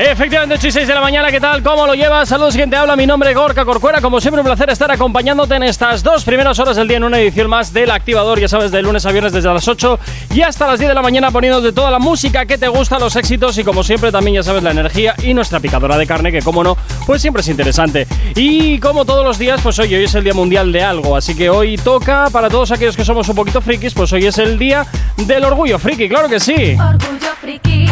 [0.00, 1.60] Efectivamente, 8 y 6 de la mañana, ¿qué tal?
[1.60, 2.28] ¿Cómo lo llevas?
[2.28, 4.00] Saludos, quien te habla, mi nombre es Gorka Corcuera.
[4.00, 7.18] Como siempre, un placer estar acompañándote en estas dos primeras horas del día en una
[7.18, 9.98] edición más del Activador, ya sabes, de lunes a viernes desde las 8
[10.34, 13.16] y hasta las 10 de la mañana poniéndote toda la música que te gusta, los
[13.16, 16.42] éxitos y como siempre también ya sabes la energía y nuestra picadora de carne, que
[16.42, 18.06] como no, pues siempre es interesante.
[18.36, 21.34] Y como todos los días, pues hoy, hoy es el Día Mundial de algo, así
[21.34, 24.60] que hoy toca para todos aquellos que somos un poquito frikis, pues hoy es el
[24.60, 24.86] Día
[25.16, 26.76] del Orgullo Friki, claro que sí.
[26.78, 27.86] Orgullo friki,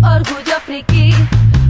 [0.00, 1.12] orgullo friki,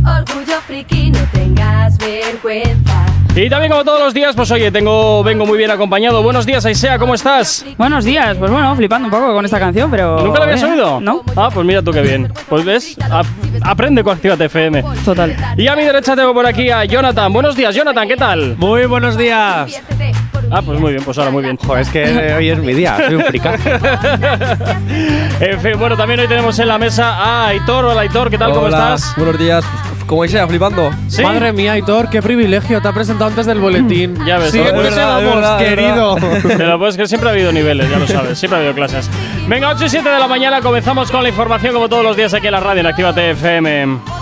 [0.04, 3.06] orgullo friki, no tengas vergüenza.
[3.36, 6.20] Y también como todos los días, pues oye, tengo, vengo muy bien acompañado.
[6.22, 7.64] Buenos días, Aisea, ¿cómo estás?
[7.78, 10.20] Buenos días, pues bueno, flipando un poco con esta canción, pero.
[10.24, 11.00] ¿Nunca la habías oído?
[11.00, 12.32] No, Ah, pues mira tú qué bien.
[12.48, 13.26] Pues ves, ap-
[13.62, 14.82] aprende con Actívate FM.
[15.04, 15.36] total.
[15.56, 17.32] Y a mi derecha tengo por aquí a Jonathan.
[17.32, 18.56] Buenos días, Jonathan, ¿qué tal?
[18.58, 19.80] Muy buenos días.
[20.50, 21.56] Ah, pues muy bien, pues ahora muy bien.
[21.56, 23.70] Joder, es que hoy es mi día, soy un fricazo.
[25.40, 27.84] En fin, bueno, también hoy tenemos en la mesa a Aitor.
[27.84, 28.52] Hola, Aitor, ¿qué tal?
[28.52, 29.14] ¿Cómo estás?
[29.16, 29.64] Buenos días.
[30.10, 30.90] Como sea, flipando.
[31.06, 31.22] ¿Sí?
[31.22, 32.82] Madre mía, Aitor, qué privilegio.
[32.82, 34.18] Te ha presentado antes del boletín.
[34.26, 36.16] Ya ves, verdad, es querido.
[36.42, 39.08] Pero pues que siempre ha habido niveles, ya lo sabes, siempre ha habido clases.
[39.46, 42.34] Venga, 8 y 7 de la mañana comenzamos con la información como todos los días
[42.34, 44.19] aquí en la radio en Actívate FM.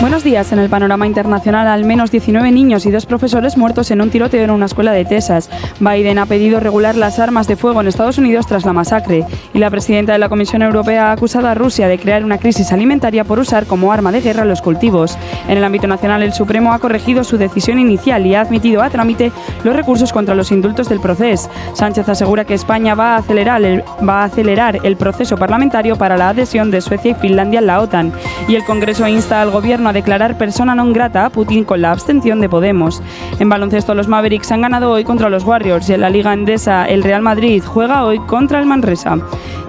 [0.00, 0.50] Buenos días.
[0.50, 4.42] En el panorama internacional, al menos 19 niños y dos profesores muertos en un tiroteo
[4.42, 5.50] en una escuela de Texas.
[5.78, 9.26] Biden ha pedido regular las armas de fuego en Estados Unidos tras la masacre.
[9.52, 12.72] Y la presidenta de la Comisión Europea ha acusado a Rusia de crear una crisis
[12.72, 15.18] alimentaria por usar como arma de guerra los cultivos.
[15.46, 18.88] En el ámbito nacional, el Supremo ha corregido su decisión inicial y ha admitido a
[18.88, 19.32] trámite
[19.64, 21.50] los recursos contra los indultos del proceso.
[21.74, 26.16] Sánchez asegura que España va a acelerar el, va a acelerar el proceso parlamentario para
[26.16, 28.14] la adhesión de Suecia y Finlandia a la OTAN.
[28.48, 31.90] Y el Congreso insta al gobierno a declarar persona non grata a Putin con la
[31.90, 33.02] abstención de Podemos.
[33.42, 36.86] En baloncesto, los Mavericks han ganado hoy contra los Warriors y en la Liga Endesa,
[36.86, 39.18] el Real Madrid juega hoy contra el Manresa.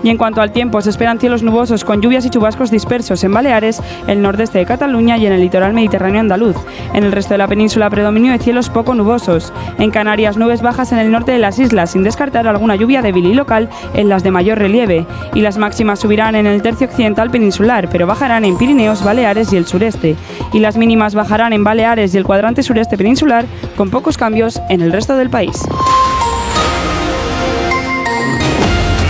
[0.03, 3.33] Y en cuanto al tiempo, se esperan cielos nubosos con lluvias y chubascos dispersos en
[3.33, 6.55] Baleares, el nordeste de Cataluña y en el litoral mediterráneo andaluz.
[6.93, 9.53] En el resto de la península, predominio de cielos poco nubosos.
[9.77, 13.27] En Canarias, nubes bajas en el norte de las islas, sin descartar alguna lluvia débil
[13.27, 15.05] y local en las de mayor relieve.
[15.35, 19.57] Y las máximas subirán en el tercio occidental peninsular, pero bajarán en Pirineos, Baleares y
[19.57, 20.10] el sureste.
[20.53, 23.45] Y las mínimas bajarán en Baleares y el cuadrante sureste peninsular,
[23.75, 25.55] con pocos cambios en el resto del país.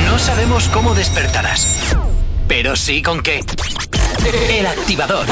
[0.09, 1.95] No sabemos cómo despertarás,
[2.47, 3.41] pero sí con qué.
[4.49, 5.25] El Activador.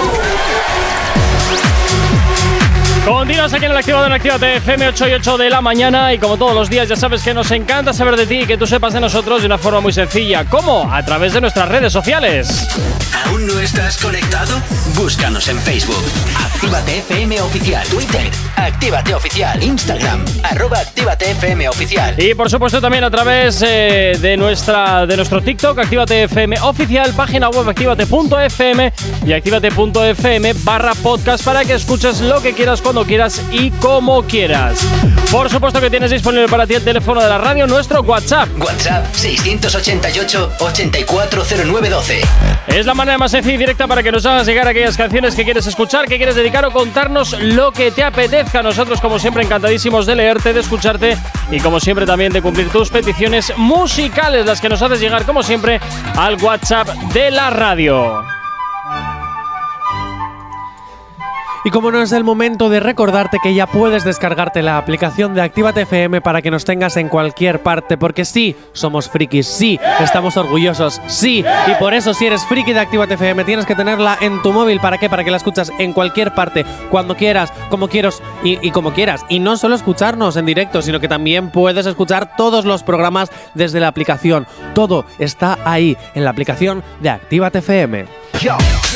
[3.06, 6.20] Continuas aquí en el Activador en Actívate FM 8 y 8 de la mañana y
[6.20, 8.68] como todos los días ya sabes que nos encanta saber de ti y que tú
[8.68, 10.46] sepas de nosotros de una forma muy sencilla.
[10.46, 10.92] ¿Cómo?
[10.92, 12.68] A través de nuestras redes sociales.
[13.26, 14.62] ¿Aún no estás conectado?
[14.96, 16.04] Búscanos en Facebook.
[16.38, 17.88] Actívate FM Oficial.
[17.88, 18.30] Twitter.
[18.66, 19.64] Actívate Oficial.
[19.64, 20.26] Instagram.
[20.44, 22.16] Arroba Actívate FM Oficial.
[22.18, 27.14] Y por supuesto también a través eh, de, nuestra, de nuestro TikTok, Actívate FM oficial,
[27.14, 28.94] página web activate.fm
[29.26, 34.80] y activate.fm barra podcast para que escuches lo que quieras, cuando quieras y como quieras.
[35.32, 38.50] Por supuesto que tienes disponible para ti el teléfono de la radio, nuestro WhatsApp.
[38.60, 42.22] WhatsApp 688 840912.
[42.68, 45.44] Es la manera más sencilla y directa para que nos hagas llegar aquellas canciones que
[45.44, 48.04] quieres escuchar, que quieres dedicar o contarnos lo que te
[48.50, 48.64] apetezca.
[48.64, 51.18] Nosotros, como siempre, encantadísimos de leerte, de escucharte
[51.52, 55.44] y, como siempre, también de cumplir tus peticiones musicales, las que nos haces llegar, como
[55.44, 55.80] siempre,
[56.16, 58.39] al WhatsApp de la radio.
[61.66, 65.42] Y como no es el momento de recordarte que ya puedes descargarte la aplicación de
[65.42, 70.38] Actívate FM para que nos tengas en cualquier parte, porque sí, somos frikis, sí, estamos
[70.38, 74.42] orgullosos, sí, y por eso si eres friki de Actívate FM tienes que tenerla en
[74.42, 75.10] tu móvil, ¿para qué?
[75.10, 79.26] Para que la escuchas en cualquier parte, cuando quieras, como quieras y, como quieras.
[79.28, 83.80] Y no solo escucharnos en directo, sino que también puedes escuchar todos los programas desde
[83.80, 84.48] la aplicación.
[84.74, 88.29] Todo está ahí, en la aplicación de Actívate FM.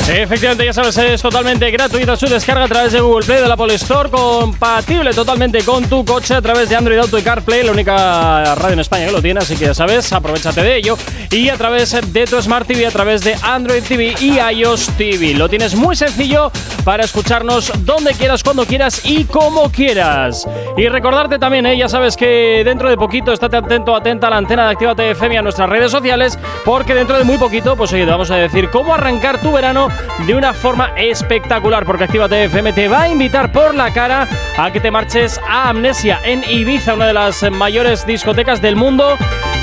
[0.08, 3.54] Efectivamente, ya sabes, es totalmente gratuita su descarga a través de Google Play, de la
[3.54, 7.72] Apple Store, compatible totalmente con tu coche a través de Android Auto y CarPlay, la
[7.72, 10.96] única radio en España que lo tiene, así que ya sabes, aprovechate de ello.
[11.30, 15.34] Y a través de tu Smart TV, a través de Android TV y iOS TV.
[15.34, 16.50] Lo tienes muy sencillo
[16.84, 20.46] para escucharnos donde quieras, cuando quieras y como quieras.
[20.76, 21.76] Y recordarte también, ¿eh?
[21.76, 25.34] ya sabes que dentro de poquito, estate atento, atenta a la antena de Actívate FM
[25.34, 28.36] y a nuestras redes sociales, porque dentro de muy poquito, pues oye, te vamos a
[28.36, 29.88] decir cómo arrancar tu verano
[30.26, 34.70] de una forma espectacular, porque Actívate FM te va a invitar por la cara a
[34.70, 39.16] que te marches a Amnesia en Ibiza, una de las mayores discotecas del mundo.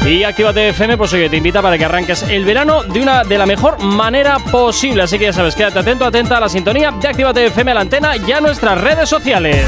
[0.06, 3.38] Y Actívate FM, pues oye, te invita para que arranques el verano de una de
[3.38, 5.04] la mejor manera posible.
[5.04, 7.82] Así que ya sabes, quédate atento, atenta a la sintonía de Actívate FM a la
[7.82, 9.66] antena y a nuestras redes sociales.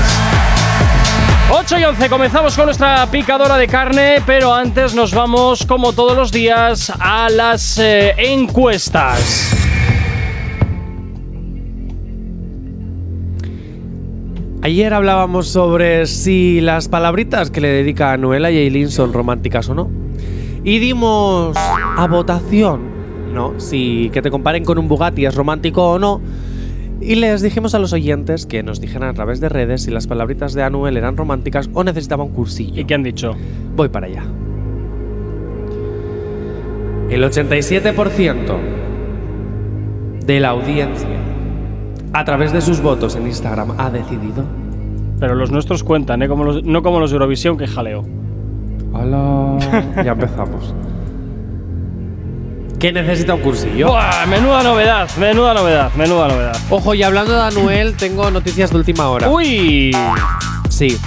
[1.51, 6.15] 8 y 11, comenzamos con nuestra picadora de carne, pero antes nos vamos, como todos
[6.15, 9.53] los días, a las eh, encuestas.
[14.61, 19.67] Ayer hablábamos sobre si las palabritas que le dedica a Noela y Eileen son románticas
[19.67, 19.91] o no.
[20.63, 23.59] Y dimos a votación, ¿no?
[23.59, 26.21] Si que te comparen con un Bugatti es romántico o no.
[27.01, 30.07] Y les dijimos a los oyentes que nos dijeran a través de redes si las
[30.07, 32.79] palabritas de Anuel eran románticas o necesitaban cursillo.
[32.79, 33.33] ¿Y qué han dicho?
[33.75, 34.23] Voy para allá.
[37.09, 38.57] El 87%
[40.25, 41.07] de la audiencia,
[42.13, 44.45] a través de sus votos en Instagram, ha decidido.
[45.19, 46.27] Pero los nuestros cuentan, ¿eh?
[46.27, 48.03] Como los- no como los de Eurovisión, que jaleo.
[48.93, 49.57] Hola.
[50.03, 50.73] ya empezamos.
[52.83, 53.87] ¿Qué necesita un cursillo?
[53.87, 56.57] Buah, menuda novedad, menuda novedad, menuda novedad.
[56.69, 59.29] Ojo, y hablando de Anuel, tengo noticias de última hora.
[59.29, 59.95] Uy,
[60.67, 60.99] Sí.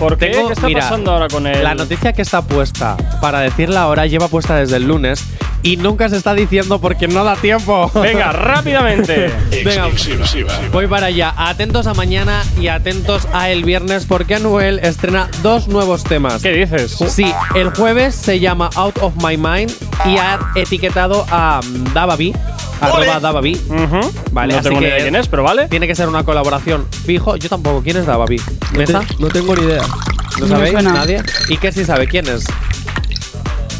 [0.00, 0.26] ¿Por qué?
[0.30, 1.62] Tengo- ¿Qué está mira, pasando ahora con él?
[1.62, 5.24] La noticia que está puesta, para decirla ahora, lleva puesta desde el lunes
[5.62, 7.90] y nunca se está diciendo porque no da tiempo.
[7.94, 9.30] Venga, rápidamente.
[9.64, 9.88] Venga,
[10.72, 11.32] voy para allá.
[11.36, 16.42] Atentos a mañana y atentos a el viernes porque Anuel estrena dos nuevos temas.
[16.42, 16.96] ¿Qué dices?
[17.08, 19.70] Sí, el jueves se llama Out of My Mind
[20.06, 21.60] y ha etiquetado a
[21.92, 22.34] Davabi,
[22.80, 23.60] arroba Davabi.
[23.68, 24.12] Ujú.
[24.32, 25.68] Vale, no así tengo ni que- idea de quién es, pero vale.
[25.68, 27.36] Tiene que ser una colaboración fijo.
[27.36, 27.82] Yo tampoco.
[27.82, 28.40] ¿Quién es Davabi?
[28.72, 29.02] ¿Mesa?
[29.18, 29.82] No tengo ni idea.
[30.40, 30.72] ¿No sabéis?
[30.72, 30.92] suena.
[30.92, 31.22] ¿Nadie?
[31.48, 32.06] ¿Y qué sí sabe?
[32.08, 32.44] ¿Quién es?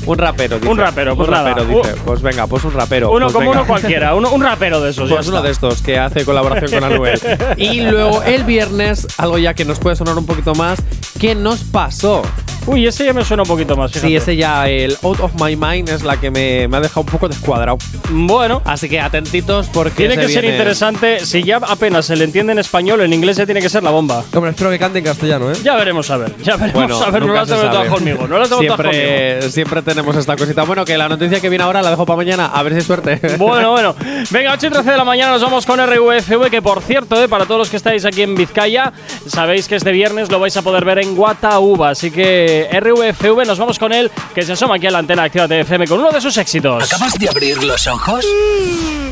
[0.07, 0.69] Un rapero, dice.
[0.71, 1.51] Un rapero, pues un nada.
[1.55, 1.95] rapero, dice.
[1.95, 1.99] Uh.
[2.05, 3.11] Pues venga, pues un rapero.
[3.13, 3.61] Uno Pues como venga.
[3.63, 5.09] uno cualquiera, uno, un rapero de esos.
[5.09, 5.47] ya Pues uno está.
[5.47, 7.21] de estos que hace colaboración con Anuel.
[7.59, 10.79] y luego el viernes, algo ya que nos puede sonar un poquito más,
[11.19, 12.23] ¿qué nos pasó?
[12.67, 13.91] Uy, ese ya me suena un poquito más.
[13.91, 14.09] fíjate.
[14.09, 17.01] Sí, ese ya, el Out of My Mind es la que me, me ha dejado
[17.03, 17.79] un poco descuadrado.
[18.11, 21.25] Bueno, Así que atentitos porque tiene se que ser interesante.
[21.25, 23.91] Si ya apenas se le entiende en español, en inglés ya tiene que ser la
[23.91, 24.23] bomba.
[24.35, 25.55] Hombre, espero que cante en castellano, ¿eh?
[25.63, 26.37] Ya veremos a ver.
[26.43, 27.21] Ya veremos Bueno, a ver.
[27.23, 27.89] No nunca las sabe.
[27.89, 28.27] conmigo.
[28.29, 28.77] No las todas conmigo.
[28.77, 30.63] siempre, siempre tenemos esta cosita.
[30.65, 32.47] Bueno, que la noticia que viene ahora la dejo para mañana.
[32.47, 33.21] A ver si hay suerte.
[33.39, 33.95] Bueno, bueno.
[34.31, 37.29] Venga, 8 y 13 de la mañana nos vamos con RVFV, que por cierto, eh,
[37.29, 38.93] para todos los que estáis aquí en Vizcaya,
[39.27, 41.91] sabéis que este viernes lo vais a poder ver en Guatauba.
[41.91, 45.45] Así que RVFV, nos vamos con él, que se asoma aquí a la antena Activa
[45.45, 46.93] FM con uno de sus éxitos.
[46.93, 48.25] ¿Acabas de abrir los ojos?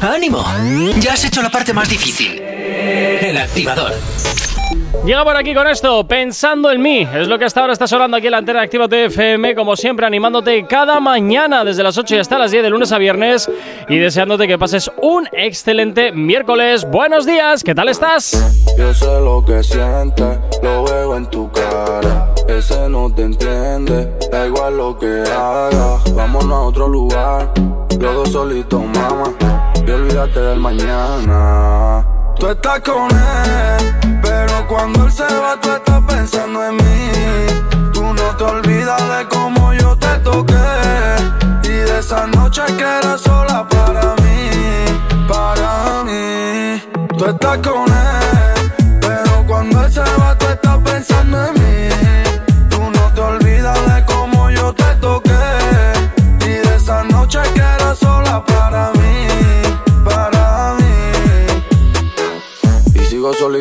[0.01, 0.45] ¡Ánimo!
[0.99, 2.41] Ya has hecho la parte más difícil.
[2.41, 3.95] El activador.
[5.05, 7.09] Llega por aquí con esto, pensando en mí.
[7.15, 10.07] Es lo que hasta ahora está sonando aquí en la antena Activa FM, como siempre,
[10.07, 13.51] animándote cada mañana desde las 8 y hasta las 10 de lunes a viernes
[13.89, 16.85] y deseándote que pases un excelente miércoles.
[16.91, 18.33] Buenos días, ¿qué tal estás?
[18.77, 22.35] Yo sé lo que sientes, lo veo en tu cara.
[22.49, 25.99] Ese no te entiende, da igual lo que haga.
[26.15, 27.53] Vámonos a otro lugar,
[28.01, 29.33] los dos solitos, mamá.
[29.87, 32.05] Y olvídate del mañana.
[32.39, 37.11] Tú estás con él, pero cuando él se va, tú estás pensando en mí.
[37.93, 40.55] Tú no te olvidas de cómo yo te toqué.
[41.65, 44.51] Y de esa noche que era sola para mí,
[45.29, 46.83] para mí.
[47.19, 52.18] Tú estás con él, pero cuando él se va, tú estás pensando en mí.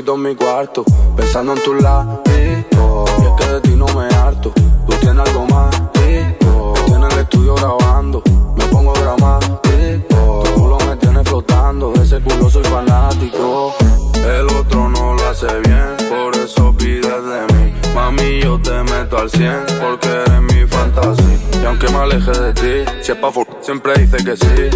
[0.06, 0.86] En mi cuarto,
[1.16, 2.20] pensando en tus labios.
[2.28, 5.76] Y es que de ti no me harto, tú tienes algo más.
[5.96, 8.22] en el estudio grabando,
[8.56, 10.44] me pongo dramático.
[10.46, 13.74] Tu culo me tiene flotando, ese culo soy fanático.
[14.18, 17.74] El otro no lo hace bien, por eso pides de mí.
[17.96, 21.40] Mami, yo te meto al 100, porque eres mi fantasía.
[21.60, 24.70] Y aunque me aleje de ti, si es pa' siempre dice que sí.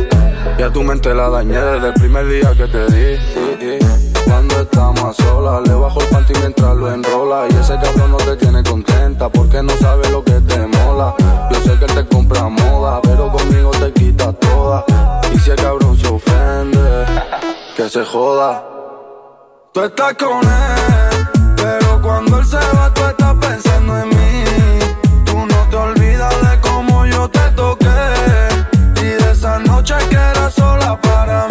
[0.58, 4.11] Y a tu mente la dañé desde el primer día que te di.
[4.32, 7.48] Cuando estamos solas, le bajo el panty mientras lo enrola.
[7.50, 11.14] Y ese cabrón no te tiene contenta porque no sabe lo que te mola.
[11.52, 14.86] Yo sé que te compra moda, pero conmigo te quita toda.
[15.34, 17.06] Y si el cabrón se ofende,
[17.76, 18.64] que se joda.
[19.74, 24.46] Tú estás con él, pero cuando él se va, tú estás pensando en mí.
[25.26, 28.00] Tú no te olvidas de cómo yo te toqué.
[28.96, 31.51] Y de esa noche que era sola para mí,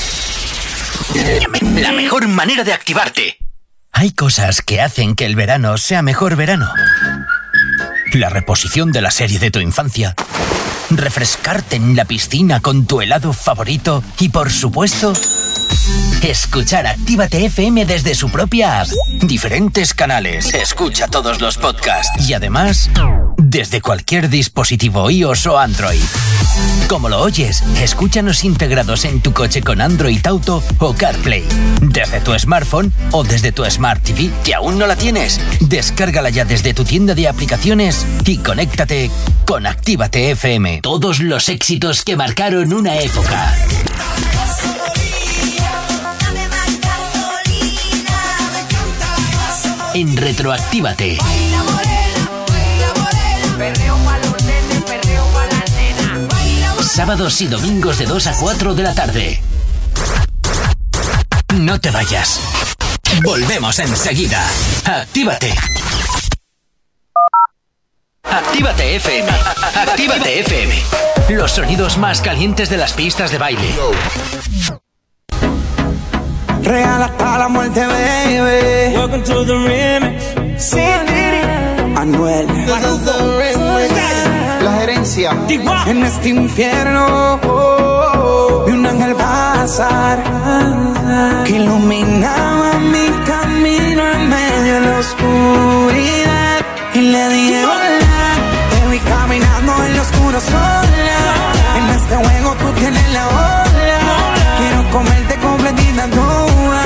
[1.79, 3.37] La mejor manera de activarte.
[3.91, 6.71] Hay cosas que hacen que el verano sea mejor verano.
[8.13, 10.15] La reposición de la serie de tu infancia.
[10.91, 14.03] Refrescarte en la piscina con tu helado favorito.
[14.19, 15.13] Y por supuesto,
[16.21, 18.87] escuchar Actívate FM desde su propia app.
[19.21, 20.53] Diferentes canales.
[20.53, 22.27] Escucha todos los podcasts.
[22.27, 22.89] Y además,
[23.37, 26.01] desde cualquier dispositivo iOS o Android.
[26.87, 31.43] Como lo oyes, escúchanos integrados en tu coche con Android Auto o CarPlay.
[31.81, 35.39] Desde tu smartphone o desde tu Smart TV, que aún no la tienes.
[35.61, 39.09] Descárgala ya desde tu tienda de aplicaciones y conéctate
[39.45, 40.80] con Actívate FM.
[40.81, 43.55] Todos los éxitos que marcaron una época.
[49.93, 51.19] En Retroactívate.
[56.81, 59.41] Sábados y domingos de 2 a 4 de la tarde.
[61.53, 62.39] No te vayas.
[63.23, 64.43] Volvemos enseguida.
[64.85, 65.53] Actívate.
[68.31, 69.29] Actívate FM.
[69.75, 70.73] Actívate FM.
[71.29, 73.67] Los sonidos más calientes de las pistas de baile.
[76.63, 78.95] Real hasta la muerte, baby.
[78.95, 80.33] Welcome to the remix.
[81.97, 82.47] Anuel.
[84.63, 85.31] La gerencia.
[85.87, 87.39] En este infierno
[88.65, 90.23] vi un ángel pasar
[91.45, 96.65] que iluminaba mi camino en medio de la oscuridad.
[96.93, 97.90] Y le dije
[100.37, 101.19] oscura sola.
[101.77, 103.99] En este juego tú tienes la ola.
[104.57, 106.83] Quiero comerte completita toda.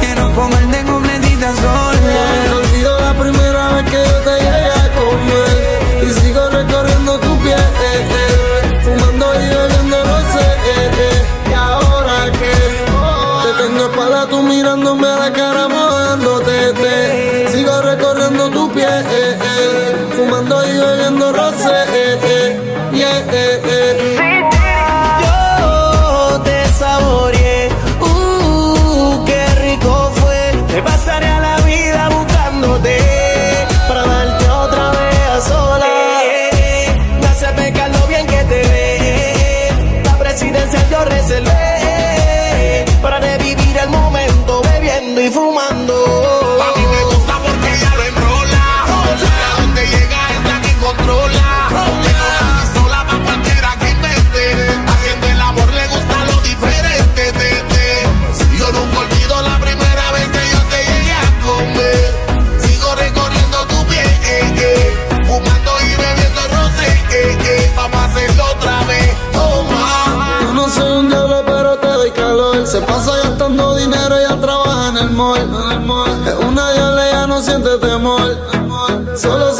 [0.00, 2.56] Quiero comerte completita sola.
[2.58, 7.58] olvido la primera vez que yo te llegué a comer Y sigo recorriendo tu piel
[7.58, 12.52] eh, eh, Fumando y bebiendo no sé eh, eh, Y ahora que
[13.44, 17.48] Te tengo espalda tú mirándome a la cara mojándote te.
[17.52, 19.33] Sigo recorriendo tu piel
[77.44, 78.36] siente temor.
[79.16, 79.53] Solo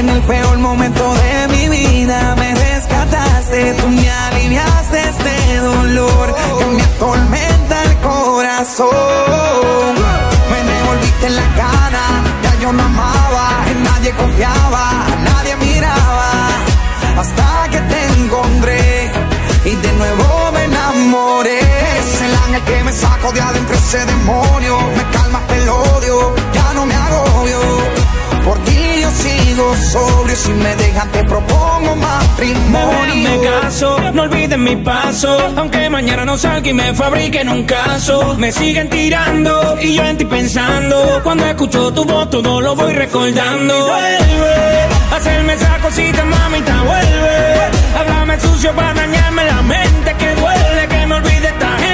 [0.00, 6.64] en el peor momento de mi vida, me rescataste, tú me aliviaste este dolor que
[6.64, 8.88] me atormenta el corazón.
[10.50, 12.04] Me devolviste la cara,
[12.42, 16.30] ya yo no amaba, en nadie confiaba, a nadie miraba,
[17.18, 19.12] hasta que te encontré
[19.66, 21.60] y de nuevo me enamoré.
[21.98, 26.72] Es el ángel que me saco de adentro ese demonio, me calma el odio, ya
[26.72, 27.79] no me agobio.
[29.20, 33.14] Sigo sobrio, si me dejan te propongo matrimonio.
[33.14, 35.36] Me caso, no olviden mi paso.
[35.56, 38.34] Aunque mañana no salga y me fabriquen un caso.
[38.38, 41.20] Me siguen tirando y yo en ti pensando.
[41.22, 43.74] Cuando escucho tu voz, todo lo voy recordando.
[43.86, 47.70] Vuelve, hacerme esa cosita, mamita, vuelve.
[47.98, 50.14] Háblame sucio para dañarme la mente.
[50.18, 51.90] Que duele que me olvide esta gente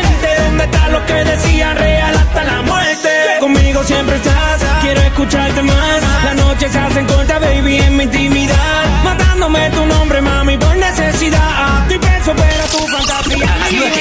[3.87, 4.63] siempre estás.
[4.81, 6.03] Quiero escucharte más.
[6.25, 9.03] La noche se hacen cortas, baby, en mi intimidad.
[9.05, 11.87] Matándome tu nombre, mami, por necesidad.
[11.89, 13.47] Tu peso, pero tu fantasía.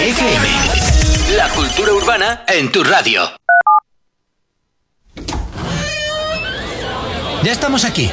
[0.08, 0.48] FM.
[1.38, 3.30] La cultura urbana en tu radio.
[7.44, 8.10] Ya estamos aquí.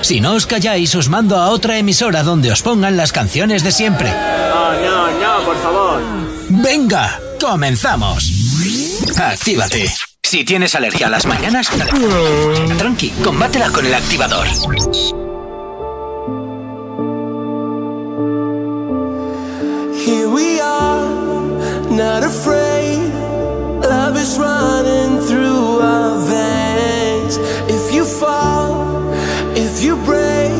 [0.00, 3.70] Si no os calláis, os mando a otra emisora donde os pongan las canciones de
[3.70, 4.10] siempre.
[4.10, 6.00] No, no, no, por favor.
[6.48, 8.32] Venga, comenzamos.
[9.30, 9.88] Actívate.
[10.22, 11.70] Si tienes alergia a las mañanas,
[12.78, 14.46] tranqui, combátela con el activador.
[20.04, 21.08] Here we are,
[21.90, 23.12] not afraid.
[23.82, 27.36] Love is running through our veins.
[27.68, 29.12] If you fall,
[29.54, 30.52] if you break,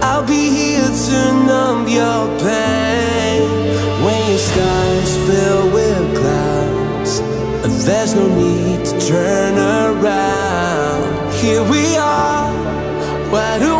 [0.00, 2.73] I'll be here to numb your pain.
[8.14, 11.32] No need to turn around.
[11.34, 12.52] Here we are,
[13.30, 13.73] wide awake.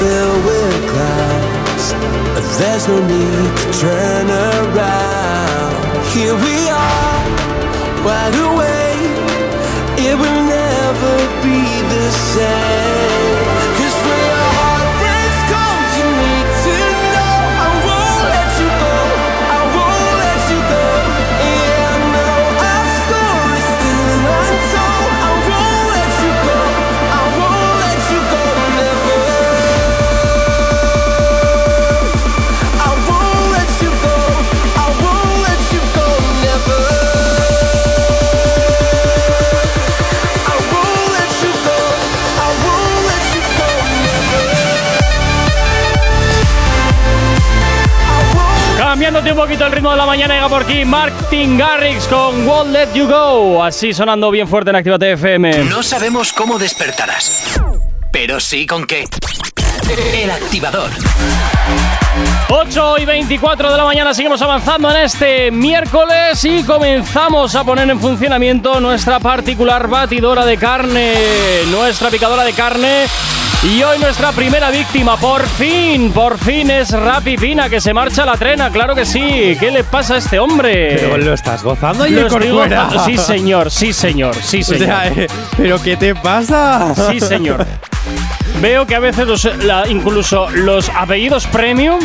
[0.00, 1.92] Skies fill with clouds,
[2.58, 5.74] there's no need to turn around.
[6.12, 9.18] Here we are, wide awake.
[9.98, 13.19] It will never be the same.
[49.30, 52.88] Un poquito el ritmo de la mañana, llega por aquí Martin Garrix con Won't Let
[52.94, 53.62] You Go.
[53.62, 55.64] Así sonando bien fuerte en Actívate FM.
[55.64, 57.60] No sabemos cómo despertarás,
[58.10, 59.04] pero sí con qué.
[60.14, 60.90] El activador.
[62.48, 67.88] 8 y 24 de la mañana seguimos avanzando en este miércoles y comenzamos a poner
[67.88, 71.14] en funcionamiento nuestra particular batidora de carne,
[71.70, 73.06] nuestra picadora de carne.
[73.62, 78.22] Y hoy nuestra primera víctima, por fin, por fin es Rapi Pina, que se marcha
[78.22, 79.54] a la trena, claro que sí.
[79.60, 80.96] ¿Qué le pasa a este hombre?
[80.98, 83.04] Pero lo estás gozando y gozando.
[83.04, 84.86] Sí, señor, sí, señor, sí, O señor.
[84.86, 85.26] sea, eh,
[85.58, 86.94] ¿pero qué te pasa?
[87.10, 87.66] Sí, señor.
[88.62, 91.98] Veo que a veces los, la- incluso los apellidos premium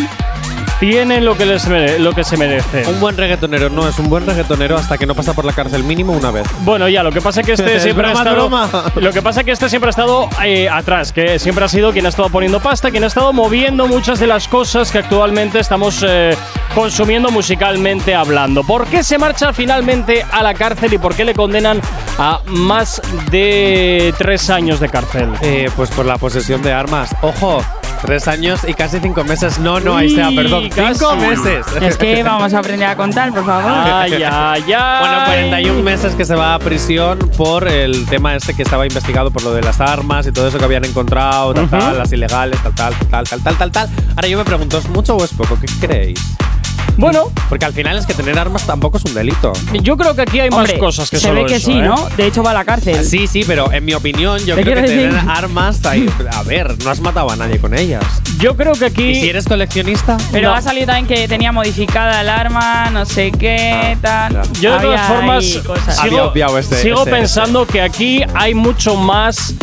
[0.79, 2.85] tienen lo que, les mere- lo que se merece.
[2.87, 5.83] Un buen reggaetonero no es un buen reggaetonero hasta que no pasa por la cárcel
[5.83, 6.45] mínimo una vez.
[6.61, 8.35] Bueno, ya, lo que pasa es que este Es siempre ha estado.
[8.35, 8.69] broma.
[8.95, 11.91] Lo que pasa es que este siempre ha estado eh, atrás, que siempre ha sido
[11.91, 15.59] quien ha estado poniendo pasta, quien ha estado moviendo muchas de las cosas que actualmente
[15.59, 16.35] estamos eh,
[16.73, 18.63] consumiendo musicalmente hablando.
[18.63, 21.79] ¿Por qué se marcha finalmente a la cárcel y por qué le condenan
[22.17, 25.29] a más de tres años de cárcel?
[25.41, 27.15] Eh, pues por la posesión de armas.
[27.21, 27.63] Ojo,
[28.05, 29.57] Tres años y casi cinco meses.
[29.57, 30.69] No, no, ahí sea perdón.
[30.71, 31.65] Cinco meses.
[31.81, 33.71] Es que vamos a aprender a contar, por favor.
[33.75, 34.99] Ay, ay, ay.
[34.99, 39.31] Bueno, 41 meses que se va a prisión por el tema este que estaba investigado
[39.31, 42.61] por lo de las armas y todo eso que habían encontrado, tal, tal, las ilegales,
[42.61, 43.89] tal, tal, tal, tal, tal, tal, tal.
[44.15, 45.57] Ahora yo me pregunto, ¿es mucho o es poco?
[45.59, 46.19] ¿Qué creéis?
[46.97, 49.51] Bueno, Porque al final es que tener armas tampoco es un delito.
[49.81, 51.77] yo creo que aquí hay Hombre, más cosas que se solo ve que eso, sí,
[51.77, 51.81] ¿eh?
[51.81, 52.07] ¿no?
[52.15, 53.03] De hecho va a la cárcel.
[53.05, 55.29] Sí, sí, pero en mi opinión, yo ¿Te creo que quiero tener decir?
[55.29, 55.85] armas.
[55.85, 58.03] ahí- a ver, no has matado a nadie con ellas.
[58.39, 59.03] Yo creo que aquí.
[59.09, 60.17] Y si eres coleccionista.
[60.31, 60.55] Pero No.
[60.55, 64.31] ha salido también que tenía modificada el arma, no sé qué, tal.
[64.31, 64.49] claro.
[64.61, 65.99] Yo de Había todas formas cosas.
[65.99, 69.53] Había sigo, obviado este- sigo este- pensando que aquí hay mucho más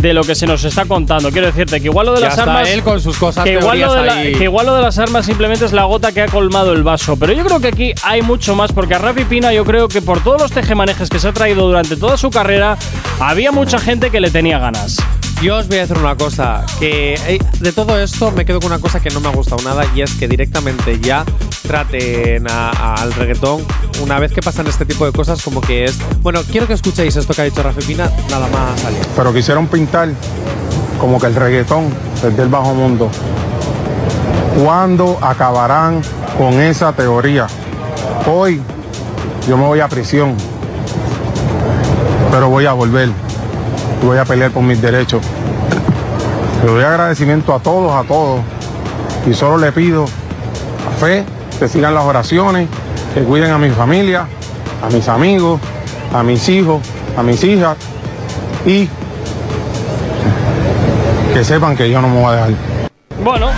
[0.00, 1.30] de lo que se nos está contando.
[1.30, 3.52] Quiero decirte que igual lo de Ya las está armas él con sus cosas que
[3.52, 4.32] igual, lo teorías de la- ahí.
[4.34, 7.16] que igual lo de las armas simplemente es la gota que ha colmado el vaso.
[7.16, 10.02] Pero yo creo que aquí hay mucho más, porque a Rafi Pina yo creo que
[10.02, 12.76] por todos los tejemanejes que se ha traído durante toda su carrera,
[13.20, 14.96] había mucha gente que le tenía ganas.
[15.42, 18.72] Yo os voy a decir una cosa, que eh, de todo esto me quedo con
[18.72, 21.24] una cosa que no me ha gustado nada y es que directamente ya
[21.62, 23.62] traten al reggaetón
[24.02, 25.98] una vez que pasan este tipo de cosas como que es...
[26.22, 29.00] Bueno, quiero que escuchéis esto que ha dicho Rafi Pina, nada más salir.
[29.16, 30.08] pero quisieron pintar
[30.98, 33.10] como que el reggaetón es del bajo mundo.
[34.62, 36.00] ¿Cuándo acabarán
[36.38, 37.46] con esa teoría?
[38.26, 38.62] Hoy
[39.48, 40.34] yo me voy a prisión,
[42.30, 43.10] pero voy a volver
[44.04, 45.22] voy a pelear por mis derechos.
[46.64, 48.40] Le doy agradecimiento a todos, a todos,
[49.26, 51.24] y solo le pido a fe
[51.58, 52.68] que sigan las oraciones,
[53.14, 54.26] que cuiden a mi familia,
[54.82, 55.60] a mis amigos,
[56.12, 56.82] a mis hijos,
[57.16, 57.76] a mis hijas
[58.66, 58.88] y
[61.32, 62.52] que sepan que yo no me voy a dejar.
[63.22, 63.48] Bueno,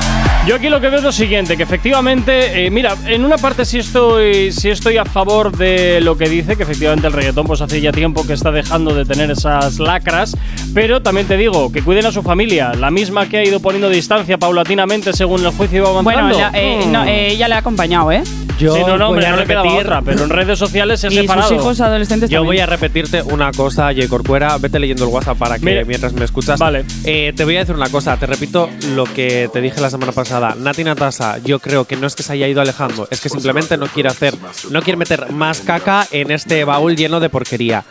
[0.47, 3.65] yo aquí lo que veo es lo siguiente, que efectivamente, eh, mira, en una parte
[3.65, 7.61] sí estoy, sí estoy a favor de lo que dice, que efectivamente el reggaetón pues
[7.63, 10.37] hace ya tiempo que está dejando de tener esas lacras,
[10.73, 13.89] pero también te digo, que cuiden a su familia, la misma que ha ido poniendo
[13.89, 16.35] distancia paulatinamente según el juicio iba avanzando.
[16.37, 16.93] Bueno, la- eh, Mm.
[16.93, 18.23] no, eh, ella le ha acompañado, ¿eh?
[18.59, 21.11] Yo sí, no, no, hombre, no le quedaba otra, pero en redes sociales se ha
[21.23, 21.49] separado.
[21.49, 22.47] sus hijos adolescentes Yo también.
[22.57, 24.09] voy a repetirte una cosa, J.
[24.09, 24.57] Corcuera.
[24.59, 25.85] Vete leyendo el WhatsApp para que Mira.
[25.85, 26.59] mientras me escuchas.
[26.59, 26.85] Vale.
[27.05, 28.17] Eh, te voy a decir una cosa.
[28.17, 30.36] Te repito lo que te dije la semana pasada.
[30.41, 33.77] Nati Natasa, yo creo que no es que se haya ido alejando, es que simplemente
[33.77, 34.35] no quiere hacer,
[34.71, 37.85] no quiere meter más caca en este baúl lleno de porquería.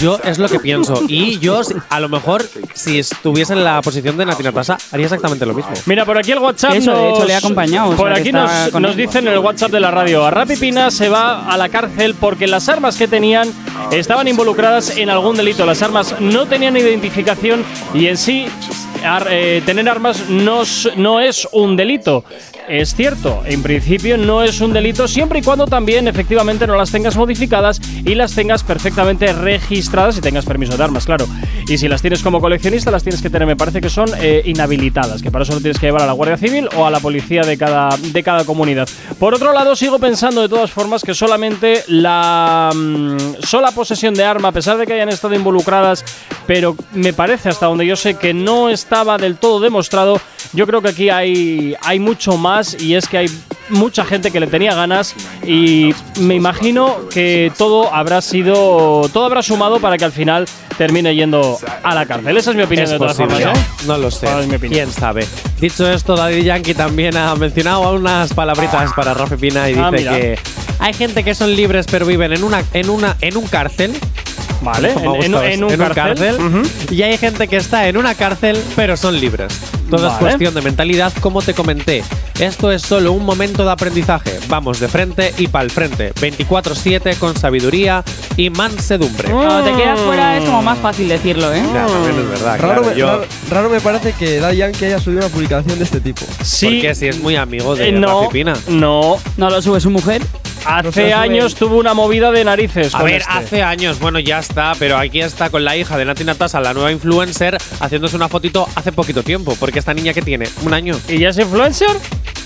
[0.00, 1.02] Yo es lo que pienso.
[1.08, 5.06] Y yo, si- a lo mejor, si estuviese en la posición de Nati Natasa, haría
[5.06, 5.72] exactamente lo mismo.
[5.86, 8.20] Mira, por aquí el WhatsApp Eso, de nos- hecho, le ha acompañado, o Por sea,
[8.20, 11.46] aquí nos, nos dicen en el WhatsApp de la radio, a Rapi Pina se va
[11.48, 13.52] a la cárcel porque las armas que tenían
[13.90, 15.66] estaban involucradas en algún delito.
[15.66, 18.46] Las armas no tenían identificación y en sí
[19.04, 20.62] ar- eh, tener armas no,
[20.96, 22.24] no es un delito.
[22.68, 26.90] Es cierto, en principio no es un delito siempre y cuando también efectivamente no las
[26.90, 31.26] tengas modificadas y las tengas perfectamente registradas y tengas permiso de armas, claro.
[31.68, 34.42] Y si las tienes como coleccionista, las tienes que tener, me parece que son eh,
[34.46, 37.00] inhabilitadas, que para eso lo tienes que llevar a la Guardia Civil o a la
[37.00, 38.88] policía de cada, de cada comunidad.
[39.18, 44.24] Por otro lado, sigo pensando de todas formas que solamente la mm, sola posesión de
[44.24, 46.02] arma, a pesar de que hayan estado involucradas,
[46.46, 50.18] pero me parece hasta donde yo sé que no estaba del todo demostrado,
[50.52, 53.26] yo creo que aquí hay, hay mucho más y es que hay
[53.70, 55.14] mucha gente que le tenía ganas
[55.46, 61.14] y me imagino que todo habrá sido, todo habrá sumado para que al final termine
[61.14, 62.36] yendo a la cárcel.
[62.36, 63.58] Esa es mi opinión Es de todas posible, formas.
[63.58, 63.66] ¿eh?
[63.86, 64.26] No lo sé.
[64.68, 65.26] ¿Quién sabe?
[65.60, 70.02] Dicho esto, Daddy Yankee también ha mencionado unas palabritas para Rafi Pina y Ah, dice
[70.04, 70.12] mira.
[70.18, 70.38] que
[70.78, 73.92] hay gente que son libres pero viven en una, en una, en un cárcel.
[74.62, 76.34] Vale, ha en, en- gustado en un cárcel.
[76.36, 76.62] Ujú.
[76.94, 79.52] Y hay gente que está en una cárcel pero son libres.
[79.90, 80.18] Todo es Vale.
[80.18, 82.02] cuestión de mentalidad, como te comenté.
[82.40, 84.38] Esto es solo un momento de aprendizaje.
[84.48, 86.12] Vamos de frente y pa'l frente.
[86.14, 88.02] 24-7 con sabiduría
[88.36, 89.30] y mansedumbre.
[89.30, 91.62] Cuando te quedas fuera es como más fácil decirlo, ¿eh?
[91.72, 92.58] Ya, también es verdad.
[92.58, 95.78] Raro, claro, me, yo- raro, raro me parece que Daddy Yankee haya subido una publicación
[95.78, 96.22] de este tipo.
[96.42, 98.54] Sí, Porque si es muy amigo de eh, no, Rafi Pina.
[98.68, 99.16] no.
[99.36, 100.22] No lo sube su mujer.
[100.64, 102.94] Hace años tuvo una movida de narices.
[102.94, 103.32] A con ver, este.
[103.32, 106.72] hace años, bueno, ya está, pero aquí está con la hija de Nati Natasa, la
[106.74, 110.98] nueva influencer, haciéndose una fotito hace poquito tiempo, porque esta niña que tiene un año.
[111.08, 111.90] ¿Y ya es influencer?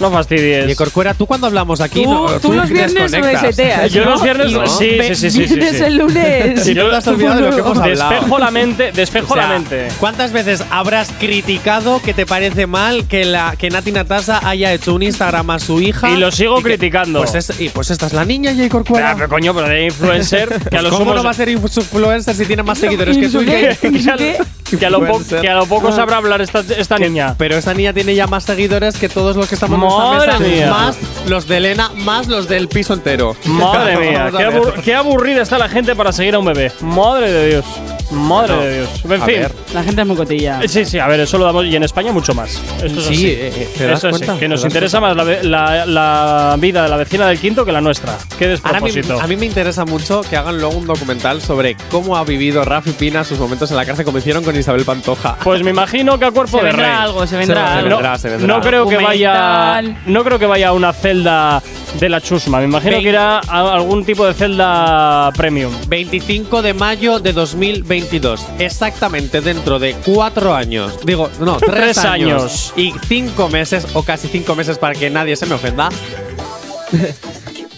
[0.01, 0.71] No fastidies.
[0.71, 3.93] Y Corcuera, tú cuando hablamos aquí, Tú, no, tú los viernes reseteas.
[3.93, 4.11] Yo ¿no?
[4.13, 5.85] los viernes- Y sí, sí, sí, sí, Vienes sí.
[5.85, 6.63] el lunes.
[6.65, 8.11] Si no te has olvidado de lo que hemos hablado.
[8.11, 9.89] Despejo la mente, despejo O sea, la mente.
[9.99, 14.95] ¿Cuántas veces habrás criticado que te parece mal que la que Nati Natasa haya hecho
[14.95, 16.11] un Instagram a su hija?
[16.11, 17.19] Y lo sigo que- criticando.
[17.21, 18.69] Pues, es- y pues esta es la niña, J.
[18.69, 19.07] Corcuera.
[19.15, 21.49] Pero, pero, coño, pero de influencer, que a Pues lo ¿Cómo no va a ser
[21.49, 23.39] influencer si tiene más seguidores que tú?
[24.71, 25.01] Que, ¿Y a, lo
[25.41, 27.35] que a lo poco sabrá hablar esta, esta niña.
[27.39, 30.39] Pero esta niña tiene ya más seguidores que todos los que estamos en Madre esta
[30.39, 30.71] mesa, mía.
[30.71, 33.35] más los de Elena, más los del piso entero.
[33.47, 34.53] Madre mía, qué, ver.
[34.55, 36.71] abur- qué aburrida está la gente para seguir a un bebé.
[36.81, 37.65] Madre de Dios.
[38.11, 38.63] Madre No.
[38.63, 38.89] de Dios.
[39.05, 39.35] En A fin.
[39.41, 39.53] ver.
[39.75, 40.61] La gente es muy cotilla.
[40.63, 42.59] Eh, Sí, sí, a ver, eso lo damos y en España mucho más.
[42.83, 43.27] Eso es Sí, así.
[43.29, 46.83] eh, ¿te das Eso sí, que ¿Te nos interesa más la, ve- la- la vida
[46.83, 48.17] de la vecina del quinto que la nuestra.
[48.39, 49.21] Qué Ahora a mí, despropósito.
[49.21, 52.93] a mí me interesa mucho que hagan luego un documental sobre cómo ha vivido Rafi
[52.93, 55.37] Pina sus momentos en la cárcel como hicieron con Isabel Pantoja.
[55.45, 56.97] Pues me imagino que a cuerpo Se de vendrá rey.
[56.97, 57.89] algo, se vendrá Se algo.
[57.91, 58.47] vendrá, se vendrá.
[58.57, 59.83] No creo que vaya.
[60.07, 61.63] No creo que vaya a una celda
[61.99, 62.59] de la chusma.
[62.59, 65.73] Me imagino que irá a algún tipo de celda premium.
[65.89, 68.45] 25 de mayo de 2022.
[68.59, 70.99] Exactamente dentro de cuatro años.
[71.05, 72.73] Digo, no, tres, años.
[72.77, 75.89] Y cinco meses, o casi cinco meses para que nadie se me ofenda.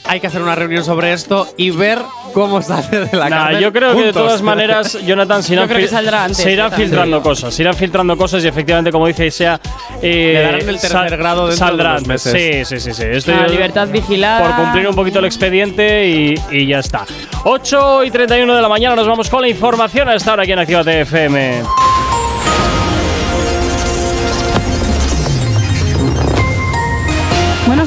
[0.06, 2.00] Hay que hacer una reunión sobre esto y ver
[2.32, 6.38] cómo sale de la Nah, cárcel yo creo que de todas maneras, Jonathan, saldrá antes,
[6.38, 7.54] se irán filtrando cosas.
[7.54, 9.60] Se irán filtrando cosas y efectivamente, como dice Isea,
[10.02, 11.92] eh, Le darán el tercer sal- grado dentro de saldrán.
[11.96, 12.66] unos meses.
[12.66, 13.20] Sí, sí, sí.
[13.20, 13.30] sí.
[13.30, 14.46] Yo- libertad vigilada.
[14.46, 17.04] por cumplir un poquito el expediente y, y ya está.
[17.44, 20.52] 8 y 31 de la mañana nos vamos con la información a esta hora aquí
[20.52, 21.62] en Actívate FM.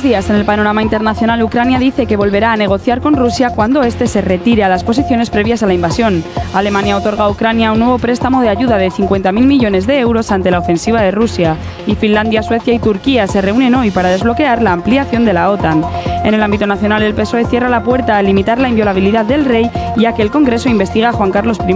[0.03, 0.29] Días.
[0.29, 4.19] En el panorama internacional, Ucrania dice que volverá a negociar con Rusia cuando éste se
[4.19, 6.25] retire a las posiciones previas a la invasión.
[6.53, 10.51] Alemania otorga a Ucrania un nuevo préstamo de ayuda de 50.000 millones de euros ante
[10.51, 11.55] la ofensiva de Rusia.
[11.87, 15.85] Y Finlandia, Suecia y Turquía se reúnen hoy para desbloquear la ampliación de la OTAN.
[16.25, 19.71] En el ámbito nacional, el PSOE cierra la puerta a limitar la inviolabilidad del rey
[19.95, 21.73] y a que el Congreso investiga a Juan Carlos I.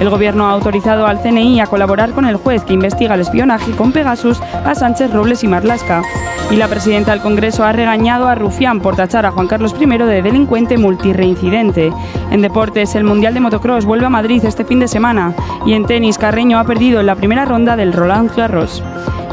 [0.00, 3.72] El gobierno ha autorizado al CNI a colaborar con el juez que investiga el espionaje
[3.72, 6.02] con Pegasus a Sánchez Robles y Marlasca.
[6.48, 9.86] Y la presidenta del Congreso ha regañado a Rufián por tachar a Juan Carlos I
[9.86, 11.92] de delincuente multireincidente.
[12.30, 15.34] En deportes, el Mundial de Motocross vuelve a Madrid este fin de semana.
[15.66, 18.82] Y en tenis, Carreño ha perdido en la primera ronda del Roland Garros.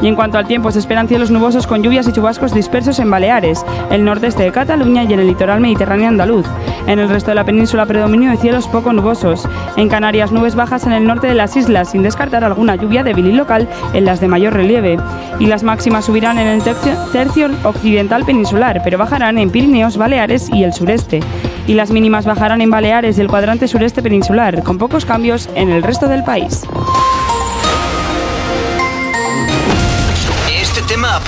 [0.04, 3.10] Y en cuanto al tiempo, se esperan cielos nubosos con lluvias y chubascos dispersos en
[3.10, 6.44] Baleares, el nordeste de Cataluña y en el litoral mediterráneo andaluz.
[6.86, 9.48] En el resto de la península predominio de cielos poco nubosos.
[9.78, 13.28] En Canarias, nubes bajas en el norte de las islas, sin descartar alguna lluvia débil
[13.28, 14.98] y local en las de mayor relieve.
[15.38, 20.64] Y las máximas subirán en el tercio, occidental peninsular, pero bajarán en Pirineos, Baleares y
[20.64, 21.20] el sureste.
[21.66, 25.70] Y las mínimas bajarán en Baleares y el cuadrante sureste peninsular, con pocos cambios en
[25.70, 26.62] el resto del país.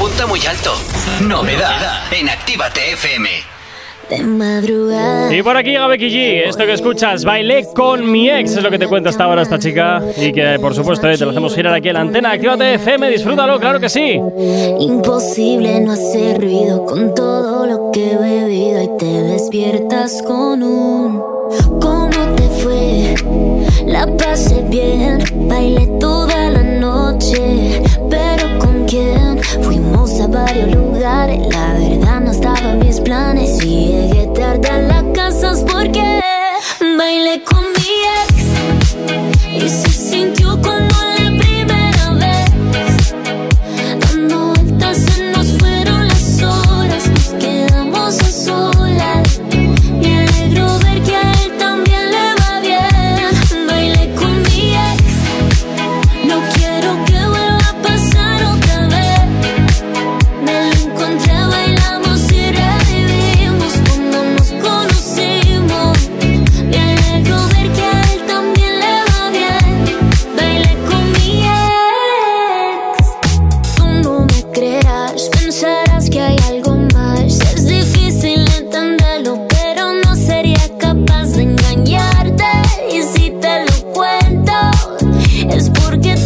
[0.07, 0.73] Apunta muy alto.
[1.23, 3.29] Novedad en Actívate FM.
[4.09, 5.35] De madrugada.
[5.35, 6.49] Y por aquí llega Becky G.
[6.49, 9.59] Esto que escuchas, bailé con mi ex, es lo que te cuenta hasta ahora esta
[9.59, 10.01] chica.
[10.17, 12.31] Y que por supuesto eh, te lo hacemos girar aquí en la antena.
[12.33, 14.21] Actívate FM, disfrútalo, claro que sí.
[14.79, 21.37] Imposible no hacer ruido con todo lo que he bebido y te despiertas con un
[21.81, 23.15] ¿Cómo te fue?
[23.87, 27.66] La pasé bien, bailé toda la noche,
[30.37, 33.59] varios lugares, la verdad no estaba en mis planes.
[33.61, 36.21] Llegué tarde a la casa porque
[36.99, 39.65] bailé con mi ex.
[39.65, 40.96] Y se sintió como
[85.87, 86.26] Моргет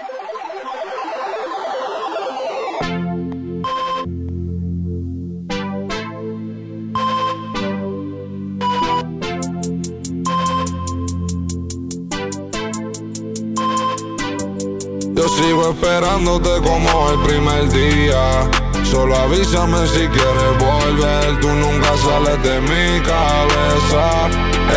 [16.21, 18.49] Sigo esperándote como el primer día.
[18.83, 21.39] Solo avísame si quieres volver.
[21.39, 24.29] Tú nunca sales de mi cabeza.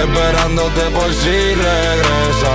[0.03, 2.55] Esperándote por si regresa.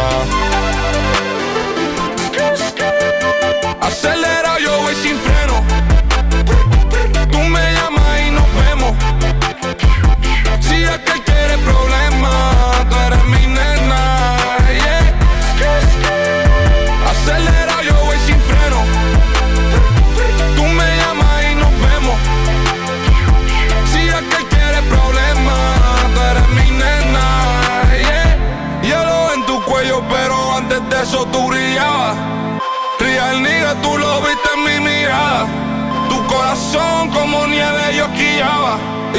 [3.81, 5.38] Acelera, yo voy sin freno.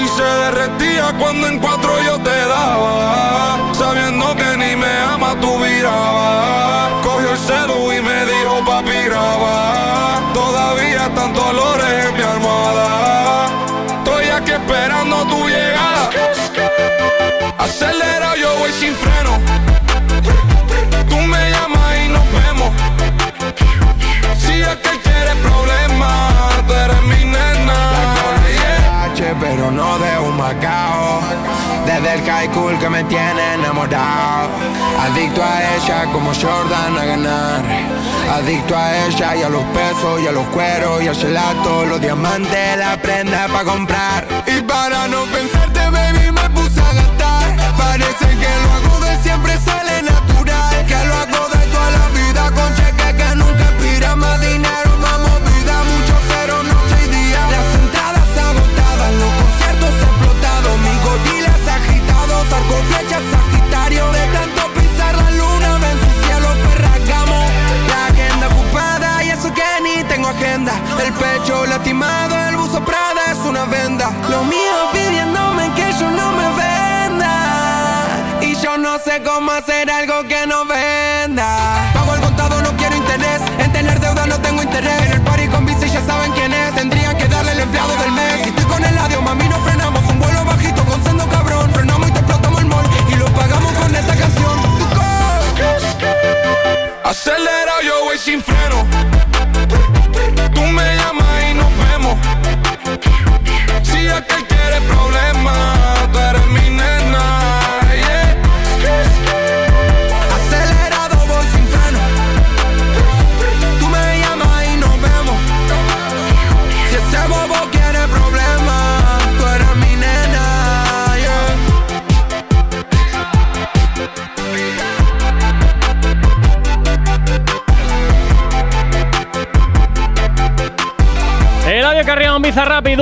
[0.03, 3.75] Y se derretía cuando en cuatro yo te daba.
[3.75, 6.89] Sabiendo que ni me ama, tú viraba.
[7.03, 10.23] Cogió el celu y me dijo, papi, graba.
[10.33, 12.89] Todavía están dolores en mi almohada.
[13.99, 16.11] Estoy aquí esperando tu llegada.
[17.59, 19.10] Acelera, yo voy sin freno.
[29.41, 31.21] Pero no de un macao.
[31.87, 34.51] Desde el high que me tiene enamorado.
[35.01, 37.63] Adicto a ella como Jordan a ganar.
[38.37, 41.87] Adicto a ella y a los pesos y a los cueros y al gelato.
[41.87, 44.27] Los diamantes, la prenda para comprar.
[44.47, 47.75] Y para no pensarte, baby, me puse a gastar.
[47.77, 50.87] Parece que lo hago de siempre sale natural.
[50.87, 54.90] Que lo hago de toda la vida con cheque que nunca expira más dinero,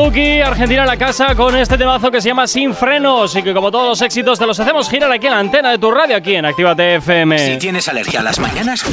[0.04, 3.52] Duki, Argentina en la casa con este temazo que se llama Sin Frenos y que
[3.52, 6.16] como todos los éxitos te los hacemos girar aquí en la antena de tu radio
[6.16, 7.36] aquí en Actívate FM.
[7.36, 8.84] Si tienes alergia a las mañanas,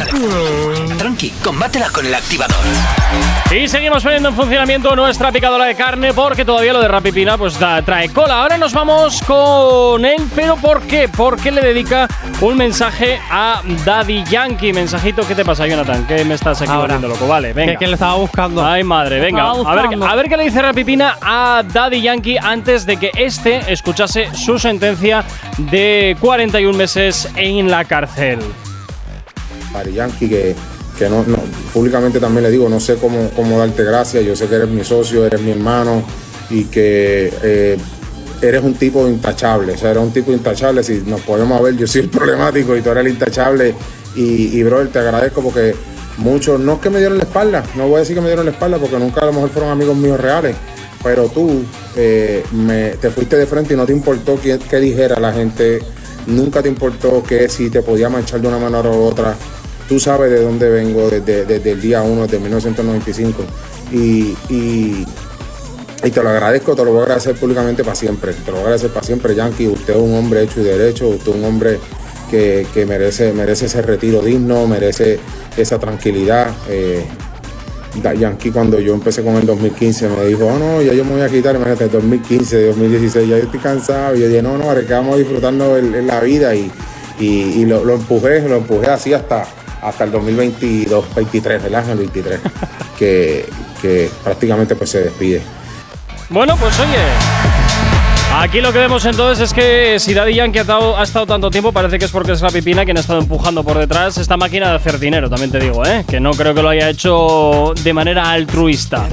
[0.98, 2.58] tranqui, combátela con el activador.
[3.56, 7.60] Y seguimos poniendo en funcionamiento nuestra picadora de carne porque todavía lo de Rapipina pues
[7.60, 8.42] da- trae cola.
[8.42, 11.08] Ahora nos vamos con él, pero ¿por qué?
[11.08, 12.08] Porque le dedica
[12.42, 14.74] un mensaje a Daddy Yankee.
[14.74, 16.08] Mensajito, ¿qué te pasa, Jonathan?
[16.08, 17.28] ¿Qué me estás aquí volviendo loco?
[17.28, 17.74] Vale, venga.
[17.74, 18.66] Que, que le estaba buscando.
[18.66, 19.52] Ay, madre, venga.
[19.52, 23.72] A ver, a ver qué le dice Rapipina a Daddy Yankee antes de que este
[23.72, 25.24] escuchase su sentencia
[25.58, 28.40] de 41 meses en la cárcel.
[29.74, 30.56] Ari Yankee, que,
[30.98, 31.38] que no, no-
[31.74, 34.84] públicamente también le digo, no sé cómo, cómo darte gracias, yo sé que eres mi
[34.84, 36.04] socio, eres mi hermano
[36.50, 37.78] y que eh,
[38.42, 41.88] eres un tipo intachable, o sea, eres un tipo intachable, si nos podemos ver, yo
[41.88, 43.74] soy el problemático y tú eres el intachable.
[44.16, 45.76] Y, y brother, te agradezco porque
[46.20, 48.46] muchos, no es que me dieron la espalda, no voy a decir que me dieron
[48.46, 50.56] la espalda porque nunca a lo mejor fueron amigos míos reales,
[51.06, 51.64] pero tú
[51.96, 52.44] eh,
[53.00, 55.80] te fuiste de frente y no te importó qué, qué dijera la gente,
[56.26, 59.36] nunca te importó que si te podía manchar de una manera u otra.
[59.88, 63.44] Tú sabes de dónde vengo desde, desde el día 1, desde 1995.
[63.92, 65.06] Y, y,
[66.04, 68.34] y te lo agradezco, te lo voy a agradecer públicamente para siempre.
[68.34, 69.68] Te lo voy a agradecer para siempre, Yankee.
[69.68, 71.80] Usted es un hombre hecho y derecho, usted es un hombre
[72.32, 75.20] que, que merece, merece ese retiro digno, merece
[75.56, 76.52] esa tranquilidad.
[76.68, 77.06] Eh,
[78.02, 81.22] Yankee cuando yo empecé con el 2015 me dijo, oh no, ya yo me voy
[81.22, 84.16] a quitar, imagínate, 2015, 2016, ya yo estoy cansado.
[84.16, 86.72] Y yo dije, no, no, ahora que vamos disfrutando el- el- la vida y,
[87.20, 87.28] y,
[87.62, 89.46] y lo, lo empujé, lo empujé así hasta,
[89.82, 91.90] hasta el 2022, 23, ¿verdad?
[91.90, 92.40] El 23,
[93.00, 93.46] que,
[93.82, 95.42] que prácticamente pues se despide.
[96.30, 97.55] Bueno, pues oye.
[98.38, 101.50] Aquí lo que vemos entonces es que si Daddy Yankee ha estado, ha estado tanto
[101.50, 104.36] tiempo, parece que es porque es la pipina quien ha estado empujando por detrás esta
[104.36, 106.04] máquina de hacer dinero, también te digo, ¿eh?
[106.08, 109.08] Que no creo que lo haya hecho de manera altruista.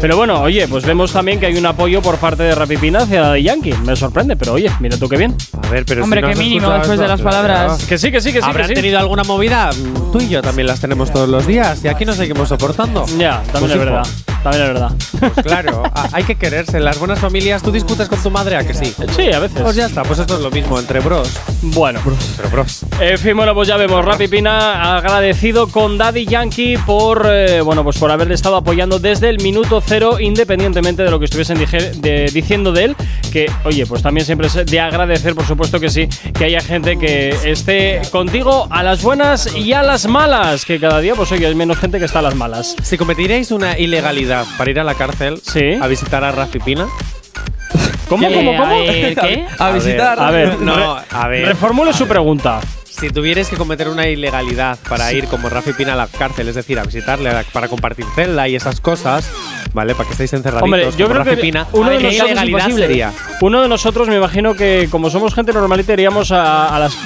[0.00, 3.20] Pero bueno, oye, pues vemos también que hay un apoyo por parte de Rapipina hacia
[3.20, 3.74] Daddy Yankee.
[3.84, 5.36] Me sorprende, pero oye, mira tú qué bien.
[5.60, 7.84] A ver, pero Hombre, si no qué mínimo después de las palabras.
[7.84, 8.44] Que sí, que sí, que sí.
[8.44, 8.74] que ¿Habrán sí.
[8.74, 9.70] tenido alguna movida?
[10.12, 13.04] Tú y yo también las tenemos todos los días y aquí nos seguimos soportando.
[13.18, 14.06] Ya, también Pues, es hijo, verdad.
[14.42, 14.92] También es verdad.
[15.18, 15.82] Pues claro,
[16.12, 16.76] hay que quererse.
[16.78, 18.94] En las buenas familias, ¿tú discutes con tu madre a que sí?
[19.16, 19.60] Sí, a veces.
[19.62, 21.28] Pues ya está, pues esto es lo mismo entre bros.
[21.62, 22.00] Bueno.
[22.36, 22.82] Pero bros.
[23.00, 27.82] En fin, bueno, pues ya vemos, Rappi Pina agradecido con Daddy Yankee por, eh, bueno,
[27.82, 31.90] pues por haberle estado apoyando desde el minuto cero, independientemente de lo que estuviesen dije-
[32.00, 32.96] de- diciendo de él.
[33.32, 36.96] Que, oye, pues también siempre es de agradecer, por supuesto que sí, que haya gente
[36.98, 40.64] que esté contigo a las buenas y a las malas.
[40.64, 42.76] Que cada día, pues oye, hay menos gente que está a las malas.
[42.82, 45.40] Si cometeríais una ilegalidad para ir a la cárcel
[45.80, 46.86] a visitar a Rafi Pina.
[48.08, 48.64] ¿Cómo, cómo, cómo?
[48.64, 49.46] a ver, ¿qué?
[49.58, 50.18] A visitar.
[50.20, 51.46] A ver, No, a ver.
[51.48, 52.60] Reformule su pregunta.
[52.84, 56.56] Si tuvierais que cometer una ilegalidad para ir como Rafi Pina a la cárcel, es
[56.56, 59.30] decir, a visitarle para compartir celda y esas cosas,
[59.72, 59.94] ¿vale?
[59.94, 62.74] Para que estéis encerraditos Hombre, yo como creo Rafi que Pina, uno de ¿qué nosotros
[62.74, 63.12] sería?
[63.40, 66.96] Uno de nosotros me imagino que como somos gente normalita iríamos a, a las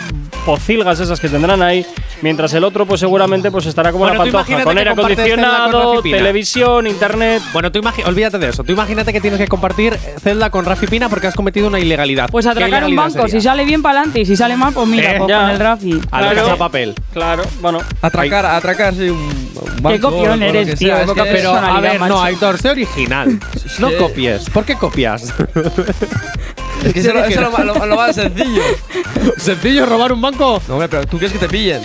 [0.45, 1.86] pocilgas esas que tendrán ahí,
[2.20, 6.03] mientras el otro pues seguramente pues estará como Bueno, tú pantoja, con aire con acondicionado,
[6.03, 7.43] televisión, internet.
[7.53, 8.64] Bueno, tú olvídate de eso.
[8.64, 12.28] Tú imagínate que tienes que compartir celda con Rafi Pina porque has cometido una ilegalidad.
[12.30, 13.28] Pues ¿Qué atracar un banco, sería?
[13.28, 15.59] si sale bien para adelante y si sale mal, pues mira, Eh, pues con el
[15.59, 16.01] Rafi.
[16.11, 16.45] A la Claro.
[16.47, 16.95] casa papel.
[17.12, 17.78] Claro, bueno.
[18.01, 20.11] Atracar, atracar, sí, un, banco.
[20.11, 22.22] copión o lo eres, que tío, sea, que- Pero, a ver, no.
[22.22, 23.38] Aitor, sé original.
[23.78, 24.49] No copies.
[24.51, 25.32] ¿Por qué copias?
[26.85, 28.62] Es que eso, es lo, más- lo- lo más sencillo.
[29.37, 30.61] ¿Sencillo robar un banco?
[30.68, 31.83] No, hombre, pero tú quieres que te pillen.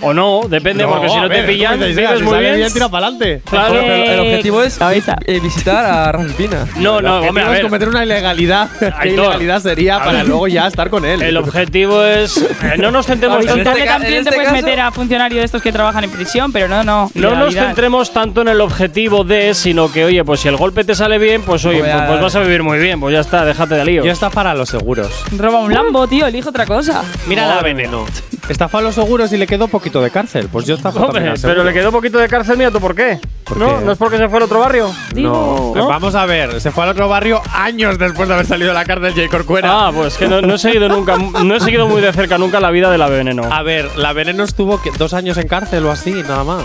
[0.00, 1.96] O no, depende, porque si a no te ver, pillan, ¿cómo dices?
[1.96, 2.72] vives Si muy sale bien.
[2.72, 3.42] tira para adelante.
[3.48, 3.74] Claro.
[3.80, 5.16] Pero el, el objetivo es Cabeza.
[5.26, 6.66] eh, visitar a Rafi Pina.
[6.76, 7.62] No, no, El hombre, a es ver.
[7.62, 8.68] cometer una ilegalidad.
[8.78, 10.28] ¿Qué Aitor, ilegalidad sería a para ver.
[10.28, 11.22] luego ya estar con él?
[11.22, 12.36] El objetivo es.
[12.36, 14.90] eh, no nos centremos En este ca- también en te este puedes caso- meter a
[14.92, 17.10] funcionarios de estos que trabajan en prisión, pero no, no.
[17.14, 17.66] No nos ilegalidad.
[17.66, 21.18] centremos tanto en el objetivo de, sino que, oye, pues si el golpe te sale
[21.18, 23.44] bien, pues oye, Voy a- pues, pues vas a vivir muy bien, pues ya está,
[23.44, 24.04] déjate de lío.
[24.04, 25.10] Yo está para los seguros.
[25.36, 27.02] Roba un Lambo, tío, elige otra cosa.
[27.26, 28.04] Mira la veneno.
[28.48, 30.48] Estafó a los seguros y le quedó poquito de cárcel.
[30.52, 33.18] Pues yo estafo Hombre, también pero le quedó poquito de cárcel, mira tú por qué.
[33.44, 33.78] ¿Por ¿No?
[33.78, 33.84] qué?
[33.84, 34.90] ¿No es porque se fue al otro barrio?
[35.14, 35.86] No, ¿no?
[35.88, 36.60] vamos a ver.
[36.60, 39.28] Se fue al otro barrio años después de haber salido de la cárcel J.
[39.28, 39.86] Corcuera.
[39.86, 42.60] Ah, pues que no, no he seguido nunca, no he seguido muy de cerca nunca
[42.60, 43.44] la vida de la veneno.
[43.50, 46.62] A ver, la veneno estuvo dos años en cárcel o así, nada más.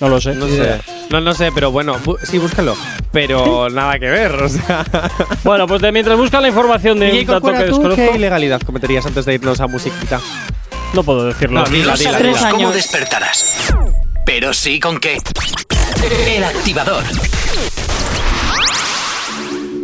[0.00, 0.34] No lo sé.
[0.34, 0.80] No sé.
[1.10, 2.74] No, no sé, pero bueno, bu- sí, búscalo.
[3.12, 4.84] Pero nada que ver, o sea.
[5.44, 8.60] Bueno, pues de mientras buscan la información de un dato que ¿tú qué desconozco, ilegalidad
[8.62, 10.20] cometerías antes de irnos a musiquita?
[10.92, 11.60] No puedo decirlo.
[11.60, 12.50] No, dila, dila, dila.
[12.50, 13.74] cómo despertarás,
[14.24, 15.18] pero sí con qué.
[16.26, 17.04] El activador.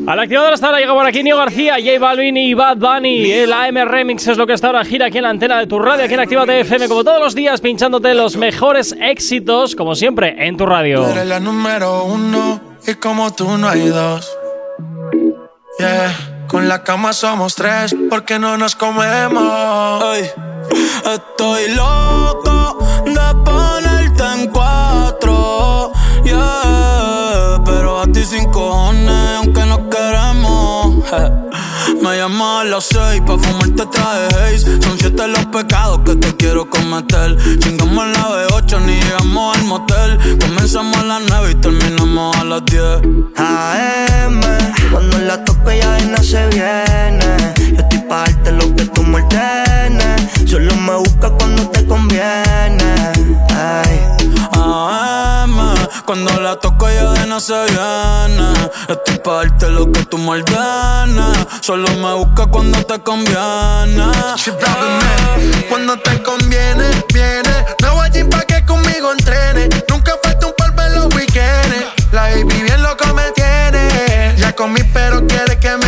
[0.07, 3.31] Al activador hasta ahora llega por aquí Nio García, J Balvin y Bad Bunny.
[3.31, 5.79] El AM Remix es lo que hasta ahora gira aquí en la antena de tu
[5.79, 10.47] radio, aquí en Actívate FM, como todos los días, pinchándote los mejores éxitos, como siempre,
[10.47, 11.03] en tu radio.
[11.03, 14.35] Tú eres la número uno y como tú no hay dos.
[15.79, 20.03] Yeah, con la cama somos tres porque no nos comemos.
[21.05, 25.93] Estoy loco de ponerte en cuatro.
[26.25, 31.48] Yeah, pero a ti sin cojones, aunque no queremos.
[32.03, 34.83] Me llamas a las seis pa' fumarte traje haze.
[34.83, 37.37] Son siete los pecados que te quiero cometer.
[37.59, 40.39] Chingamos a la B8, ni llegamos al motel.
[40.39, 42.83] Comenzamos a las nueve y terminamos a las 10
[43.37, 44.41] AM,
[44.93, 47.98] cuando la toco ya no se viene.
[48.09, 50.51] Pa' darte lo que tú me ordenes.
[50.51, 52.95] Solo me busca cuando te conviene.
[53.51, 54.01] Ay.
[54.53, 55.75] AM,
[56.07, 58.49] cuando la toco ya de no se viene
[58.89, 64.05] Estoy pa' darte lo que tú me ordenes Solo me busca cuando te conviene
[65.69, 67.55] Cuando te conviene, viene.
[67.81, 69.69] Nuevo gym pa' que conmigo entrene.
[69.89, 71.87] Nunca falta un polvo en los weekends.
[72.13, 74.35] La baby bien loco me tiene.
[74.37, 75.88] Ya comí, pero quiere que me.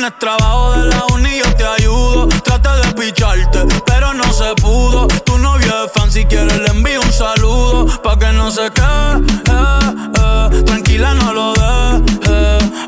[0.00, 2.26] tienes trabajo de la uni, yo te ayudo.
[2.42, 5.06] Trata de picharte, pero no se pudo.
[5.26, 7.86] Tu novio es fan, si quieres le envío un saludo.
[8.02, 9.18] Pa' que no se quede,
[9.50, 10.62] eh, eh.
[10.64, 12.29] tranquila, no lo dejes.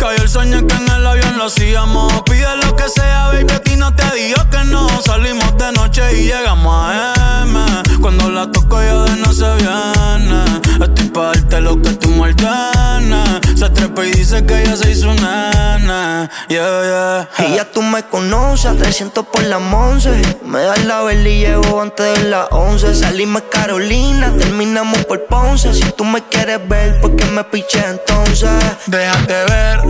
[0.00, 2.22] Cayó el sueño que en el avión lo hacíamos.
[2.22, 4.88] Pide lo que sea, baby, a ti no te digo que no.
[5.02, 7.60] Salimos de noche y llegamos a M.
[8.00, 10.59] Cuando la toco ya de no se viene.
[10.80, 13.40] Estoy pa' darte lo que tú me ordenes.
[13.58, 16.30] Se trepa y dice que ella se hizo nana.
[16.48, 17.46] Yeah, yeah.
[17.48, 20.38] Y ya tú me conoces, a 300 por la 11.
[20.44, 22.94] Me das la vela y llevo antes de las 11.
[22.94, 25.74] Salimos Carolina, terminamos por Ponce.
[25.74, 28.50] Si tú me quieres ver, ¿por qué me piché entonces?
[28.86, 29.80] Déjate ver,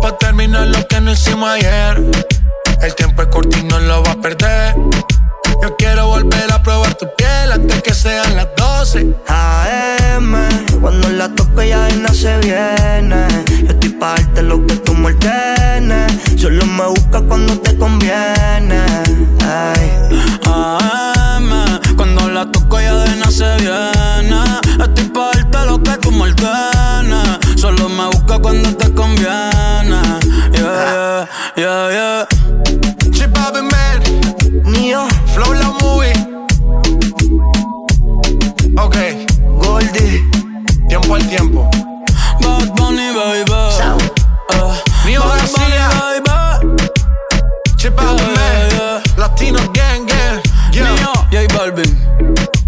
[0.00, 2.02] pa' terminar lo que no hicimos ayer.
[2.80, 4.74] El tiempo es corto y no lo va a perder.
[5.62, 9.14] Yo quiero volver a probar tu piel antes que sean las 12.
[9.28, 10.34] AM,
[10.80, 13.26] cuando la toco ya nada se viene.
[13.62, 16.12] Yo estoy pa' darte lo que tú me ordenes.
[16.36, 18.82] Solo me busca cuando te conviene.
[19.42, 19.90] Ay.
[20.46, 21.50] AM,
[21.96, 24.40] cuando la toco ya de nada se viene.
[24.84, 27.23] Estoy pa' darte lo que tú me ordenes.
[27.64, 30.02] Solo me busca cuando te conviene.
[30.52, 32.26] Yeah, yeah, yeah, yeah.
[33.10, 34.02] Chip Man,
[34.66, 36.12] Neo, Flow la movie.
[38.76, 38.96] Ok,
[39.56, 40.20] Goldie,
[40.88, 41.70] tiempo al tiempo.
[42.42, 43.50] Bad Bunny, baby.
[43.50, 44.74] Uh,
[45.06, 45.88] Neo Bad García.
[45.88, 46.76] Bunny, baby.
[47.78, 49.02] Chip Yeah, Man, yeah.
[49.16, 50.42] Latino Gang Gang.
[50.70, 51.14] Yeah.
[51.30, 51.96] J Balvin.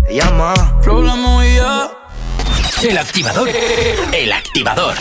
[0.08, 0.54] llama.
[0.80, 2.05] Flow muy yeah.
[2.82, 3.48] El activador.
[4.12, 4.94] El activador.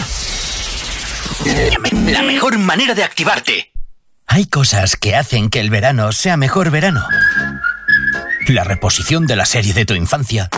[2.07, 3.71] La mejor manera de activarte.
[4.27, 7.05] Hay cosas que hacen que el verano sea mejor verano.
[8.47, 10.49] La reposición de la serie de tu infancia.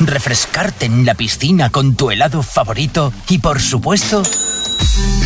[0.00, 3.12] Refrescarte en la piscina con tu helado favorito.
[3.28, 4.22] Y por supuesto,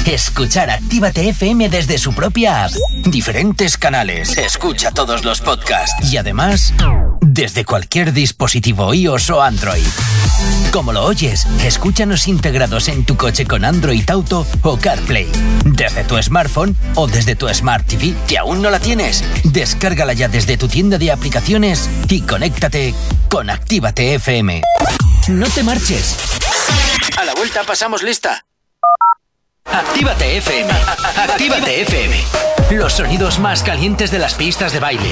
[0.06, 2.72] escuchar Actívate FM desde su propia app.
[3.06, 4.36] Diferentes canales.
[4.36, 6.12] Escucha todos los podcasts.
[6.12, 6.74] Y además,
[7.20, 9.84] desde cualquier dispositivo iOS o Android.
[10.72, 15.28] Como lo oyes, escúchanos integrados en tu coche con Android Auto o CarPlay.
[15.64, 19.24] Desde tu smartphone o desde tu Smart TV, que aún no la tienes.
[19.44, 22.94] Descárgala ya desde tu tienda de aplicaciones y conéctate
[23.28, 24.62] con Actívate FM.
[25.28, 26.16] No te marches.
[27.16, 28.44] A la vuelta pasamos lista.
[29.64, 30.70] Actívate FM.
[31.16, 32.16] Actívate FM.
[32.70, 35.10] Los sonidos más calientes de las pistas de baile.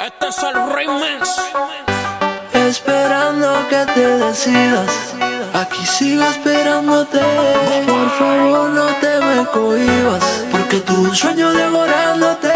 [0.00, 1.40] Este es el remix.
[2.52, 5.13] Esperando que te decidas.
[5.64, 7.20] Aquí sigo esperándote.
[7.86, 10.24] Por favor, no te me cohibas.
[10.52, 12.52] Porque tuve un sueño devorándote.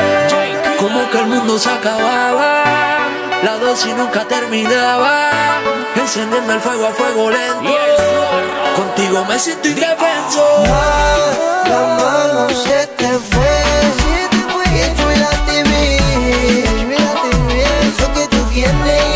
[0.79, 2.65] Como que el mundo se acababa.
[3.43, 5.31] La dosis nunca terminaba.
[5.97, 7.75] Encendiendo el fuego a fuego lento.
[8.77, 10.45] Contigo me siento indefenso.
[11.71, 13.57] La mano se te fue.
[14.67, 15.97] Y tú la te vi.
[17.89, 19.08] Eso que tú tienes,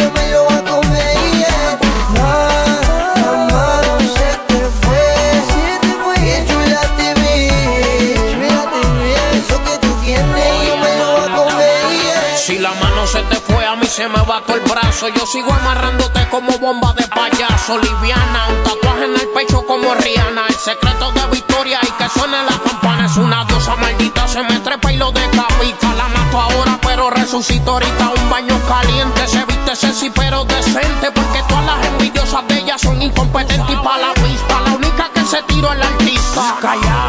[14.02, 15.08] se me todo el brazo.
[15.08, 17.78] Yo sigo amarrándote como bomba de payaso.
[17.78, 20.46] Liviana, un tatuaje en el pecho como Rihanna.
[20.48, 23.06] El secreto de victoria y que suene la campana.
[23.06, 25.94] Es una diosa maldita, se me trepa y lo decapita.
[25.94, 28.10] La mato ahora, pero resucito ahorita.
[28.16, 31.12] Un baño caliente, se viste sexy pero decente.
[31.12, 34.60] Porque todas las envidiosas de ella son incompetentes y pa' la vista.
[34.62, 36.56] La única que se tiró la artista.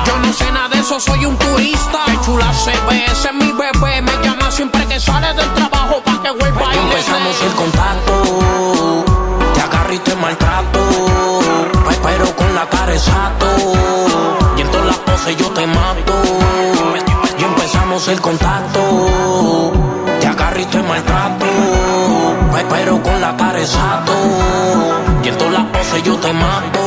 [0.05, 2.03] Yo no sé nada de eso, soy un turista.
[2.05, 4.01] Qué chula se ve, ese es mi bebé.
[4.03, 5.92] Me llama siempre que sale del trabajo
[6.23, 6.29] que
[6.79, 9.03] Empezamos el contacto,
[9.53, 10.79] te agarro y te maltrato,
[11.87, 13.45] pe- pero con la cara exacto,
[14.57, 16.13] y en todas las poses yo te mato.
[17.37, 19.73] Y empezamos el contacto,
[20.21, 21.45] te agarro y te maltrato,
[22.53, 24.13] pe- pero con la cara exacto,
[25.23, 26.79] y en todas las poses yo te mato.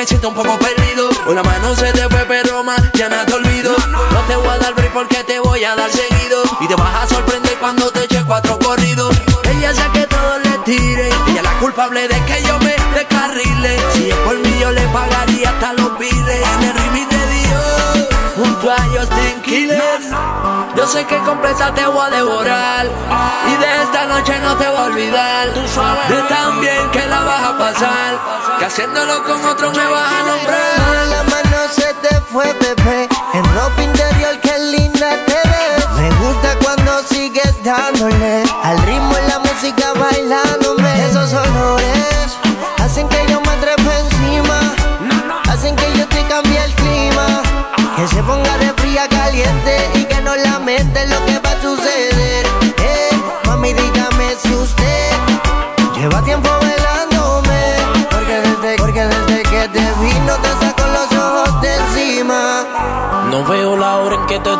[0.00, 1.10] Me siento un poco perdido.
[1.26, 3.76] Hoy la mano se te fue, pero mañana te olvido.
[4.12, 6.42] No te voy a dar break porque te voy a dar seguido.
[6.60, 9.14] Y te vas a sorprender cuando te eche cuatro corridos.
[9.50, 11.08] Ella sé que todo le tire.
[11.28, 13.76] Ella es la culpable de que yo me descarrile.
[13.92, 16.46] Si es por mí, yo le pagaría hasta los piles.
[16.54, 16.78] En el
[20.80, 22.86] Yo sé que completa te voy a devorar.
[22.86, 25.52] Y de esta noche no te voy a olvidar.
[25.52, 28.18] De tan bien que la vas a pasar.
[28.58, 31.06] Que haciéndolo con otro me vas a nombrar.
[31.10, 33.10] La mano se te fue, bebé.
[33.34, 35.86] En ropa interior, qué linda te ves.
[35.98, 41.04] Me gusta cuando sigues dándole al ritmo y la música bailándome.
[41.04, 42.38] Esos olores
[42.78, 44.72] hacen que yo me trepe encima.
[45.46, 47.42] Hacen que yo te cambie el clima.
[47.96, 49.89] Que se ponga de fría caliente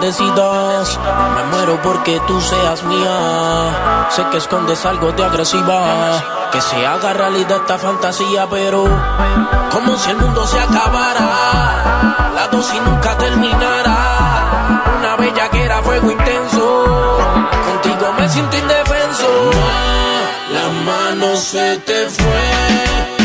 [0.01, 0.99] decidas.
[1.35, 4.09] Me muero porque tú seas mía.
[4.11, 6.49] Sé que escondes algo de agresiva.
[6.53, 8.85] Que se haga realidad esta fantasía, pero
[9.71, 12.33] como si el mundo se acabara.
[12.35, 13.97] La dosis nunca terminara.
[14.99, 16.85] Una bella que era fuego intenso.
[17.67, 19.51] Contigo me siento indefenso.
[20.53, 23.20] La mano se te fue.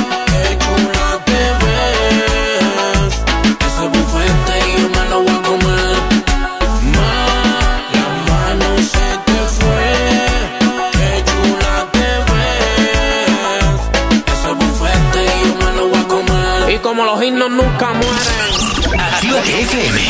[17.15, 18.99] Los himnos nunca mueren.
[18.99, 20.01] Actívate FM.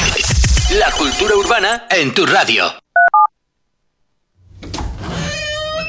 [0.79, 2.73] La cultura urbana en tu radio.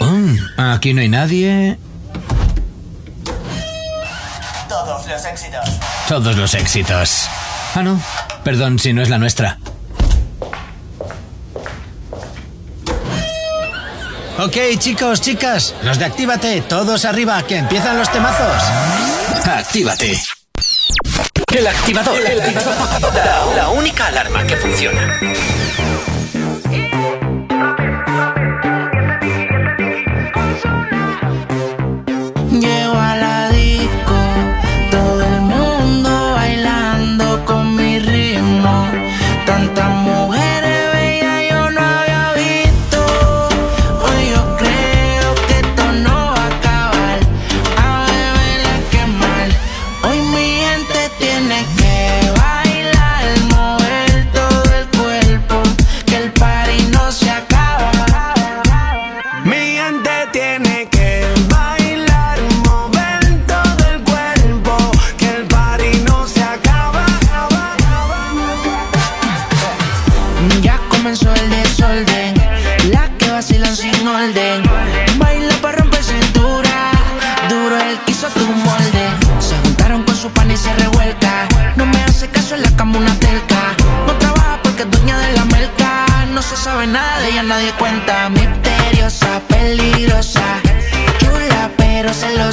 [0.00, 1.78] Mm, aquí no hay nadie.
[4.68, 5.64] Todos los éxitos.
[6.08, 7.28] Todos los éxitos.
[7.74, 8.00] Ah, no.
[8.44, 9.58] Perdón si no es la nuestra.
[14.38, 18.62] Ok, chicos, chicas, los de Actívate, todos arriba, que empiezan los temazos.
[19.46, 20.35] Actívate.
[21.56, 22.18] El activador.
[23.14, 25.18] La, la única alarma que funciona.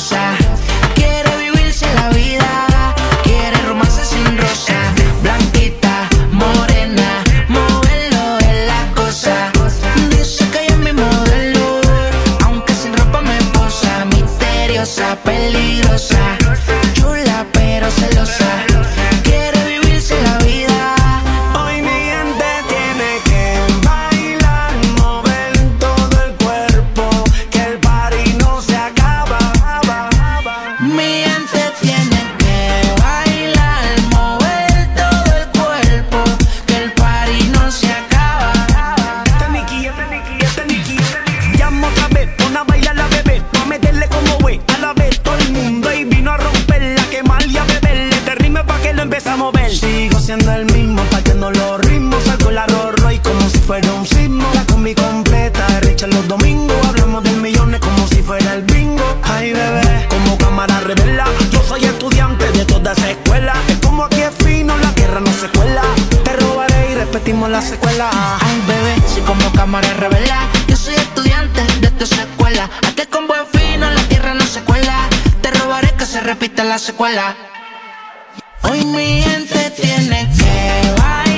[0.09, 0.42] Pero
[53.63, 54.43] fuera un sismo.
[54.53, 56.75] La combi completa, de Richard los domingos.
[56.87, 59.03] Hablamos de millones como si fuera el bingo.
[59.23, 61.25] Ay, bebé, como cámara revela.
[61.51, 63.53] Yo soy estudiante de toda esa escuela.
[63.67, 65.83] Es como aquí es fino, la tierra no se cuela.
[66.23, 68.09] Te robaré y repetimos la secuela.
[68.41, 70.47] Ay, bebé, si como cámara revela.
[70.67, 72.69] Yo soy estudiante de toda esa escuela.
[72.85, 75.07] Hazte con buen fino, la tierra no se cuela.
[75.41, 77.35] Te robaré que se repita la secuela.
[78.63, 81.32] Hoy mi gente tiene que bailar,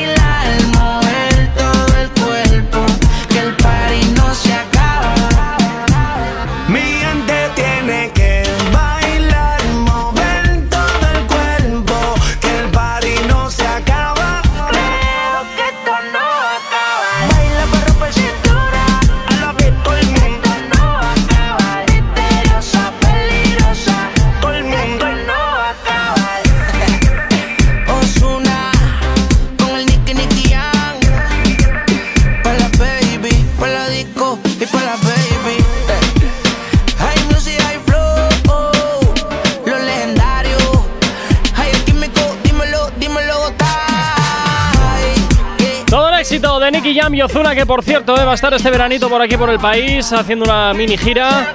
[46.95, 49.49] Nicky Jam Ozuna, que por cierto eh, va a estar este veranito por aquí por
[49.49, 51.53] el país haciendo una mini gira.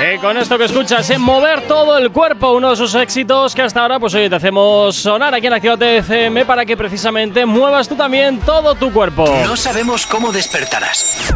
[0.00, 3.62] Eh, con esto que escuchas, en mover todo el cuerpo, uno de sus éxitos que
[3.62, 7.88] hasta ahora, pues oye, te hacemos sonar aquí en Actívate FM para que precisamente muevas
[7.88, 9.24] tú también todo tu cuerpo.
[9.44, 11.34] No sabemos cómo despertarás,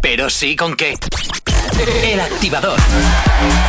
[0.00, 0.94] pero sí con qué.
[1.80, 2.76] El activador.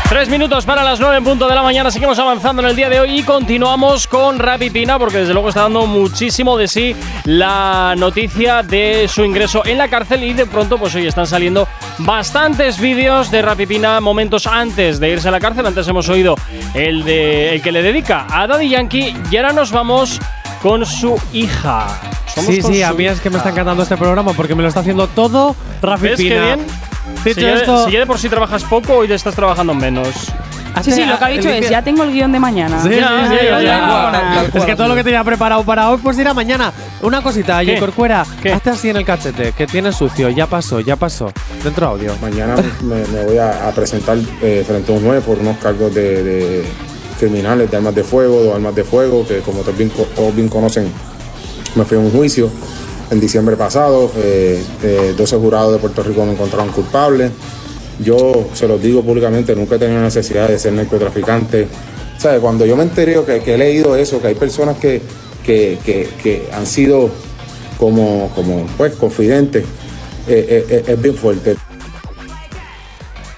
[0.10, 1.92] Tres minutos para las nueve en punto de la mañana.
[1.92, 5.50] Seguimos avanzando en el día de hoy y continuamos con Rappi Pina porque desde luego
[5.50, 6.96] está dando muchísimo de sí
[7.26, 11.68] la noticia de su ingreso en la cárcel y de pronto pues hoy están saliendo
[12.00, 15.66] bastantes vídeos de Rappi Pina momentos antes de irse a la cárcel.
[15.68, 16.36] Antes hemos oído
[16.74, 20.20] el de el que le dedica a Daddy Yankee y ahora nos vamos
[20.64, 21.88] con su hija.
[22.34, 24.68] Somos Sí, sí, a mí es que me está encantando este programa porque me lo
[24.68, 26.42] está haciendo todo Rafi ¿Ves qué Pina.
[26.56, 26.66] bien?
[27.24, 30.08] Si, ya, esto- si ya de por sí trabajas poco, hoy ya estás trabajando menos.
[30.84, 32.82] Sí, sí, lo que ha dicho es, ya tengo el guion de mañana.
[32.82, 34.58] Sí, sí, sí.
[34.58, 36.72] Es que todo lo que tenía preparado para hoy, pues irá mañana.
[37.02, 37.72] Una cosita, ¿Qué?
[37.74, 37.80] J.
[37.80, 38.54] Corcuera, ¿Qué?
[38.54, 41.32] hazte así en el cachete, que tienes sucio, ya pasó, ya pasó.
[41.64, 42.14] Dentro audio.
[42.22, 45.94] Mañana me, me voy a, a presentar eh, frente a un juez por unos cargos
[45.94, 46.66] de, de
[47.20, 50.48] criminales de armas de fuego, dos armas de fuego, que como todos bien, todos bien
[50.48, 50.90] conocen,
[51.76, 52.50] me fui a un juicio
[53.12, 54.12] en diciembre pasado.
[54.18, 57.32] eh, eh, 12 jurados de Puerto Rico me encontraron culpable.
[58.04, 61.68] Yo se los digo públicamente, nunca he tenido necesidad de ser narcotraficante.
[62.18, 62.40] ¿Sabe?
[62.40, 65.02] Cuando yo me enteré que, que he leído eso, que hay personas que,
[65.46, 67.10] que, que- han sido
[67.78, 69.64] como, como pues, confidentes,
[70.28, 71.56] eh, eh, eh, es bien fuerte.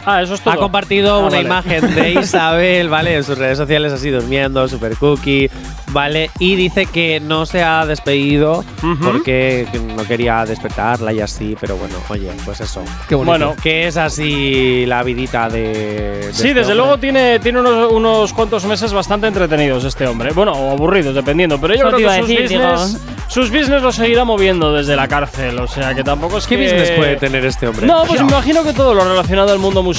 [0.06, 0.54] Ah, eso es todo.
[0.54, 1.42] Ha compartido Ah, una vale.
[1.44, 3.16] imagen de Isabel, ¿vale?
[3.18, 5.50] En sus redes sociales así durmiendo, super cookie,
[5.92, 6.30] ¿vale?
[6.40, 8.64] Y dice que no se ha despedido
[9.04, 12.84] porque no quería despertarla y así, pero bueno, oye, pues eso.
[13.08, 13.32] Qué bonito.
[13.38, 13.56] Bueno.
[13.62, 15.62] que es así la vidita de.
[15.62, 16.76] de Sí, este desde hombre.
[16.76, 20.32] luego tiene, tiene unos, unos cuantos meses bastante entretenidos este hombre.
[20.34, 21.60] Bueno, o aburridos, dependiendo.
[21.60, 22.98] Pero yo creo que sus, decir, business,
[23.28, 25.60] sus business los seguirá moviendo desde la cárcel.
[25.60, 26.64] O sea, que tampoco es ¿Qué que…
[26.64, 27.86] business puede tener este hombre?
[27.86, 29.91] No, pues me imagino que todo lo relacionado al mundo musical,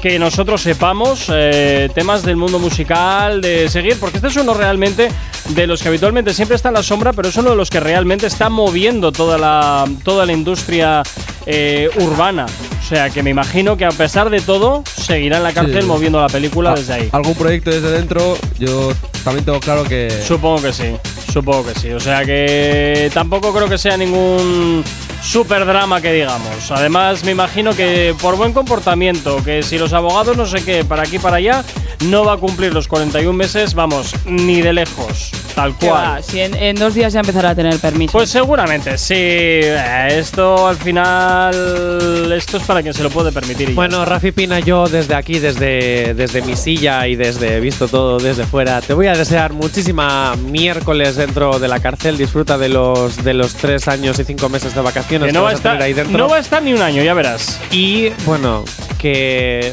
[0.00, 5.08] que nosotros sepamos, eh, temas del mundo musical, de seguir, porque este es uno realmente
[5.50, 7.80] de los que habitualmente siempre está en la sombra, pero es uno de los que
[7.80, 11.02] realmente está moviendo toda la, toda la industria
[11.46, 12.46] eh, urbana.
[12.46, 15.86] O sea, que me imagino que a pesar de todo, seguirá en la cárcel Sí.
[15.86, 17.08] moviendo la película Ah, desde ahí.
[17.12, 18.92] Algún proyecto desde dentro, yo
[19.24, 20.10] también tengo claro que.
[20.26, 20.96] Supongo que sí,
[21.32, 21.90] supongo que sí.
[21.92, 24.82] O sea que tampoco creo que sea ningún
[25.22, 26.70] super drama que digamos.
[26.70, 31.02] Además, me imagino que por buen comportamiento, que si los abogados no sé qué, para
[31.02, 31.64] aquí para allá,
[32.06, 35.92] no va a cumplir los 41 meses, vamos, ni de lejos, tal cual.
[35.92, 38.12] va, si en, en dos días ya empezará a tener permiso.
[38.12, 39.14] Pues seguramente, sí.
[39.16, 43.70] Eh, Esto al final, esto es para quien se lo puede permitir.
[43.70, 44.04] y Bueno.
[44.04, 48.80] Rafi Pina, yo desde aquí, desde, desde mi silla y desde visto todo desde fuera,
[48.80, 52.16] te voy a desear muchísima miércoles dentro de la cárcel.
[52.16, 55.50] Disfruta de los, de los tres años y cinco meses de vacaciones que no va,
[55.50, 56.16] a estar, ahí dentro.
[56.18, 57.60] no va a estar ni un año, ya verás.
[57.70, 58.64] y bueno,
[58.98, 59.72] que,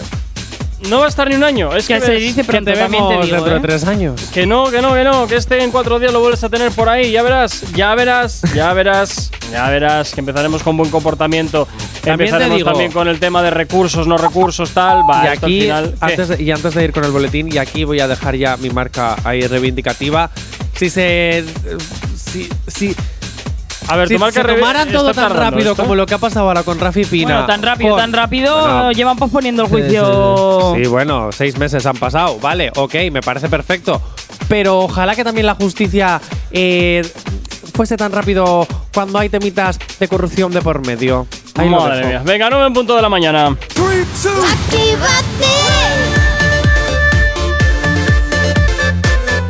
[0.89, 1.75] No va a estar ni un año.
[1.75, 3.61] Es que, Que se dice que pronto, te también te vemos digo, dentro de ¿eh?
[3.63, 4.21] tres años.
[4.32, 6.71] Que no, que no, que no, que este en cuatro días lo vuelves a tener
[6.71, 11.67] por ahí, ya verás, ya verás, ya verás, ya verás, que empezaremos con buen comportamiento,
[12.03, 15.45] También empezaremos digo- también con el tema de recursos, no recursos, tal, va, y esto
[15.47, 18.07] al aquí, antes de, y antes de ir con el boletín, y aquí voy a
[18.07, 20.30] dejar ya mi marca ahí reivindicativa.
[20.75, 21.43] Si se.
[22.15, 22.95] Si, si,
[23.89, 25.83] a ver, si tu marca se tomaran todo tan tardando rápido esto.
[25.83, 27.33] como lo que ha pasado ahora con Rafi Pina.
[27.33, 30.73] bueno, tan rápido, tan rápido, Bueno, llevan posponiendo el juicio.
[30.75, 32.38] Sí, bueno, seis meses han pasado.
[32.39, 34.01] Vale, ok, me parece perfecto.
[34.49, 36.19] pero ojalá que también la justicia
[36.51, 37.01] eh,
[37.73, 41.27] fuese tan rápido cuando hay temitas de corrupción de por medio.
[41.55, 42.09] Ahí lo Madre dejo.
[42.09, 42.21] mía.
[42.25, 43.55] Venga, 9 en punto de la mañana.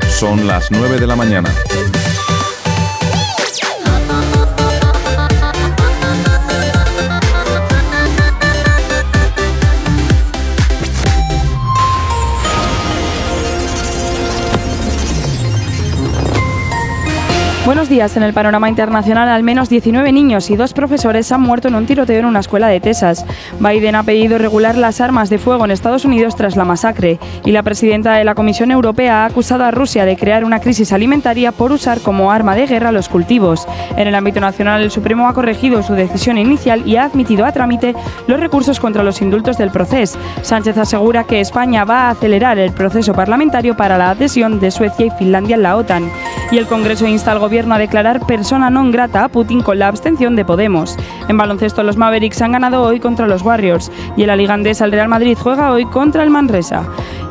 [0.10, 1.50] Son las 9 de la mañana.
[17.68, 18.16] Buenos días.
[18.16, 21.86] En el panorama internacional, al menos 19 niños y dos profesores han muerto en un
[21.86, 23.26] tiroteo en una escuela de Texas.
[23.60, 27.52] Biden ha pedido regular las armas de fuego en Estados Unidos tras la masacre y
[27.52, 31.52] la presidenta de la Comisión Europea ha acusado a Rusia de crear una crisis alimentaria
[31.52, 33.68] por usar como arma de guerra los cultivos.
[33.98, 37.52] En el ámbito nacional, el Supremo ha corregido su decisión inicial y ha admitido a
[37.52, 37.96] trámite
[38.28, 40.18] los recursos contra los indultos del proceso.
[40.42, 45.08] Sánchez asegura que España va a acelerar el proceso parlamentario para la adhesión de Suecia
[45.08, 46.10] y Finlandia en la OTAN.
[46.50, 49.90] Y el Congreso insta al gobierno a declarar persona non grata a Putin con la
[49.90, 50.94] abstención de Podemos.
[51.28, 54.92] En baloncesto, los Mavericks han ganado hoy contra los Warriors y en la Liga el
[54.92, 56.86] Real Madrid juega hoy contra el Manresa.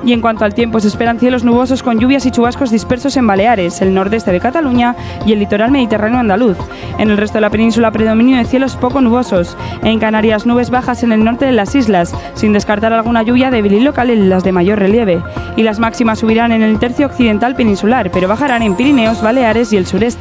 [0.04, 3.26] Y en cuanto al tiempo, se esperan cielos nubosos con lluvias y chubascos dispersos en
[3.26, 4.94] Baleares, el nordeste de Cataluña
[5.26, 6.56] y el litoral mediterráneo andaluz.
[6.98, 9.56] En el resto de la península, predominio de cielos poco nubosos.
[9.82, 13.74] En Canarias, nubes bajas en el norte de las islas, sin descartar alguna lluvia débil
[13.74, 15.22] y local en las de mayor relieve.
[15.56, 19.76] Y las máximas subirán en el tercio occidental peninsular, pero bajarán en Pirineos, Baleares y
[19.76, 20.15] el sureste.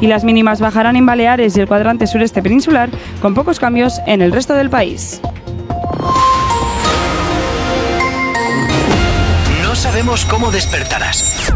[0.00, 2.90] Y las mínimas bajarán en Baleares y el cuadrante sureste peninsular,
[3.20, 5.20] con pocos cambios en el resto del país.
[9.62, 11.52] No sabemos cómo despertarás,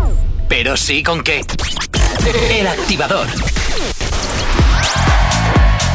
[0.48, 1.42] pero sí con qué.
[2.58, 3.26] El activador.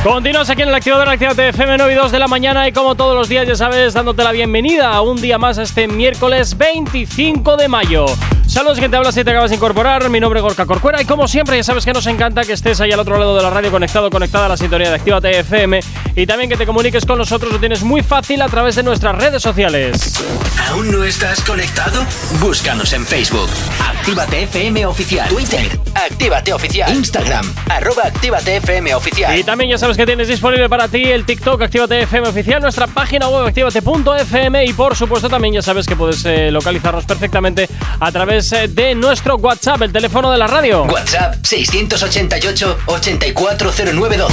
[0.04, 2.96] Continúas aquí en el activador Actívate FM 9 y 2 de la mañana y como
[2.96, 7.56] todos los días ya sabes dándote la bienvenida a un día más este miércoles 25
[7.56, 8.06] de mayo.
[8.48, 11.06] Saludos que te hablas si te acabas de incorporar, mi nombre es Gorka Corcuera y
[11.06, 13.52] como siempre ya sabes que nos encanta que estés ahí al otro lado de la
[13.52, 15.80] radio conectado, conectada a la sintonía de Actívate FM
[16.16, 19.16] y también que te comuniques con nosotros, lo tienes muy fácil a través de nuestras
[19.16, 20.22] redes sociales.
[20.68, 22.04] ¿Aún no estás conectado?
[22.42, 23.50] Búscanos en Facebook.
[23.80, 25.30] Actívate FM Oficial.
[25.30, 25.80] Twitter.
[25.94, 26.94] Actívate Oficial.
[26.94, 27.46] Instagram.
[27.70, 29.38] Arroba Actívate FM Oficial.
[29.38, 32.86] Y también ya sabes que tienes disponible para ti el TikTok Actívate FM oficial, nuestra
[32.88, 37.70] página web activate.fm y por supuesto también ya sabes que puedes eh, localizarnos perfectamente
[38.00, 40.84] a través eh, de nuestro WhatsApp, el teléfono de la radio.
[40.84, 44.32] WhatsApp 688-840912.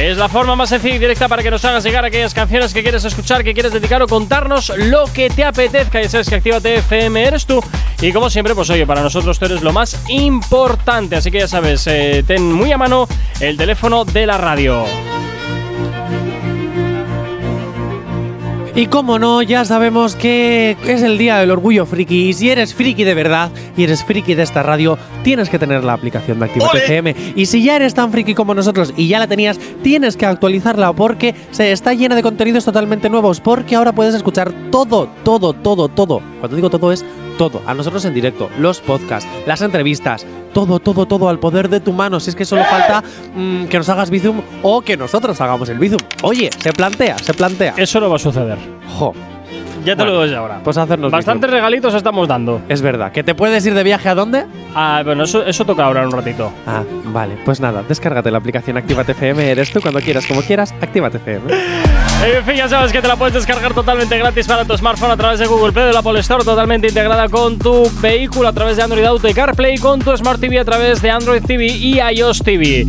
[0.00, 2.82] Es la forma más sencilla y directa para que nos hagas llegar aquellas canciones que
[2.82, 6.02] quieres escuchar, que quieres dedicar o contarnos lo que te apetezca.
[6.02, 7.62] Ya sabes que Actívate FM eres tú.
[8.00, 11.16] Y como siempre, pues oye, para nosotros tú eres lo más importante.
[11.16, 13.06] Así que ya sabes, eh, ten muy a mano
[13.40, 14.84] el teléfono de la radio.
[18.76, 22.28] Y como no, ya sabemos que es el día del orgullo friki.
[22.28, 25.82] Y si eres friki de verdad y eres friki de esta radio, tienes que tener
[25.82, 27.16] la aplicación de Actívate FM.
[27.36, 30.92] Y si ya eres tan friki como nosotros y ya la tenías, tienes que actualizarla
[30.92, 33.40] porque se está llena de contenidos totalmente nuevos.
[33.40, 36.20] Porque ahora puedes escuchar todo, todo, todo, todo.
[36.40, 37.02] Cuando digo todo es
[37.36, 37.62] todo.
[37.66, 41.92] A nosotros en directo, los podcasts, las entrevistas, todo, todo, todo al poder de tu
[41.92, 42.20] mano.
[42.20, 43.02] Si es que solo falta
[43.34, 46.00] mm, que nos hagas Bizum o que nosotros hagamos el Bizum.
[46.22, 47.74] Oye, se plantea, se plantea.
[47.76, 48.58] Eso no va a suceder.
[48.98, 49.12] Jo.
[49.86, 50.58] Ya te Bueno, lo doy ahora.
[50.64, 52.60] Pues hacernos Bastantes regalitos estamos dando.
[52.68, 53.12] Es verdad.
[53.12, 54.44] ¿Que te puedes ir de viaje a dónde?
[54.74, 56.52] Ah, bueno, eso, eso toca ahora en un ratito.
[56.66, 57.38] Ah, vale.
[57.44, 59.48] Pues nada, descárgate la aplicación Actívate FM.
[59.48, 60.74] Eres tú cuando quieras, como quieras.
[60.80, 61.54] Actívate FM.
[62.24, 65.18] En fin, ya sabes que te la puedes descargar totalmente gratis para tu smartphone a
[65.18, 68.78] través de Google Play o la Apple Store, totalmente integrada con tu vehículo a través
[68.78, 72.00] de Android Auto y CarPlay, con tu Smart TV a través de Android TV y
[72.00, 72.86] iOS TV.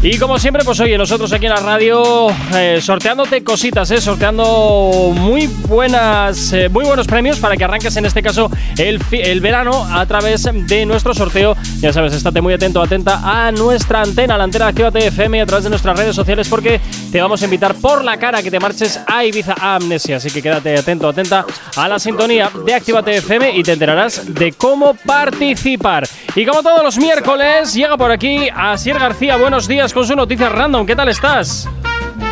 [0.00, 5.10] Y como siempre, pues oye, nosotros aquí en la radio eh, sorteándote cositas, eh, sorteando
[5.12, 9.84] muy buenas, eh, muy buenos premios para que arranques en este caso el, el verano
[9.90, 11.56] a través de nuestro sorteo.
[11.80, 15.64] Ya sabes, estate muy atento, atenta a nuestra antena, la antena Actívate FM a través
[15.64, 16.80] de nuestras redes sociales porque
[17.10, 20.18] te vamos a invitar por la cara que te marches a Ibiza a Amnesia.
[20.18, 21.44] Así que quédate atento, atenta
[21.74, 26.08] a la sintonía de Actívate FM y te enterarás de cómo participar.
[26.36, 29.36] Y como todos los miércoles, llega por aquí Asier García.
[29.36, 30.86] Buenos días con su noticia random.
[30.86, 31.68] ¿Qué tal estás?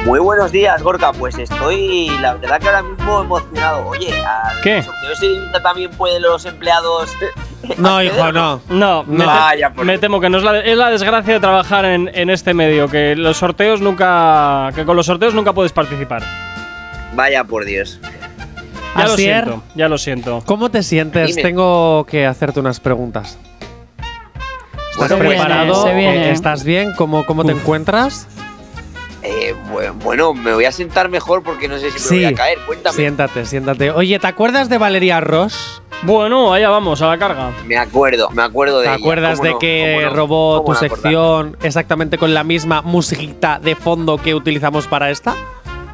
[0.04, 1.12] Muy buenos días, Gorka.
[1.12, 3.86] Pues estoy, la verdad que ahora mismo emocionado.
[3.88, 4.84] Oye, ¿a ¿Qué?
[5.20, 7.10] Ibiza también pueden los empleados?
[7.78, 8.60] No, hijo, no.
[8.68, 11.40] No, me, te- Vaya, por me temo que no es la, es la desgracia de
[11.40, 14.70] trabajar en, en este medio, que los sorteos nunca.
[14.74, 16.22] que con los sorteos nunca puedes participar.
[17.14, 17.98] Vaya por Dios.
[18.96, 19.44] Ya lo Asier.
[19.44, 20.42] siento, ya lo siento.
[20.46, 21.28] ¿Cómo te sientes?
[21.30, 21.42] Dime.
[21.42, 23.38] Tengo que hacerte unas preguntas.
[25.02, 25.82] ¿Estás Bueno, preparado?
[25.86, 26.30] Se viene.
[26.30, 26.92] ¿Estás bien?
[26.96, 28.26] ¿Cómo, cómo te encuentras?
[29.22, 32.36] Eh, bu- bueno, me voy a sentar mejor porque no sé si me voy a
[32.36, 32.58] caer.
[32.66, 32.96] Cuéntame.
[32.96, 33.90] Siéntate, siéntate.
[33.90, 35.82] Oye, ¿te acuerdas de Valeria Ross?
[36.02, 37.50] Bueno, allá vamos, a la carga.
[37.66, 38.98] Me acuerdo, me acuerdo de ¿Te ella.
[39.02, 39.58] acuerdas ¿Cómo de no?
[39.58, 40.90] que robó ¿Cómo tu acordar?
[41.02, 45.34] sección exactamente con la misma musiquita de fondo que utilizamos para esta?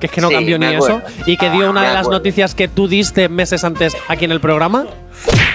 [0.03, 1.01] Que es que no Sí, cambió ni eso.
[1.27, 2.19] Y que dio una Me de las acuerdo.
[2.19, 4.85] noticias que tú diste meses antes aquí en el programa.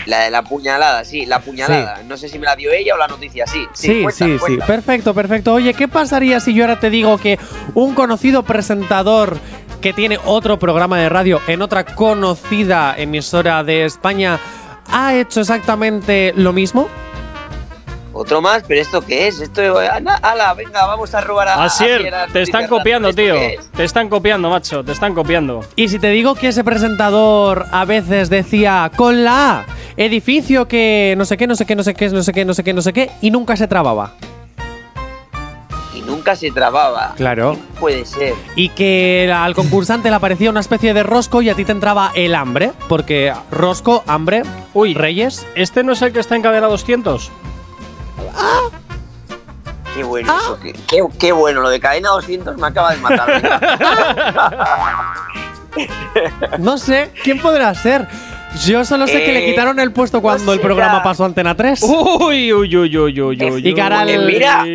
[0.06, 2.02] La de la puñalada, sí, la puñalada.
[2.08, 3.66] No sé si me la dio ella o la noticia, sí.
[3.74, 4.58] Sí, Sí, cuenta, sí.
[4.66, 5.54] Perfecto, perfecto.
[5.54, 7.38] Oye, ¿qué pasaría si yo ahora te digo que
[7.74, 9.38] un conocido presentador
[9.82, 14.40] que tiene otro programa de radio en otra conocida emisora de España
[14.90, 16.88] ha hecho exactamente lo mismo?
[18.20, 19.40] Otro más, pero ¿esto qué es?
[19.40, 21.64] Esto, ala, venga, vamos a robar a.
[21.66, 23.36] Asier, a- te están copiando, ¿esto tío.
[23.36, 23.72] es?
[23.72, 24.84] Te están copiando, macho.
[24.84, 25.64] Te están copiando.
[25.76, 29.66] Y si te digo que ese presentador a veces decía con la A,
[29.98, 32.54] edificio que no sé qué, no sé qué, no sé qué, no sé qué, no
[32.56, 34.14] sé qué, no sé qué, y nunca se trababa.
[35.94, 37.14] Y nunca se trababa.
[37.18, 37.56] Claro.
[37.80, 38.34] Puede ser.
[38.56, 42.12] Y que al concursante le aparecía una especie de rosco y a ti te entraba
[42.16, 42.72] el hambre.
[42.88, 44.44] Porque rosco, hambre,
[44.74, 45.46] Uy, reyes.
[45.56, 47.32] ¿Este no es el que está en cadena 200?
[49.96, 50.60] Qué bueno eso.
[50.62, 53.42] Qué, qué- qué bueno, lo de cadena 200 me acaba de matar.
[56.60, 58.08] No sé, ¿quién podrá ser?
[58.66, 61.28] Yo solo sé que le Eh, quitaron el puesto cuando no el programa pasó a
[61.28, 61.84] Antena 3.
[61.84, 63.68] Uy, uy, uy, uy, uy, uy.
[63.68, 64.66] Y cara al- Eh, mira,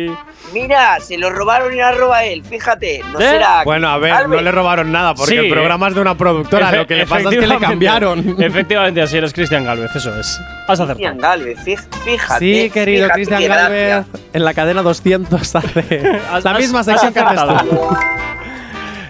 [0.53, 3.01] mira, se lo robaron y la roba él, fíjate.
[3.11, 3.23] No ¿Eh?
[3.29, 3.63] será.
[3.63, 6.69] Bueno, a ver, no le robaron nada porque Sí, el programa es de una productora.
[6.71, 8.35] Efe- Lo que le pasa es que le cambiaron.
[8.41, 10.39] Efectivamente, así eres Cristian Galvez, eso es.
[10.67, 10.95] Has acertado.
[10.95, 11.59] Cristian Galvez,
[12.05, 12.39] fíjate.
[12.39, 13.63] Sí, querido Cristian gracia.
[13.63, 17.89] Galvez, en la cadena 200 hace la misma sección que tú.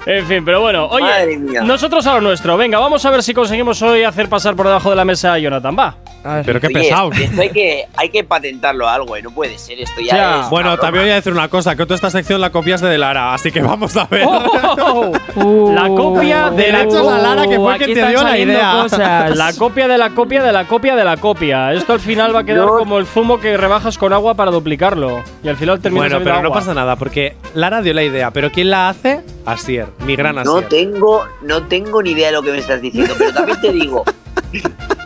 [0.05, 1.61] En fin, pero bueno, oye, Madre mía.
[1.61, 2.57] nosotros a lo nuestro.
[2.57, 5.39] Venga, vamos a ver si conseguimos hoy hacer pasar por debajo de la mesa a
[5.39, 5.75] Jonathan.
[5.79, 5.95] Va.
[6.45, 7.11] Pero qué Oye, pesado.
[7.11, 10.15] Esto hay que, hay que patentarlo a algo, eh, no puede ser esto ya.
[10.15, 10.41] Ya.
[10.41, 12.97] es Bueno, también voy a decir una cosa, que tú esta sección la copiaste de
[12.97, 14.25] Lara, así que vamos a ver.
[15.35, 18.37] Oh, la copia de la Derechos a Lara, que fue aquí quien te dio la
[18.37, 18.71] idea.
[18.83, 19.35] cosas.
[19.35, 21.73] La copia de la copia de la copia de la copia.
[21.73, 24.51] Esto al final va a quedar Yo- como el zumo que rebajas con agua para
[24.51, 25.21] duplicarlo.
[25.43, 28.51] Y al final termina Bueno, pero no pasa nada, porque Lara dio la idea, pero
[28.51, 29.21] ¿quién la hace?
[29.45, 33.13] Asier, mi gran No tengo, no tengo ni idea de lo que me estás diciendo,
[33.17, 34.03] pero también te digo.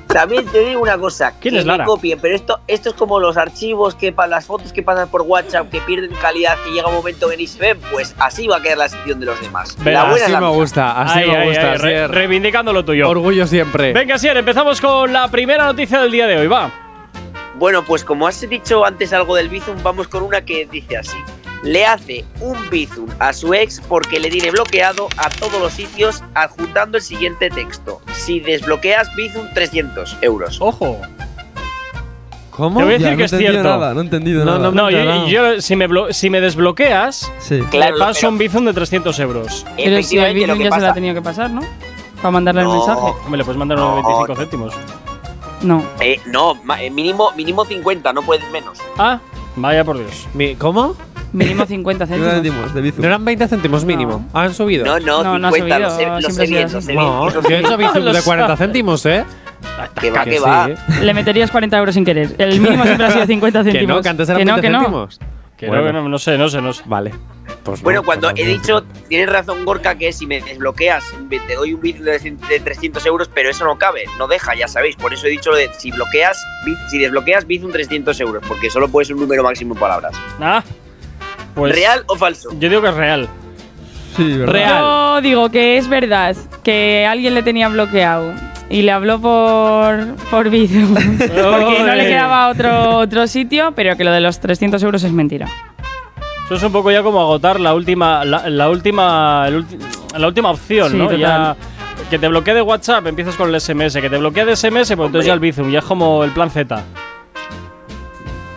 [0.08, 1.86] También te digo una cosa, ¿Quién que es me Lara?
[1.86, 5.22] copien, pero esto, esto es como los archivos que para las fotos que pasan por
[5.22, 8.58] WhatsApp que pierden calidad que llega un momento que ni se ven, pues así va
[8.58, 9.76] a quedar la sección de los demás.
[9.80, 12.12] Venga, la buena Así la me gusta, así me gusta, re- Asier.
[12.12, 13.08] reivindicando lo tuyo.
[13.10, 13.92] Orgullo siempre.
[13.94, 16.48] Venga, Sier, empezamos con la primera noticia del día de hoy.
[16.48, 16.72] Va.
[17.56, 21.18] Bueno, pues como has dicho antes algo del Bizum, vamos con una que dice así.
[21.64, 26.24] Le hace un Bizum a su ex porque le tiene bloqueado a todos los sitios
[26.36, 28.00] adjuntando el siguiente texto.
[28.14, 30.58] Si desbloqueas Bizum 300 euros.
[30.62, 30.98] Ojo.
[32.52, 32.80] ¿Cómo?
[32.80, 33.70] Te voy a decir no que he es entendido cierto.
[33.78, 34.72] nada, no he entendido No, nada.
[34.72, 37.60] no, No, yo, si, me si me desbloqueas, Sí.
[37.70, 39.66] Claro, le paso un bizum de 300 euros.
[39.76, 41.62] Pero si el que ya se la tenido que pasar, ¿no?
[42.18, 42.78] Para mandarle el No.
[42.78, 43.14] mensaje.
[43.30, 44.08] Me le puedes mandar unos No.
[44.08, 44.74] 25 céntimos.
[45.62, 45.84] No.
[46.00, 48.80] Eh, no, eh, mínimo, mínimo 50, no puedes menos.
[48.98, 49.20] Ah,
[49.56, 50.28] vaya por Dios.
[50.58, 50.96] ¿Cómo?
[51.34, 52.34] Mínimo 50 ¿Qué céntimos.
[52.38, 53.02] entendimos de Bizum?
[53.02, 54.26] ¿No eran 20 céntimos mínimo?
[54.34, 54.86] ¿Han subido?
[54.86, 56.80] No, no, No, no ha 50, lo sé, subido, lo sé siempre ha bien, sido
[56.80, 58.58] lo sé No, yo he hecho bizum Lo de 40 sabe.
[58.58, 59.26] céntimos, ¿eh?
[60.00, 60.44] Que va, Que que sí.
[60.44, 60.70] va.
[61.02, 62.36] Le meterías 40 euros sin querer.
[62.38, 63.96] El mínimo siempre ha sido 50 Que céntimos.
[63.98, 64.80] no, que antes eran que no, 20 que no.
[64.80, 65.20] céntimos.
[65.58, 65.92] Que Bueno.
[65.92, 66.84] no, no, no sé, no sé, no sé.
[66.86, 67.12] Vale.
[67.64, 68.52] Pues Bueno, no, cuando pues he no.
[68.52, 71.04] dicho, tienes razón Gorka, que si me desbloqueas,
[71.48, 72.20] te doy un Bizum de
[72.50, 74.96] de 300 euros, pero eso no cabe, no deja, ya sabéis.
[74.96, 76.38] Por eso he dicho lo de si bloqueas,
[76.92, 80.16] si desbloqueas Bizum 300 euros, porque solo puede ser un número máximo en palabras.
[80.40, 80.64] Ah,
[81.58, 81.76] pues.
[81.76, 82.50] ¿Real o falso?
[82.60, 83.28] Yo digo que es real.
[84.16, 84.54] Sí, ¿verdad?
[84.54, 84.80] Real.
[84.80, 88.34] Yo digo que es verdad que alguien le tenía bloqueado
[88.70, 94.04] y le habló por, por Bizum porque no le quedaba otro, otro sitio, pero que
[94.04, 95.48] lo de los 300 euros es mentira.
[96.46, 99.78] Eso es un poco ya como agotar la última, la, la última, el ulti-
[100.18, 101.04] la última opción, Sí, ¿no?
[101.06, 101.20] total.
[101.20, 101.56] Ya
[102.10, 105.08] que te bloquee de WhatsApp, empiezas con el SMS, que te bloquee de SMS, pues
[105.08, 106.82] entonces ya el Bizum, ya es como el plan Z.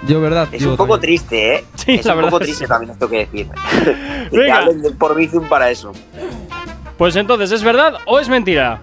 [0.07, 0.48] Yo, ¿verdad?
[0.53, 1.01] Es un poco también.
[1.20, 1.64] triste, ¿eh?
[1.76, 3.48] Sí, es la un verdad poco triste que- también esto que decir.
[4.30, 4.57] que Venga.
[4.59, 5.92] hablen de- por Bizum para eso.
[6.96, 8.80] Pues entonces, ¿es verdad o es mentira?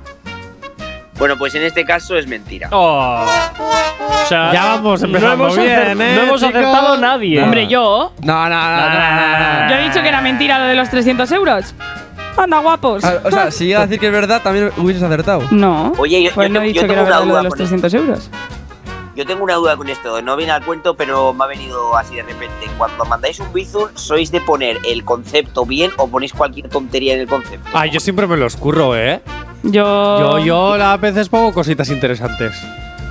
[1.17, 2.69] Bueno, pues en este caso es mentira.
[2.71, 3.25] Oh.
[3.25, 6.55] O sea, Ya vamos no empezando hemos, bien, ¿eh, no hemos chicos?
[6.55, 7.41] acertado nadie.
[7.41, 8.11] Hombre, yo.
[8.23, 9.69] No, no, no, no, no, no.
[9.69, 11.73] Yo he dicho que era mentira lo de los 300 euros.
[12.37, 13.03] Anda, guapos.
[13.03, 15.41] Ah, O sea, si llega a decir que es verdad, también hubieses acertado.
[15.49, 15.93] No.
[15.97, 17.61] Oye, yo, Pues yo no he yo dicho que era verdad lo de los con
[17.63, 17.77] esto.
[17.77, 18.29] 300 euros.
[19.17, 22.15] Yo tengo una duda con esto, no viene al cuento, pero me ha venido así
[22.15, 22.67] de repente.
[22.77, 27.21] Cuando mandáis un Bizum, ¿sois de poner el concepto bien o ponéis cualquier tontería en
[27.21, 27.67] el concepto?
[27.73, 29.19] Ay, yo siempre me los curro, ¿eh?
[29.63, 30.19] Yo.
[30.19, 32.53] Yo, yo a veces pongo cositas interesantes.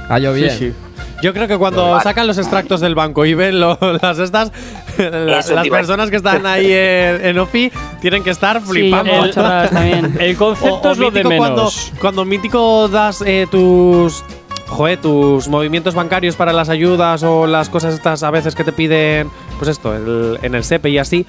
[0.09, 0.51] Ah, yo bien.
[0.51, 0.75] Sí, sí.
[1.23, 2.03] Yo creo que cuando Vale.
[2.05, 4.53] sacan los extractos del banco y ven lo- las estas,
[4.99, 9.29] las personas que están ahí en, en OFI tienen que estar flipando.
[9.31, 10.17] también.
[10.21, 11.75] El concepto O- o es lo de mítico menos.
[11.91, 14.23] Cuando, cuando mítico das eh, tus
[14.67, 18.73] joder, tus movimientos bancarios para las ayudas o las cosas estas a veces que te
[18.73, 21.27] piden, pues esto, el- en el SEPE y así,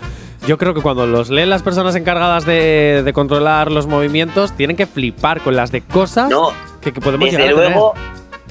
[0.48, 4.76] yo creo que cuando los leen las personas encargadas de, de controlar los movimientos, tienen
[4.76, 7.78] que flipar con las de cosas No, que, que podemos desde llegar a tener.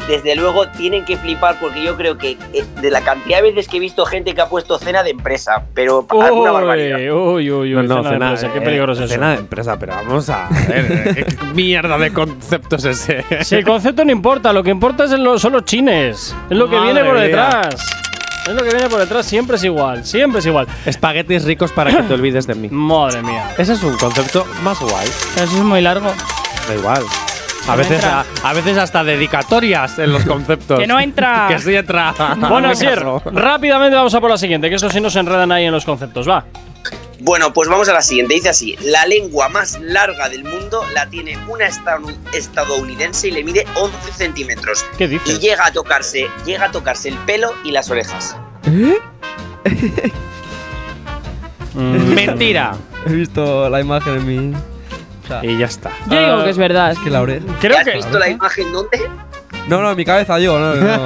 [0.09, 3.69] Desde luego tienen que flipar porque yo creo que eh, de la cantidad de veces
[3.69, 6.99] que he visto gente que ha puesto cena de empresa, pero alguna barbaridad.
[6.99, 9.15] Uy, uy, uy, No, no, cena de cena, empresa, qué eh, peligroso es eso.
[9.15, 13.25] cena de empresa, pero vamos a ver, eh, ¿qué mierda de concepto es ese?
[13.45, 16.35] Si el concepto no importa, lo que importa es lo- son los chines.
[16.51, 17.23] Es lo que Madre viene por mía.
[17.25, 17.87] detrás.
[18.47, 20.69] Es lo que viene por detrás, siempre es igual, siempre es igual.
[20.87, 22.69] Espaguetis ricos para que te olvides de mí.
[22.71, 23.51] Madre mía.
[23.59, 25.09] Ese es un concepto más guay.
[25.35, 26.13] Eso es muy largo.
[26.69, 27.03] Da igual.
[27.69, 28.25] A veces, entra.
[28.43, 30.79] a, a veces hasta dedicatorias en los conceptos.
[30.79, 31.47] Que no entra.
[31.51, 32.15] que sí entra.
[32.49, 35.73] Bueno, Asier, rápidamente vamos a por la siguiente, que esto sí nos enredan ahí en
[35.73, 36.45] los conceptos, va.
[37.19, 38.35] Bueno, pues vamos a la siguiente.
[38.35, 41.67] Dice así: La lengua más larga del mundo la tiene una
[42.33, 44.85] estadounidense y le mide 11 centímetros.
[44.99, 45.35] ¿Qué dices?
[45.35, 48.37] Y llega a tocarse, llega a tocarse el pelo y las orejas.
[51.75, 52.15] Mm.
[52.15, 52.75] Mentira.
[53.07, 54.57] He visto la imagen en mi.
[55.27, 55.91] O sea, Y ya está.
[56.09, 56.93] Yo digo que es verdad.
[56.93, 57.45] es que la oreja.
[57.61, 57.93] Creo ¿Has que.
[57.97, 58.99] visto la imagen dónde?
[59.69, 60.75] No, no, en mi cabeza yo, no.
[60.75, 61.05] no.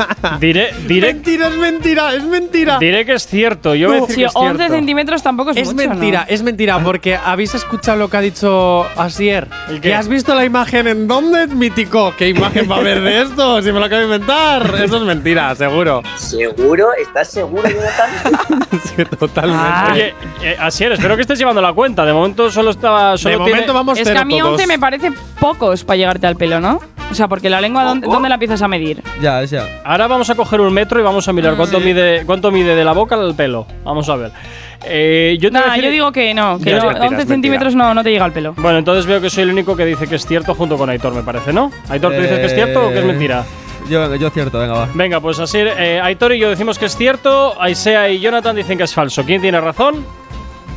[0.40, 2.78] Diré, diré, Mentira, es mentira, es mentira.
[2.78, 3.74] diré que es cierto.
[3.74, 4.74] Yo voy a decir Si que es 11 cierto.
[4.74, 6.26] centímetros tampoco es, Es mucho, mentira, ¿no?
[6.34, 9.46] es mentira, porque habéis escuchado lo que ha dicho Asier.
[9.68, 9.88] ¿El qué?
[9.90, 12.12] ¿Que has visto la imagen en dónde, mítico?
[12.18, 13.62] ¿Qué imagen va a haber de esto?
[13.62, 14.74] Si me lo acabo de inventar.
[14.82, 16.02] Eso es mentira, seguro.
[16.16, 16.88] ¿Seguro?
[17.00, 18.68] ¿Estás seguro, Jonathan?
[18.96, 19.62] Sí, totalmente.
[19.62, 19.90] Ah.
[19.92, 22.04] Oye, eh, Asier, espero que estés llevando la cuenta.
[22.04, 23.16] De momento solo estaba.
[23.18, 24.52] Solo de momento tiene- vamos Es que a mí todos.
[24.54, 26.80] 11 me parece pocos para llegarte al pelo, ¿no?
[27.10, 29.02] O sea, porque la lengua, ¿dónde, la empiezas a medir?
[29.20, 29.66] ya, es ya.
[29.84, 32.84] Ahora vamos a coger un metro y vamos a mirar cuánto mide cuánto mide de
[32.84, 33.66] la boca al pelo.
[33.84, 34.32] Vamos a ver.
[34.84, 37.92] Eh, yo Nah, decir- yo digo que no, que no, mentira, 11 es centímetros no,
[37.92, 38.54] no te llega al pelo.
[38.56, 41.12] Bueno, entonces veo que soy el único que dice que es cierto junto con Aitor,
[41.14, 41.70] me parece, ¿no?
[41.88, 43.44] Aitor, ¿tú dices que es cierto o que es Eh, mentira?
[43.88, 44.88] Yo, yo cierto, venga, va.
[44.94, 48.78] Venga, pues así, eh, Aitor y yo decimos que es cierto, Aisea y Jonathan dicen
[48.78, 49.24] que es falso.
[49.24, 50.04] ¿Quién tiene razón?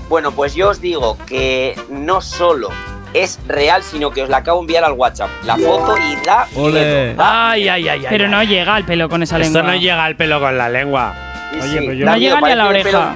[0.09, 2.69] Bueno, pues yo os digo que no solo
[3.13, 5.29] es real, sino que os la acabo de enviar al WhatsApp.
[5.45, 6.79] La foto y da Ole.
[6.79, 7.13] miedo.
[7.15, 8.05] Da- Ay, ay, ay, ay.
[8.09, 8.31] Pero ay.
[8.31, 9.73] no llega al pelo con esa Esto lengua.
[9.73, 11.13] no llega al pelo con la lengua.
[11.51, 13.15] sí, Oye, sí, pero yo- da No llega ni a la oreja.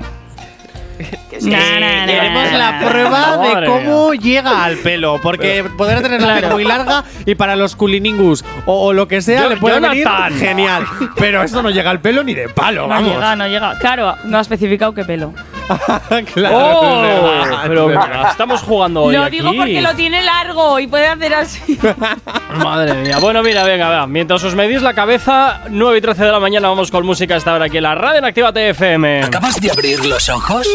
[1.29, 1.49] que sí.
[1.49, 2.89] Nah, nah, nah, Tenemos nah, la nah.
[2.89, 7.55] prueba de cómo llega al pelo, porque podrá tener la piel muy larga y para
[7.55, 10.33] los culiningus o, o lo que sea Yo- le puede venir Jonathan.
[10.39, 10.85] genial.
[11.17, 13.13] Pero eso no llega al pelo ni de palo, No vamos.
[13.13, 13.79] llega, no llega.
[13.79, 15.33] Claro, no ha especificado qué pelo.
[16.33, 17.03] claro, ¡Oh!
[17.03, 18.27] es verdad, Pero verdad.
[18.31, 19.37] estamos jugando hoy lo aquí.
[19.39, 21.77] digo porque lo tiene largo y puede hacer así.
[22.63, 23.17] Madre mía.
[23.19, 24.07] Bueno, mira, venga, va.
[24.07, 27.51] Mientras os medís la cabeza, 9 y 13 de la mañana vamos con música hasta
[27.51, 29.23] ahora aquí en la radio en Actívate FM.
[29.23, 30.65] ¿Acabas de abrir los ojos?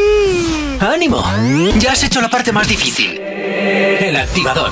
[0.80, 1.22] ¡Ánimo!
[1.78, 3.18] Ya has hecho la parte más difícil.
[3.20, 4.70] El activador.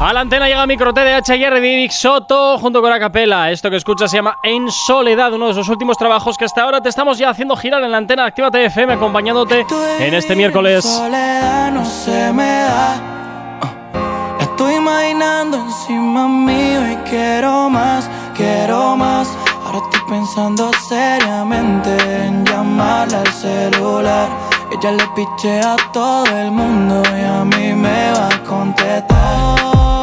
[0.00, 3.50] A la antena llega Micro TDH y Eric Soto junto con Acapela.
[3.50, 6.80] Esto que escuchas se llama En Soledad, uno de esos últimos trabajos que hasta ahora
[6.80, 9.66] te estamos ya haciendo girar en la antena de Actívate FM, acompañándote
[9.98, 10.84] en este miércoles.
[10.84, 13.58] soledad no se me da.
[13.60, 19.28] Uh, Estoy imaginando encima mío y quiero más, quiero más.
[19.64, 21.90] Ahora estoy pensando seriamente
[22.24, 24.28] en llamarla al celular.
[24.70, 29.97] Ella le piche a todo el mundo y a mí me va a contestar.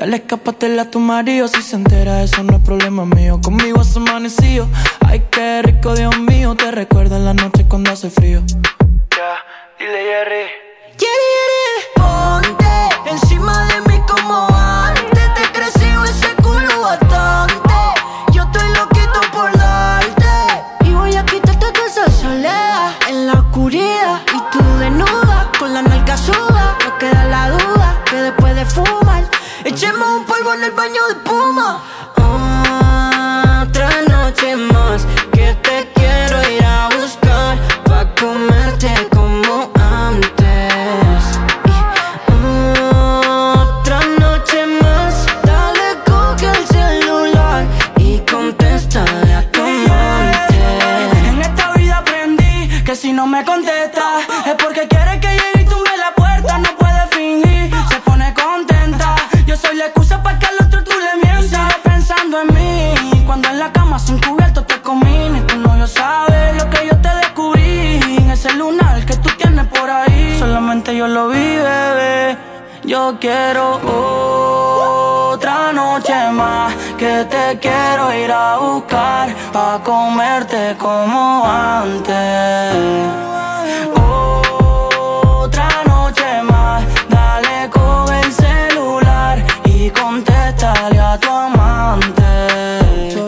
[0.00, 1.46] Dale, escápatela a tu marido.
[1.46, 3.40] Si se entera, eso no es problema mío.
[3.42, 4.66] Conmigo has amanecido,
[5.06, 6.54] ay, qué rico, Dios mío.
[6.56, 8.42] Te recuerdo en la noche cuando hace frío.
[9.16, 9.36] Ya,
[9.78, 10.46] dile Jerry.
[11.94, 12.59] Ponte
[73.18, 73.80] quiero
[75.32, 76.74] otra noche más.
[76.96, 82.76] Que te quiero ir a buscar pa' comerte como antes.
[83.96, 92.22] Otra noche más, dale con el celular y contéstale a tu amante.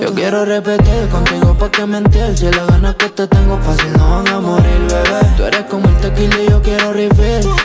[0.01, 4.17] Yo quiero repetir contigo pa' que mentir Si las ganas que te tengo fácil no
[4.17, 7.62] van a morir, bebé Tú eres como el tequila y yo quiero refill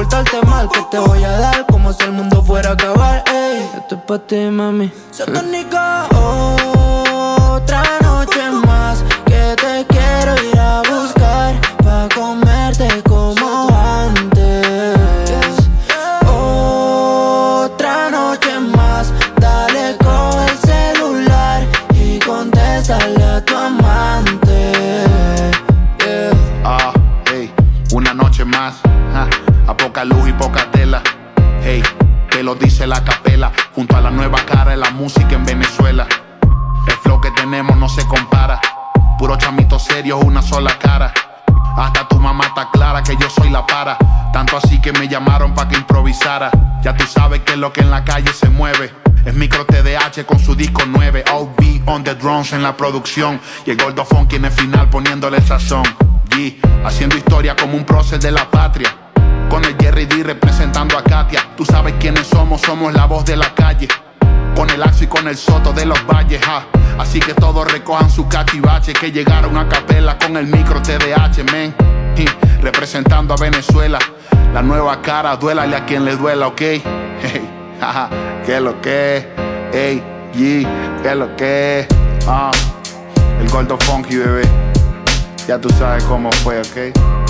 [0.00, 3.68] portarte mal Que te voy a dar como si el mundo fuera a acabar, ey
[3.76, 6.06] Esto es pa' ti, mami Satánica.
[7.54, 7.99] Otra
[32.50, 33.52] lo dice la capela.
[33.76, 36.06] Junto a la nueva cara de la música en Venezuela.
[36.88, 38.60] El flow que tenemos no se compara.
[39.18, 41.12] Puro chamito serio, una sola cara.
[41.76, 43.96] Hasta tu mamá está clara que yo soy la para.
[44.32, 46.50] Tanto así que me llamaron para que improvisara.
[46.82, 48.92] Ya tú sabes que lo que en la calle se mueve.
[49.24, 51.24] Es micro TDH con su disco 9.
[51.32, 53.40] OB on the drums en la producción.
[53.64, 55.84] Y el Gordo Funky en final poniéndole sazón.
[56.30, 59.09] G, haciendo historia como un prócer de la patria.
[59.50, 61.40] Con el Jerry D representando a Katia.
[61.56, 63.88] Tú sabes quiénes somos, somos la voz de la calle.
[64.54, 66.64] Con el Axo y con el Soto de los valles, ja.
[66.98, 71.74] Así que todos recojan su cachivache que llegaron a capela con el micro TDH, men.
[72.62, 73.98] Representando a Venezuela.
[74.54, 76.60] La nueva cara, duélale a quien le duela, ok.
[77.22, 77.46] Hey,
[77.78, 78.08] jaja,
[78.46, 79.28] ¿qué es lo que?
[79.74, 80.02] Hey,
[80.32, 80.66] G,
[81.02, 81.86] ¿qué es lo que?
[82.26, 82.50] Ah,
[83.38, 84.42] el Gordo Funky, bebé.
[85.46, 87.29] Ya tú sabes cómo fue, ok.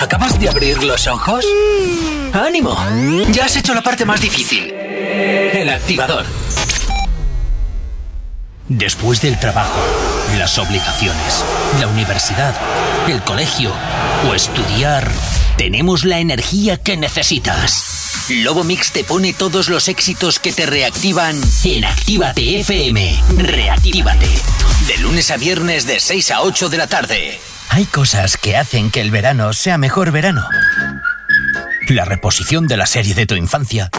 [0.00, 1.44] ¿Acabas de abrir los ojos?
[2.32, 2.74] ¡Ánimo!
[3.32, 4.72] Ya has hecho la parte más difícil.
[4.72, 6.24] El activador.
[8.66, 9.78] Después del trabajo,
[10.38, 11.44] las obligaciones,
[11.80, 12.54] la universidad,
[13.08, 13.72] el colegio
[14.26, 15.10] o estudiar,
[15.58, 18.26] tenemos la energía que necesitas.
[18.30, 23.22] Lobo Mix te pone todos los éxitos que te reactivan en Actívate FM.
[23.36, 24.28] Reactívate.
[24.86, 27.38] De lunes a viernes de 6 a 8 de la tarde.
[27.70, 30.44] Hay cosas que hacen que el verano sea mejor verano.
[31.88, 33.90] La reposición de la serie de tu infancia.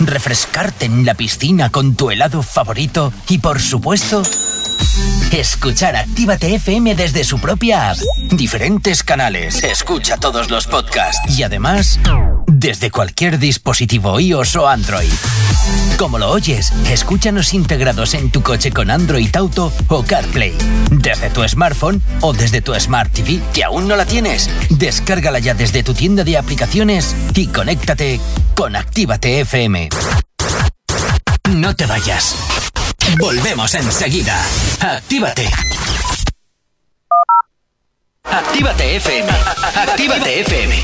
[0.00, 3.12] Refrescarte en la piscina con tu helado favorito.
[3.28, 4.22] Y por supuesto,
[5.32, 7.98] escuchar Actívate FM desde su propia app.
[8.30, 9.62] Diferentes canales.
[9.62, 11.20] Escucha todos los podcasts.
[11.38, 12.00] Y además,
[12.46, 15.12] desde cualquier dispositivo iOS o Android.
[15.96, 20.54] Como lo oyes, escúchanos integrados en tu coche con Android Auto o CarPlay.
[20.90, 24.50] Desde tu smartphone o desde tu Smart TV, que aún no la tienes.
[24.70, 28.20] Descárgala ya desde tu tienda de aplicaciones y conéctate
[28.54, 29.88] con Actívate FM.
[31.50, 32.34] No te vayas.
[33.18, 34.42] Volvemos enseguida.
[34.80, 35.48] Actívate.
[38.24, 39.28] Actívate FM.
[39.76, 40.74] Actívate FM.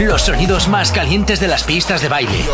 [0.00, 2.44] Los sonidos más calientes de las pistas de baile.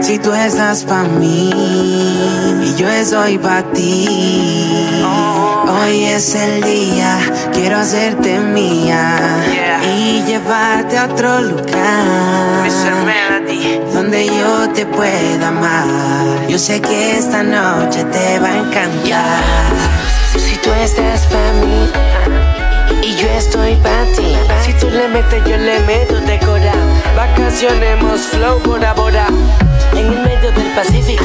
[0.00, 1.50] Si tú estás pa' mí
[2.64, 4.06] y yo estoy pa' ti.
[5.68, 7.18] Hoy es el día,
[7.52, 9.18] quiero hacerte mía
[9.96, 12.70] y llevarte a otro lugar
[13.92, 16.46] donde yo te pueda amar.
[16.48, 19.99] Yo sé que esta noche te va a encantar.
[20.38, 21.90] Si tú estás pa' mí
[23.02, 24.36] y yo estoy pa' ti.
[24.64, 26.72] Si tú le metes, yo le meto decora.
[27.16, 29.26] Vacacionemos flow Bora Bora.
[29.92, 31.24] En el medio del Pacífico,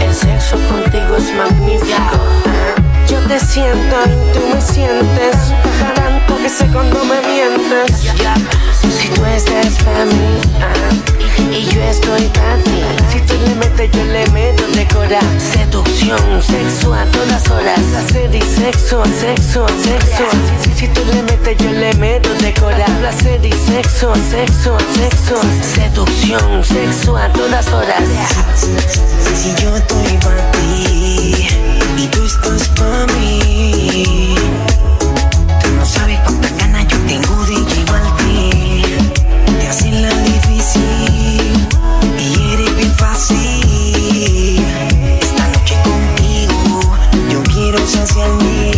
[0.00, 2.18] el sexo contigo es magnífico.
[3.08, 5.36] Yo te siento y tú me sientes.
[6.46, 8.02] Que sé cuando me mientes.
[8.80, 10.40] Si tú estás pa' mí
[11.50, 12.84] y yo estoy pa' ti.
[13.10, 15.18] Si tú le metes, yo le meto decora.
[15.40, 17.80] Seducción, sexo a todas horas.
[17.90, 19.66] Placer y sexo, sexo.
[20.76, 22.84] Si, tú le metes, yo le meto decora.
[23.00, 25.40] Placer y sexo, sexo, sexo.
[25.74, 28.04] Seducción, sexo a todas horas.
[29.34, 31.48] Si yo estoy pa' ti
[31.96, 34.55] y tú estás pa' mí.
[35.86, 38.98] Sabes cuántas ganas yo tengo de llevarte.
[39.60, 41.68] Te hacen la difícil
[42.18, 44.64] y eres bien fácil.
[45.20, 46.80] Esta noche contigo
[47.30, 48.75] yo quiero saciarme.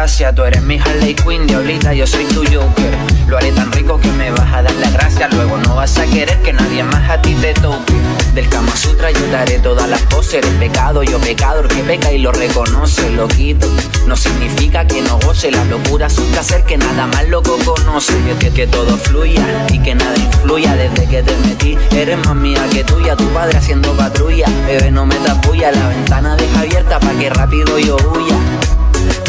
[0.00, 2.96] Tú eres mi Harley Quinn, diablita, yo soy tu Joker.
[3.28, 5.28] Lo haré tan rico que me vas a dar la gracia.
[5.28, 7.92] Luego no vas a querer que nadie más a ti te toque.
[8.34, 10.34] Del Kama Sutra yo daré todas las poses.
[10.36, 13.68] Eres pecado, yo pecador que peca y lo reconoce, lo quito.
[14.06, 15.50] No significa que no goce.
[15.50, 18.14] La locura asusta ser que nada más loco conoce.
[18.24, 21.76] Que, que, que todo fluya y que nada influya desde que te metí.
[21.90, 24.46] Eres más mía que tuya, tu padre haciendo patrulla.
[24.66, 28.59] Bebé, no me tapuya, la ventana deja abierta pa' que rápido yo huya.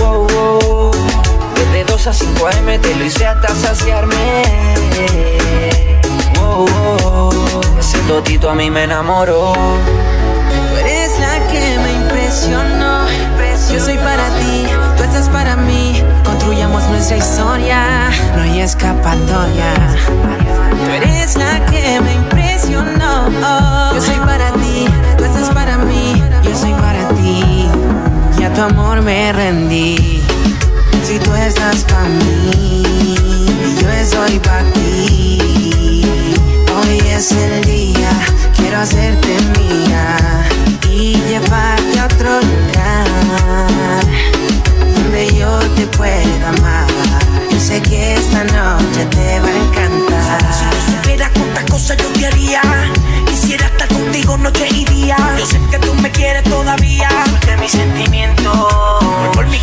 [0.02, 0.91] Wow.
[1.56, 4.44] Desde 2 a 5 AM te lo hice hasta saciarme.
[6.40, 7.30] Wow.
[7.80, 9.53] Ese totito a mí me enamoró.
[9.53, 13.02] Tú eres la que me impresionó.
[13.72, 14.68] Yo soy para ti,
[14.98, 16.03] tú estás para mí.
[16.26, 19.73] Construyamos nuestra historia, no hay escapatoria.
[20.84, 23.30] Tú eres la que me impresionó.
[23.94, 24.88] Yo soy para ti,
[25.18, 26.22] tú estás para mí.
[26.44, 26.91] Yo soy para
[28.56, 30.22] tu amor me rendí.
[31.03, 33.45] Si tú estás para mí,
[33.82, 36.03] yo estoy para ti.
[36.76, 38.11] Hoy es el día,
[38.56, 40.18] quiero hacerte mía
[40.90, 43.07] y llevarte a otro lugar
[44.95, 46.88] donde yo te pueda amar.
[47.52, 50.53] Yo sé que esta noche te va a encantar.
[50.53, 52.61] Si tú supieras cuántas cosas yo te haría
[53.52, 55.18] Quisiera estar contigo noche y día.
[55.38, 57.10] Yo sé que tú me quieres todavía.
[57.45, 58.56] De mis sentimientos.
[59.34, 59.60] Por mi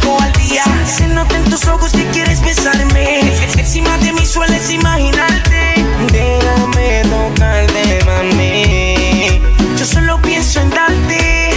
[0.46, 3.20] día Se nota en tus ojos que quieres besarme.
[3.56, 5.86] Encima de mí sueles imaginarte.
[6.12, 9.40] Déjame tocarte, mami.
[9.78, 11.52] Yo solo pienso en darte.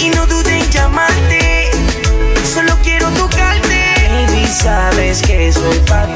[0.00, 1.70] Y no dudé en llamarte.
[2.52, 3.94] Solo quiero tocarte.
[4.10, 6.08] Baby, sabes que soy pa'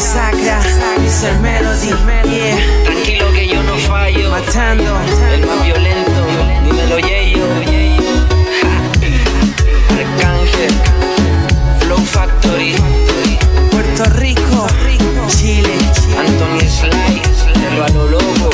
[0.00, 1.88] this is Melody,
[2.34, 2.56] yeah.
[2.84, 4.30] Tranquilo que yo no fallo.
[4.30, 4.98] Matando,
[5.30, 6.20] El más violento,
[6.64, 7.44] dímelo Yeyo.
[9.90, 10.72] Arcángel,
[11.80, 12.74] Flow Factory,
[13.70, 14.66] Puerto Rico,
[15.28, 15.76] Chile,
[16.18, 17.22] Anthony Sly,
[17.76, 18.50] lo a lo loco.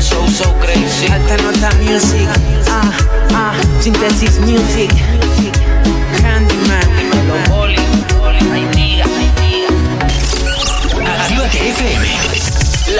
[0.00, 1.12] So so crazy.
[1.12, 2.26] Alta Nota Music,
[2.70, 2.90] ah,
[3.34, 4.90] ah, Synthesis Music,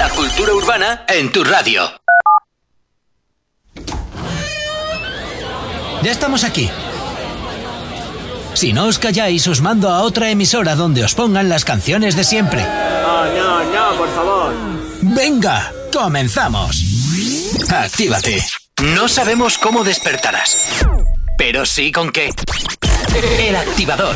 [0.05, 1.81] La cultura urbana en tu radio.
[6.03, 6.69] Ya estamos aquí.
[8.53, 12.23] Si no os calláis, os mando a otra emisora donde os pongan las canciones de
[12.23, 12.61] siempre.
[12.61, 14.53] No, no, no, por favor.
[15.01, 16.83] Venga, comenzamos.
[17.67, 18.45] Actívate.
[18.83, 20.55] No sabemos cómo despertarás,
[21.35, 22.29] pero sí con qué.
[23.39, 24.15] El activador.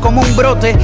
[0.00, 0.76] como un brote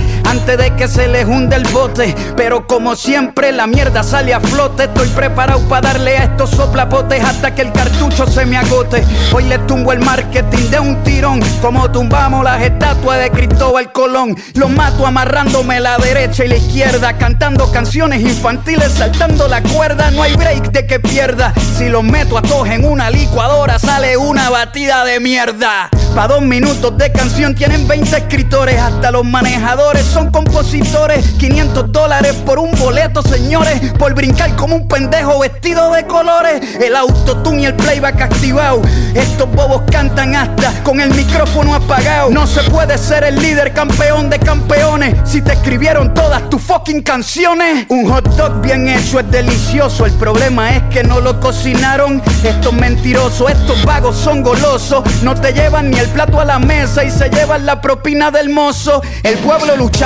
[0.45, 2.15] de que se les hunde el bote.
[2.37, 4.85] Pero como siempre, la mierda sale a flote.
[4.85, 9.03] Estoy preparado para darle a estos soplapotes hasta que el cartucho se me agote.
[9.33, 14.37] Hoy le tumbo el marketing de un tirón, como tumbamos las estatuas de Cristóbal Colón.
[14.55, 20.11] Los mato amarrándome la derecha y la izquierda, cantando canciones infantiles, saltando la cuerda.
[20.11, 21.55] No hay break de que pierda.
[21.79, 25.89] Si los meto a todos en una licuadora, sale una batida de mierda.
[26.15, 31.27] Pa' dos minutos de canción tienen 20 escritores, hasta los manejadores son compositores.
[31.39, 36.61] 500 dólares por un boleto, señores, por brincar como un pendejo vestido de colores.
[36.81, 38.83] El autotune y el playback activado.
[39.15, 42.31] Estos bobos cantan hasta con el micrófono apagado.
[42.31, 47.03] No se puede ser el líder campeón de campeones si te escribieron todas tus fucking
[47.03, 47.87] canciones.
[47.89, 50.07] Un hot dog bien hecho es delicioso.
[50.07, 52.23] El problema es que no lo cocinaron.
[52.45, 55.05] Estos mentirosos, estos vagos son golosos.
[55.23, 58.51] No te llevan ni el plato a la mesa y se llevan la propina del
[58.51, 59.03] mozo.
[59.23, 60.06] El pueblo lucha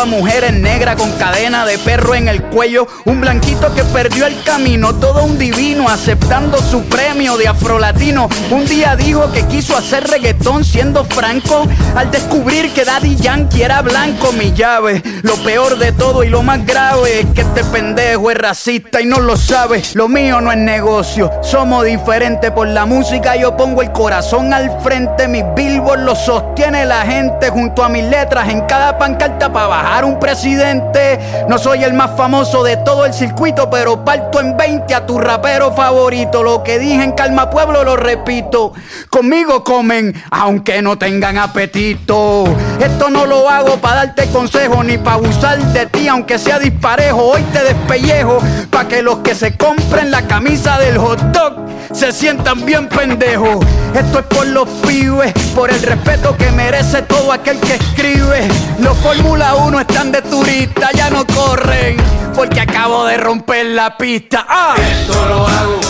[0.00, 2.86] a mujeres negras con cadena de perro en el cuello.
[3.06, 8.28] Un blanquito que perdió el camino, todo un divino, aceptando su premio de afrolatino.
[8.50, 13.80] Un día dijo que quiso hacer reggaetón siendo franco, al descubrir que Daddy Yankee era
[13.80, 15.02] blanco, mi llave.
[15.22, 19.06] Lo peor de todo y lo más grave es que este pendejo es racista y
[19.06, 19.82] no lo sabe.
[19.94, 23.36] Lo mío no es negocio, somos diferentes por la música.
[23.36, 28.04] Yo pongo el corazón al frente, mis billboards los sostiene la gente junto a mis
[28.04, 31.18] letras en cada pancarta para bajar un presidente.
[31.48, 35.18] No soy el más famoso de todo el circuito, pero parto en 20 a tu
[35.18, 36.42] rapero favorito.
[36.42, 38.72] Lo que dije en Calma Pueblo lo repito.
[39.10, 42.44] Conmigo comen, aunque no tengan apetito.
[42.80, 47.22] Esto no lo hago para darte consejo ni para abusar de ti, aunque sea disparejo.
[47.22, 48.38] Hoy te despellejo
[48.70, 53.64] para que los que se compren la camisa del hot dog se sientan bien pendejos.
[53.94, 58.48] Esto es por los pibes, por el respeto que merece todo aquel que escribe.
[58.80, 61.96] Los Fórmula 1 están de turista, ya no corren,
[62.34, 64.46] porque acabo de romper la pista.
[64.48, 64.74] ¡Ah!
[64.76, 65.80] Esto lo hago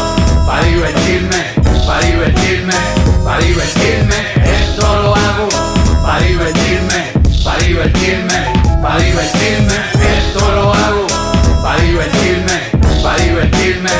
[0.46, 1.36] para divertirme,
[1.86, 2.74] para divertirme,
[3.24, 4.16] para divertirme.
[4.60, 5.48] Esto lo hago
[6.02, 7.12] para divertirme,
[7.44, 8.52] para divertirme,
[8.82, 9.74] para divertirme.
[10.18, 11.06] Esto lo hago
[11.62, 12.35] para divertirme,
[13.06, 13.90] para divertirme,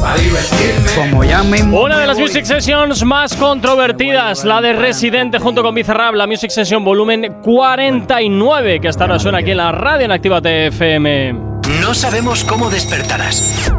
[0.00, 0.90] para divertirme.
[0.96, 1.82] Como ya mismo.
[1.82, 6.50] Una de las Music Sessions más controvertidas, la de Residente junto con Bizarrap, la Music
[6.50, 11.32] Session volumen 49, que hasta ahora suena aquí en la radio en Activa FM.
[11.80, 13.72] No sabemos cómo despertarás,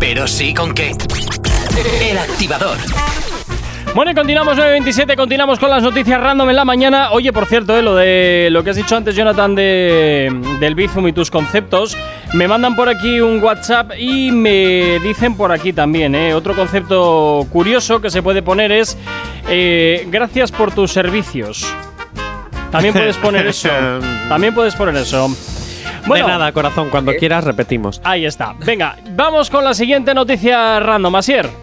[0.00, 0.90] pero sí con qué.
[2.00, 2.78] El activador.
[3.94, 7.10] Bueno, y continuamos 9.27, continuamos con las noticias random en la mañana.
[7.10, 11.08] Oye, por cierto, eh, lo de lo que has dicho antes, Jonathan, de, del Bizum
[11.08, 11.94] y tus conceptos,
[12.32, 17.46] me mandan por aquí un WhatsApp y me dicen por aquí también, eh, otro concepto
[17.50, 18.96] curioso que se puede poner es
[19.50, 21.66] eh, gracias por tus servicios.
[22.70, 23.68] También puedes poner eso.
[24.30, 25.28] También puedes poner eso.
[26.06, 28.00] de nada, corazón, cuando quieras repetimos.
[28.04, 28.54] Ahí está.
[28.64, 31.61] Venga, vamos con la siguiente noticia random, Asier.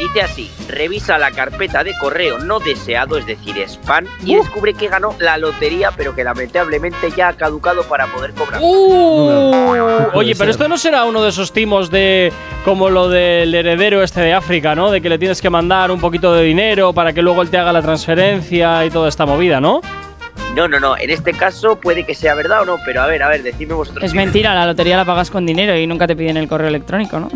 [0.00, 4.88] Dice así, revisa la carpeta de correo no deseado, es decir, spam, y descubre que
[4.88, 8.62] ganó la lotería, pero que lamentablemente ya ha caducado para poder cobrar.
[8.62, 12.32] Uh, Oye, pero esto no será uno de esos timos de
[12.64, 14.90] como lo del heredero este de África, ¿no?
[14.90, 17.58] De que le tienes que mandar un poquito de dinero para que luego él te
[17.58, 19.82] haga la transferencia y toda esta movida, ¿no?
[20.54, 23.22] No, no, no, en este caso puede que sea verdad o no, pero a ver,
[23.22, 24.02] a ver, decidme vosotros.
[24.02, 27.20] Es mentira, la lotería la pagas con dinero y nunca te piden el correo electrónico,
[27.20, 27.28] ¿no?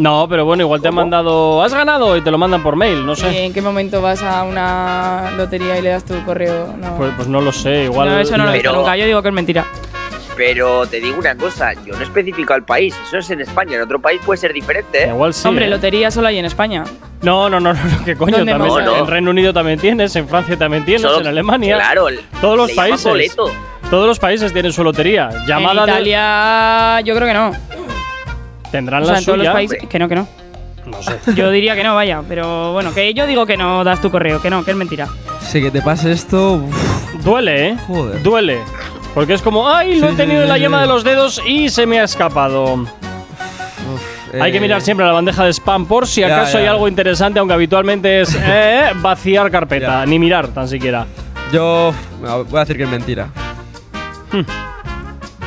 [0.00, 1.62] No, pero bueno, igual te han mandado.
[1.62, 3.44] Has ganado y te lo mandan por mail, no ¿Y sé.
[3.44, 6.74] en qué momento vas a una lotería y le das tu correo?
[6.80, 8.08] No, Pues, pues no lo sé, igual.
[8.08, 8.96] No, eso no lo he visto Pero- nunca.
[8.96, 9.64] Yo digo que es mentira.
[10.36, 13.82] Pero te digo una cosa, yo no especifico al país, eso es en España, en
[13.82, 15.08] otro país puede ser diferente, ¿eh?
[15.08, 15.46] Igual sí.
[15.46, 15.68] Hombre, ¿eh?
[15.68, 16.84] lotería solo hay en España.
[17.20, 18.38] No, no, no, no, ¿qué coño?
[18.38, 18.84] ¿Dónde También, más?
[18.86, 18.98] No, no.
[19.00, 21.76] En Reino Unido también tienes, en Francia también tienes, Solo- en Alemania.
[21.76, 22.06] Claro,
[22.40, 23.06] Todos los le llaman países.
[23.06, 23.50] boleto.
[23.90, 25.28] Todos los países tienen su lotería.
[25.46, 27.52] Llamada en de- Italia, yo creo que no.
[28.70, 29.52] Tendrán O sea, la en todos los suya.
[29.52, 29.78] países.
[29.88, 30.28] Que no, que no.
[30.86, 31.18] No sé.
[31.34, 32.22] Yo diría que no, vaya.
[32.28, 35.08] Pero bueno, que yo digo que no das tu correo, que no, que es mentira.
[35.40, 36.54] Si que te pase esto.
[36.54, 37.76] uf, Duele, ¿eh?
[37.86, 38.22] Joder.
[38.22, 38.58] Duele.
[39.14, 40.82] Porque es como, ay, lo Sí, he tenido sí, en la sí, yema sí.
[40.82, 42.74] de los dedos y se me ha escapado.
[42.74, 42.88] uf,
[44.40, 46.86] Hay que eh, mirar siempre la bandeja de spam por si Ya, acaso hay algo
[46.88, 50.06] interesante, aunque habitualmente es eh, vaciar carpeta, Ya.
[50.06, 51.06] ni mirar tan siquiera.
[51.52, 53.28] Yo voy a decir que es mentira.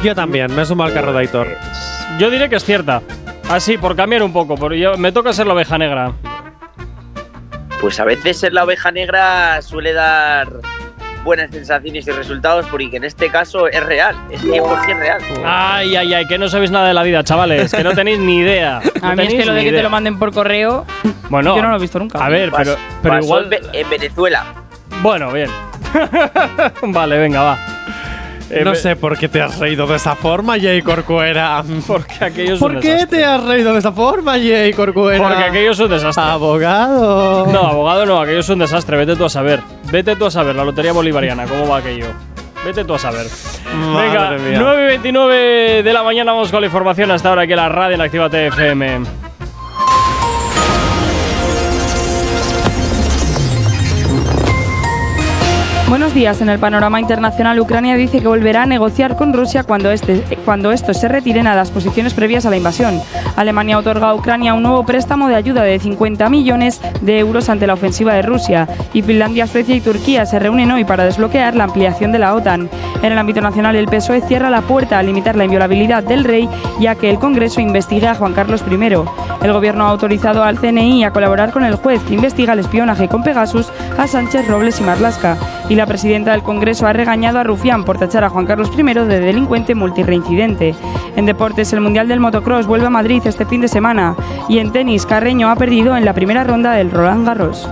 [0.03, 1.47] Yo también, me sumo al carro de Aitor.
[2.19, 3.01] Yo diré que es cierta.
[3.49, 6.13] Así, por cambiar un poco, porque yo, me toca ser la oveja negra.
[7.81, 10.47] Pues a veces ser la oveja negra suele dar
[11.23, 15.21] buenas sensaciones y resultados, porque en este caso es real, es 100% real.
[15.45, 18.37] Ay, ay, ay, que no sabéis nada de la vida, chavales, que no tenéis ni
[18.37, 18.81] idea.
[19.01, 20.85] No A mí es que lo de que te lo manden por correo,
[21.29, 22.23] Bueno, yo no lo he visto nunca.
[22.23, 23.59] A ver, pero, pero pasó igual.
[23.73, 24.45] en Venezuela.
[25.01, 25.49] Bueno, bien.
[26.83, 27.72] vale, venga, va.
[28.59, 31.63] Eh, No sé por qué te has reído de esa forma, Jay Corcuera.
[31.87, 33.17] Porque aquello es ¿Por un qué desastre.
[33.19, 35.21] te has reído de esa forma, Jay Corcuera?
[35.27, 36.23] Porque aquello es un desastre.
[36.23, 37.47] Abogado.
[37.47, 38.97] No, abogado no, aquello es un desastre.
[38.97, 39.59] Vete tú a saber.
[39.91, 42.07] Vete tú a saber, la lotería bolivariana, cómo va aquello.
[42.65, 43.25] Vete tú a saber.
[43.73, 44.59] Venga, Madre mía.
[44.61, 48.01] 9.29 de la mañana vamos con la información hasta ahora aquí en la radio en
[48.01, 49.01] Activa TFM.
[55.89, 56.41] Buenos días.
[56.41, 60.71] En el panorama internacional, Ucrania dice que volverá a negociar con Rusia cuando, este, cuando
[60.71, 62.99] estos se retiren a las posiciones previas a la invasión.
[63.35, 67.67] Alemania otorga a Ucrania un nuevo préstamo de ayuda de 50 millones de euros ante
[67.67, 68.67] la ofensiva de Rusia.
[68.93, 72.69] Y Finlandia, Suecia y Turquía se reúnen hoy para desbloquear la ampliación de la OTAN.
[73.03, 76.49] En el ámbito nacional, el PSOE cierra la puerta a limitar la inviolabilidad del rey,
[76.79, 78.77] ya que el Congreso investiga a Juan Carlos I.
[79.43, 83.09] El gobierno ha autorizado al CNI a colaborar con el juez que investiga el espionaje
[83.09, 85.37] con Pegasus a Sánchez Robles y Marlasca.
[85.67, 88.83] Y la presidenta del Congreso ha regañado a Rufián por tachar a Juan Carlos I
[88.83, 90.75] de delincuente multireincidente.
[91.17, 94.15] En deportes, el Mundial del Motocross vuelve a Madrid este fin de semana.
[94.47, 97.69] Y en tenis, Carreño ha perdido en la primera ronda del Roland Garros.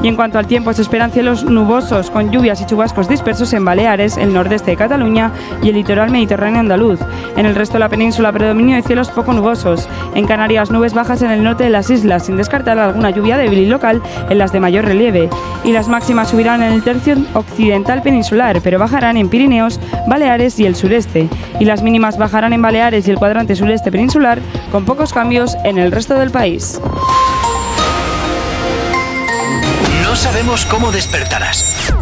[0.00, 3.64] Y en cuanto al tiempo, se esperan cielos nubosos con lluvias y chubascos dispersos en
[3.64, 7.00] Baleares, el nordeste de Cataluña y el litoral mediterráneo andaluz.
[7.36, 9.88] En el resto de la península, predominio de cielos poco nubosos.
[10.14, 13.58] En Canarias, nubes bajas en el norte de las islas, sin descartar alguna lluvia débil
[13.58, 14.00] y local
[14.30, 15.28] en las de mayor relieve.
[15.64, 20.66] Y las máximas subirán en el tercio occidental peninsular, pero bajarán en Pirineos, Baleares y
[20.66, 21.28] el sureste.
[21.58, 24.38] Y las mínimas bajarán en Baleares y el cuadrante sureste peninsular,
[24.70, 26.80] con pocos cambios en el resto del país.
[30.18, 31.94] No sabemos cómo despertarás,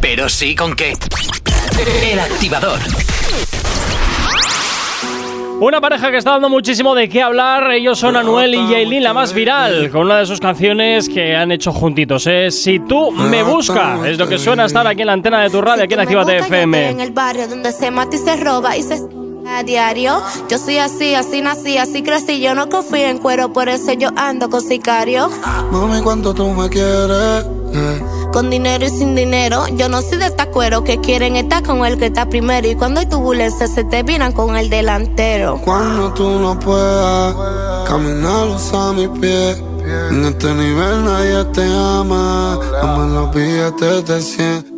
[0.00, 0.92] pero sí con qué.
[2.08, 2.78] El activador.
[5.58, 7.72] Una pareja que está dando muchísimo de qué hablar.
[7.72, 11.50] Ellos son Anuel y Yailin, la más viral, con una de sus canciones que han
[11.50, 12.28] hecho juntitos.
[12.28, 14.06] Es Si tú me buscas.
[14.06, 16.36] Es lo que suena estar aquí en la antena de tu radio, aquí en Actívate
[16.38, 17.02] En FM.
[17.02, 19.00] el barrio donde se mata y se roba y se
[19.46, 20.22] a diario.
[20.48, 22.40] Yo soy así, así nací, así crecí.
[22.40, 25.30] Yo no confío en cuero, por eso yo ando con sicario.
[25.70, 27.44] Mami, ¿cuánto tú me quieres?
[27.74, 28.02] Eh.
[28.32, 31.84] Con dinero y sin dinero, yo no soy de esta cuero que quieren estar con
[31.84, 32.68] el que está primero.
[32.68, 35.60] Y cuando hay turbulencia, se te viran con el delantero.
[35.64, 37.34] Cuando tú no puedas
[37.86, 39.62] caminar a mis pies.
[40.10, 42.58] En este nivel nadie te ama.
[42.82, 44.73] Ama los billetes de 100.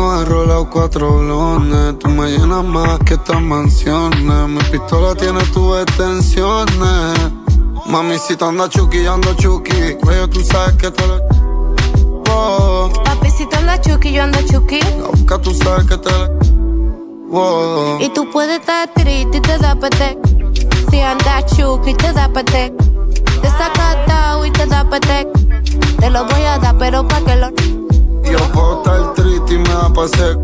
[0.00, 1.98] Tengo enrolado cuatro blones.
[1.98, 4.48] Tú me llenas más que estas mansiones.
[4.48, 7.18] Mi pistola tiene tus extensiones.
[7.84, 9.96] Mami, si te anda chuki, yo ando chuki.
[10.00, 11.20] Cuello, tú sabes que te lo.
[12.30, 14.80] Oh, Papi, si tú andas chuki, yo ando chuki.
[14.80, 16.28] la boca, tú sabes que te lo.
[17.30, 17.98] Oh.
[18.00, 20.18] Y tú puedes estar triste y te da pete.
[20.90, 22.72] Si andas chuki, te da pete.
[23.42, 25.28] Te saca atado y te da pete.
[25.98, 27.50] Te lo voy a dar, pero pa' que lo.
[28.30, 30.38] Yo puedo estar triste y me da pa' sec.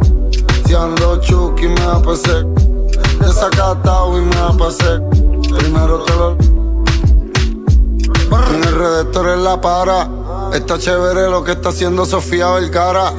[0.67, 2.47] Si ando chuki, me da pa' sec.
[3.21, 5.01] Desacatado y me da pa' sec.
[5.59, 6.37] Primero te lo.
[8.55, 10.09] En el redactor en la para.
[10.53, 13.13] Está chévere lo que está haciendo Sofía Vergara.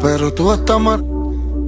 [0.00, 1.09] Pero tú estás mal.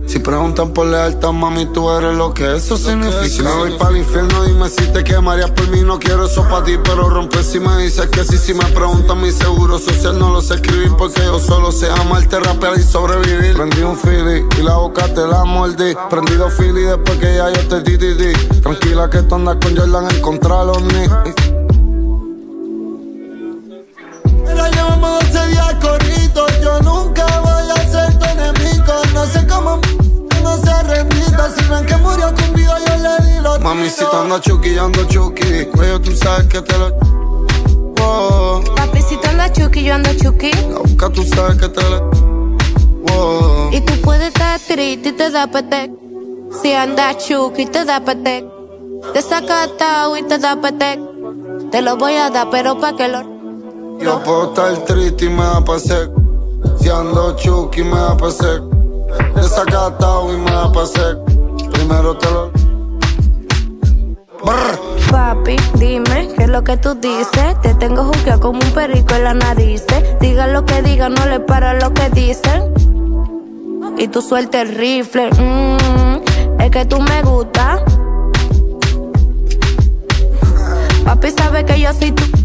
[0.07, 3.29] Si preguntan por lealtad, mami, tú eres lo que eso significa.
[3.29, 5.81] Si me voy para el infierno, dime si te quemarías por mí.
[5.83, 8.37] No quiero eso para ti, pero rompe si me dices que sí.
[8.37, 12.41] Si me preguntan mi seguro social, no lo sé escribir porque yo solo sé amarte,
[12.41, 13.55] rapear y sobrevivir.
[13.55, 15.95] Prendí un Philly y la boca te la mordí.
[16.11, 18.33] Prendido Philly después que ya yo te di, di, di.
[18.61, 21.09] Tranquila que tú andas con Jordan en contra de los ni.
[24.45, 26.61] Pero llevamos 12 días corridos.
[26.61, 27.52] Yo nunca voy
[30.43, 30.73] No se.
[31.57, 34.85] Si ven que murió conmigo, yo le di los Mami, si tú andas chuki, yo
[34.85, 35.67] ando chuki.
[35.75, 36.97] Cuello, tú sabes que te lo.
[38.01, 40.53] Oh, Papi, si andas chuki, yo ando chuki.
[40.53, 42.11] la boca, tú sabes que te lo.
[43.13, 43.71] Oh.
[43.73, 45.93] Y tú puedes estar triste y te da pete.
[46.63, 48.47] Si andas chuki, te da pete.
[49.13, 51.01] Te saca atado y te da pete.
[51.73, 53.23] Te lo voy a dar, pero pa' que lo.
[54.01, 56.11] Yo puedo estar triste y me da pa' sec.
[56.81, 58.63] Si ando chuki, me da pa' sec.
[59.35, 61.19] Desacatado y me da pa' sec.
[61.73, 62.53] Primero te lo.
[65.11, 67.61] Papi, dime qué es lo que tú dices.
[67.63, 69.85] Te tengo juzgado como un perico en la nariz.
[70.21, 72.73] Diga lo que diga, no le para lo que dicen.
[73.99, 75.31] Y tú suelta el rifle.
[75.31, 77.85] mm, es que tú me gusta.
[81.05, 82.42] Papi sabe que yo soy tú.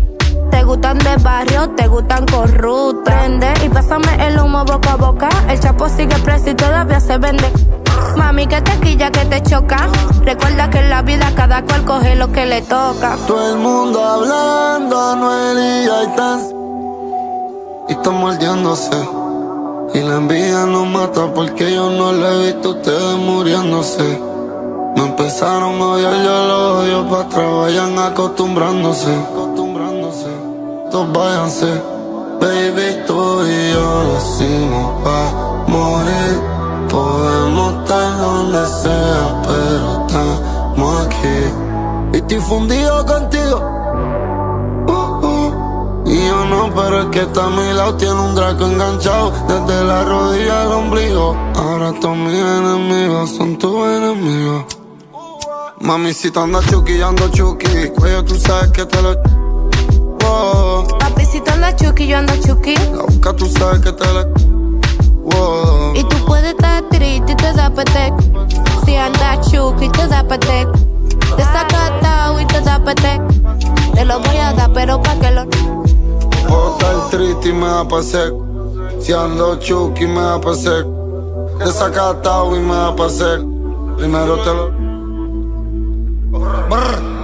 [0.57, 3.03] Te gustan de barrio, te gustan corruptos.
[3.05, 5.29] Prende y pásame el humo boca a boca.
[5.47, 7.47] El chapo sigue preso y todavía se vende.
[8.15, 9.87] Mami, que taquilla que te choca.
[10.23, 13.17] Recuerda que en la vida cada cual coge lo que le toca.
[13.27, 16.39] Todo el mundo hablando, Anuel y Aitán.
[17.89, 18.97] Y están mordiéndose.
[19.93, 24.19] Y la envidia nos mata porque yo no le he visto ustedes muriéndose.
[24.95, 29.11] Me empezaron a odiar, yo los odio para acostumbrándose.
[29.11, 29.46] Acostumbrándose.
[30.91, 31.65] Todos váyanse.
[32.39, 36.39] Baby, tú y yo lo hicimos pa' morir.
[36.89, 41.39] Podemos estar donde sea, pero estamos aquí.
[42.13, 43.57] Y estoy fundido contigo.
[44.87, 46.03] Uh, uh.
[46.05, 49.83] Y yo no, pero el que está a mi lado tiene un draco enganchado desde
[49.83, 51.35] la rodilla al ombligo.
[51.55, 54.65] Ahora todos mis enemigos son tus enemigos.
[55.81, 57.89] Mami, si te andas chuki, ando chuki.
[57.95, 59.36] Cuello, tú sabes que te lo.
[60.27, 60.87] Wow.
[61.37, 62.75] Tú andas chuki, yo ando chuki.
[62.75, 64.25] La boca, tú sabes que te la.
[65.23, 65.93] Wow.
[65.93, 68.13] Y tú puedes estar triste y te da petec.
[68.85, 70.67] Si andas chuki, te da petec.
[71.37, 73.21] Desacatado y te da petec.
[73.93, 75.45] Te lo voy a dar, pero pa' que lo.
[76.47, 78.33] Puedo estar triste y me da pa' sec.
[78.99, 80.85] Si ando chuki, me da pa' sec.
[81.59, 83.41] Desacatado y me da pa' sec.
[83.97, 84.71] Primero te lo.
[86.67, 87.16] Brr.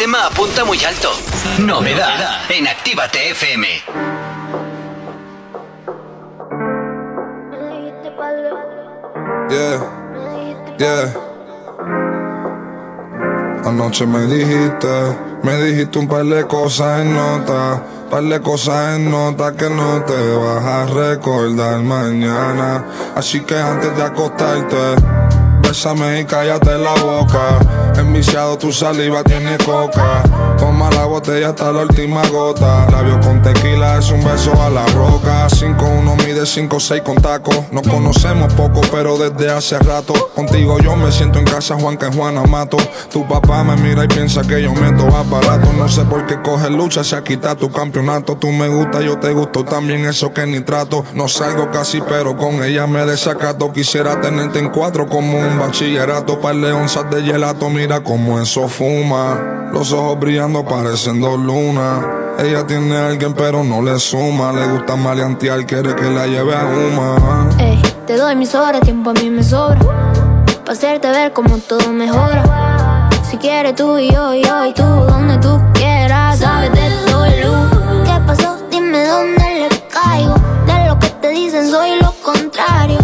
[0.00, 1.10] Tema apunta muy alto.
[1.58, 3.66] Novedad en Actívate FM.
[9.50, 9.78] Yeah,
[10.78, 11.14] yeah.
[13.66, 14.88] Anoche me dijiste,
[15.42, 20.02] me dijiste un par de cosas en nota, par de cosas en nota que no
[20.04, 22.86] te vas a recordar mañana.
[23.14, 24.96] Así que antes de acostarte,
[25.70, 27.60] bésame y cállate la boca.
[27.96, 30.22] Enviciado tu saliva tiene coca.
[30.58, 32.90] Toma la botella hasta la última gota.
[32.90, 35.46] Labios con tequila es un beso a la roca.
[35.46, 37.52] 5-1 mide 5-6 con taco.
[37.70, 40.12] Nos conocemos poco, pero desde hace rato.
[40.34, 42.76] Contigo yo me siento en casa, Juan que Juana mato.
[43.12, 45.72] Tu papá me mira y piensa que yo meto aparato.
[45.74, 48.36] No sé por qué coge lucha, se quita tu campeonato.
[48.36, 51.04] Tú me gusta, yo te gusto también, eso que ni trato.
[51.14, 53.72] No salgo casi, pero con ella me desacato.
[53.72, 56.40] Quisiera tenerte en cuatro como un bachillerato.
[56.40, 59.68] Par de onzas de gelato, mira cómo eso fuma.
[59.72, 62.04] Los ojos brillando parecen dos lunas.
[62.38, 64.52] Ella tiene a alguien pero no le suma.
[64.52, 67.48] Le gusta maleantear, quiere que la lleve a Uma.
[67.58, 69.78] Ey, te doy mis horas, tiempo a mí me sobra.
[70.64, 73.10] Pa' hacerte ver cómo todo mejora.
[73.28, 76.38] Si quieres tú y yo, y yo y tú, donde tú quieras.
[76.38, 78.04] Sabes de todo.
[78.04, 78.56] ¿Qué pasó?
[78.70, 80.34] Dime dónde le caigo.
[80.66, 82.98] De lo que te dicen soy lo contrario.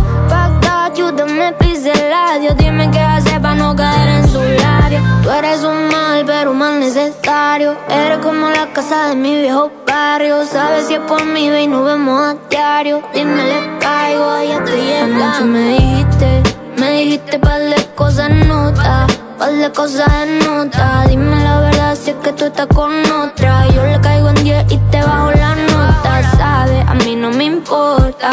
[1.93, 2.57] El.
[2.57, 5.01] Dime qué hacer para no caer en su labio.
[5.23, 7.77] Tú eres un mal, pero un mal necesario.
[7.89, 10.45] Eres como la casa de mi viejo barrio.
[10.47, 13.03] Sabes si es por mí, ve y nos vemos a diario.
[13.15, 15.25] Dime, le caigo, ya estoy llegando.
[15.25, 16.43] Anoche me dijiste,
[16.79, 19.07] me dijiste par de cosas nota.
[19.39, 21.05] Par de cosas en nota.
[21.09, 23.67] Dime la verdad si es que tú estás con otra.
[23.69, 26.37] Yo le caigo en 10 y te bajo la nota.
[26.37, 28.31] Sabes, a mí no me importa.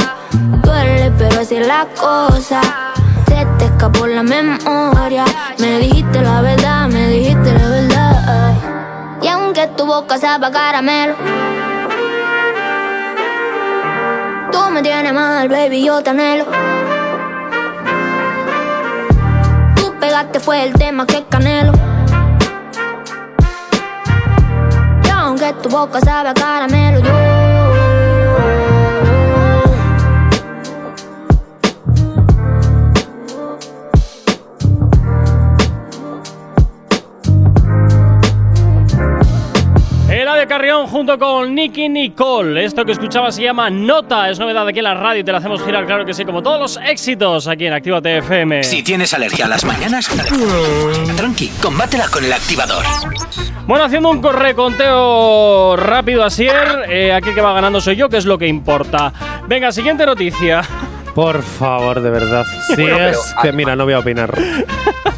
[0.64, 2.62] Duele, pero así es la cosa.
[3.84, 5.26] Escapó la memoria.
[5.60, 8.54] Me dijiste la verdad, me dijiste la verdad.
[9.22, 11.16] Y aunque tu boca sepa caramelo,
[14.54, 16.46] tú me tienes mal, baby, yo te anhelo.
[19.76, 21.74] Tú pegaste fue el tema que canelo.
[25.04, 27.53] Y aunque tu boca sabe caramelo, yo.
[40.74, 42.66] Junto con Nicky Nicole.
[42.66, 44.30] Esto que escuchaba se llama Nota.
[44.30, 46.42] Es novedad aquí en la radio y te la hacemos girar, claro que sí, como
[46.42, 48.64] todos los éxitos aquí en Actívate FM.
[48.64, 50.10] Si tienes alergia a las mañanas,
[51.16, 52.84] tranqui, combátela con el activador.
[53.68, 56.86] Bueno, haciendo un reconteo rápido, Asier.
[56.90, 59.14] Eh, aquí el que va ganando soy yo, que es lo que importa.
[59.48, 60.64] Venga, siguiente noticia.
[61.16, 62.46] Por favor, de verdad.
[62.68, 64.32] Si Bueno, es que, mira, no voy a opinar.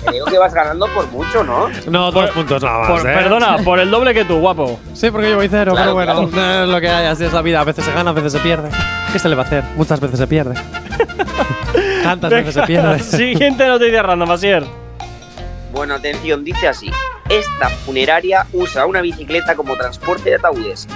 [0.05, 1.67] Creo que vas ganando por mucho, ¿no?
[1.89, 2.89] No, dos puntos nada más.
[3.01, 3.13] Por- ¿eh?
[3.13, 4.79] Perdona, por el doble que tú, guapo.
[4.93, 6.63] Sí, porque yo voy cero, Claro, pero bueno, claro.
[6.63, 7.61] es lo que hay, así es la vida.
[7.61, 8.69] A veces se gana, a veces se pierde.
[9.13, 9.63] ¿Qué se le va a hacer?
[9.75, 10.55] Muchas veces se pierde.
[12.03, 12.99] Tantas veces se pierde.
[12.99, 14.63] Siguiente noticia random, Asier.
[15.71, 16.91] Bueno, atención, dice así.
[17.29, 20.87] Esta funeraria usa una bicicleta como transporte de ataúdes.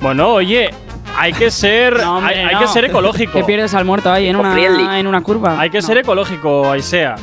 [0.00, 0.70] Bueno, oye,
[1.16, 2.60] hay que ser, No, hombre, hay, hay no.
[2.60, 3.32] que ser ecológico.
[3.32, 5.58] Que pierdes al muerto ahí en una, en una curva.
[5.60, 7.16] Hay que ser ecológico, Aisea.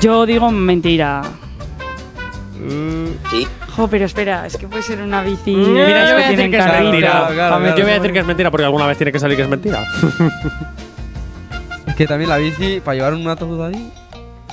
[0.00, 1.22] Yo digo mentira.
[3.30, 3.46] Sí.
[3.76, 5.54] Jo, pero espera, es que puede ser una bici.
[5.54, 6.84] Mira, yo voy a decir tienen que es carrito.
[6.90, 7.10] mentira.
[7.10, 7.78] Claro, claro, A ver, claro.
[7.78, 9.48] Yo voy a decir que es mentira porque alguna vez tiene que salir que es
[9.48, 9.84] mentira.
[11.86, 13.92] Es que también la bici, para llevar un ataúd ahí.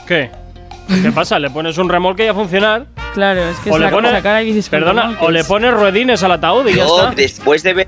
[0.08, 0.30] ¿Qué?
[1.02, 1.40] ¿Qué pasa?
[1.40, 2.86] ¿Le pones un remolque y a funcionar?
[3.16, 5.74] Claro, es que o le la pones, cosa, cara hay bicis perdona, o le pones
[5.74, 7.16] ruedines al ataúd y ya Yo, está.
[7.16, 7.88] después de ver.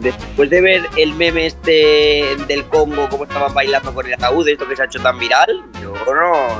[0.00, 4.66] Después de ver el meme este del Congo, cómo estaban bailando con el ataúd, esto
[4.66, 6.14] que se ha hecho tan viral, yo no,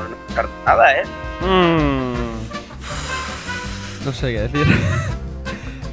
[0.09, 1.03] no descarto nada, ¿eh?
[1.41, 2.11] Mm.
[4.05, 4.65] No sé qué decir.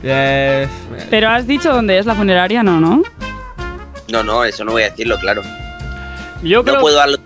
[0.00, 0.68] Yes.
[1.10, 3.02] Pero has dicho dónde es la funeraria, no, ¿no?
[4.12, 5.42] No, no, eso no voy a decirlo, claro.
[6.40, 7.18] Yo no creo- puedo darlo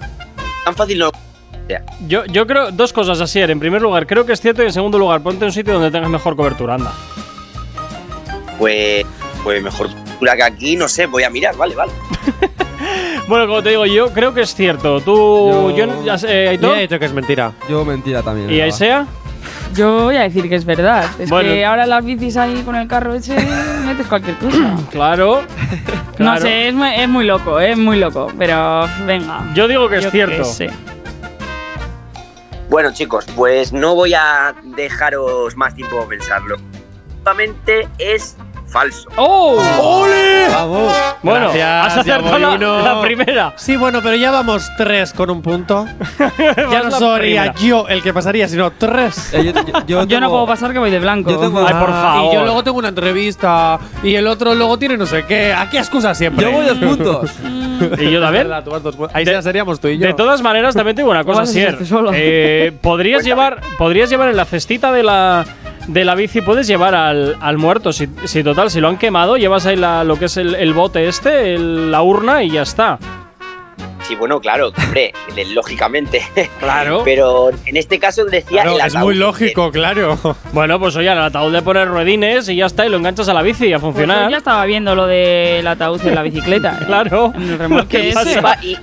[0.64, 0.98] tan fácil.
[1.00, 1.10] No.
[2.08, 3.40] Yo, yo creo dos cosas así.
[3.40, 5.74] En primer lugar, creo que es cierto y en segundo lugar, ponte en un sitio
[5.74, 6.92] donde tengas mejor cobertura, anda.
[8.58, 9.04] pues,
[9.44, 9.90] pues mejor
[10.30, 11.92] que aquí, no sé, voy a mirar, vale, vale.
[13.28, 15.00] Bueno, como te digo, yo creo que es cierto.
[15.00, 17.52] Tú, yo, ya sé, Aitor, Yo he dicho que es mentira.
[17.68, 18.50] Yo mentira también.
[18.50, 18.60] y.
[18.60, 19.06] Aisea.
[19.74, 21.04] Yo voy a decir que es verdad.
[21.18, 21.48] Es Bueno.
[21.48, 23.34] que ahora las bicis ahí con el carro ese
[23.86, 24.76] metes cualquier cosa.
[24.90, 25.42] Claro.
[26.18, 28.26] No sé, es muy, es muy loco, es muy loco.
[28.36, 29.44] Pero venga.
[29.54, 30.42] Yo digo que es cierto.
[32.68, 36.56] Bueno, chicos, pues no voy a dejaros más tiempo a pensarlo.
[37.14, 38.36] Justamente es
[38.72, 39.08] falso.
[39.16, 39.56] ¡Oh!
[39.80, 40.48] ¡Ole!
[40.50, 40.92] Vamos.
[41.22, 42.80] Bueno, Gracias, has ya acertado voy la, uno.
[42.82, 43.52] la primera.
[43.56, 45.86] Sí, bueno, pero ya vamos tres con un punto.
[46.38, 47.54] ya no la sería primera.
[47.60, 49.32] yo el que pasaría, sino tres.
[49.34, 51.30] Eh, yo, yo- yo Yo no tengo- puedo pasar que voy de blanco.
[51.30, 52.32] Yo tengo- Ay, por Ah, favor.
[52.32, 53.78] Y yo luego tengo una entrevista.
[54.02, 55.52] Y el otro luego tiene no sé qué.
[55.52, 56.44] Aquí excusa siempre.
[56.44, 57.30] Yo voy dos puntos.
[57.98, 58.46] Y yo, a ver.
[58.46, 59.14] Verdad, tú vas dos puntos.
[59.16, 60.06] Ahí ya seríamos tú y yo.
[60.06, 61.78] De todas maneras, también te digo una cosa, vas a Sier.
[61.78, 62.10] ser solo.
[62.14, 65.44] Eh, podrías llevar, podrías llevar en la cestita de la
[65.88, 67.92] de la bici, puedes llevar al, al muerto.
[67.92, 70.72] Si, si total, si lo han quemado, llevas ahí la- lo que es el, el
[70.74, 72.98] bote este, el- la urna y ya está.
[74.06, 76.22] Sí, bueno, claro, hombre, de- lógicamente.
[76.58, 77.02] Claro.
[77.04, 79.04] Pero en este caso decía Claro, el es ataúd.
[79.06, 80.18] muy lógico, claro.
[80.52, 83.34] Bueno, pues oye, al ataúd le pones ruedines y ya está, y lo enganchas a
[83.34, 84.30] la bici y a Pues yo funcionar.
[84.30, 86.78] ya estaba viendo lo del ataúd en la bicicleta.
[86.80, 86.84] ¿eh?
[86.86, 87.32] Claro.
[87.34, 88.40] En el Lo remolque que ese.
[88.62, 88.76] Y,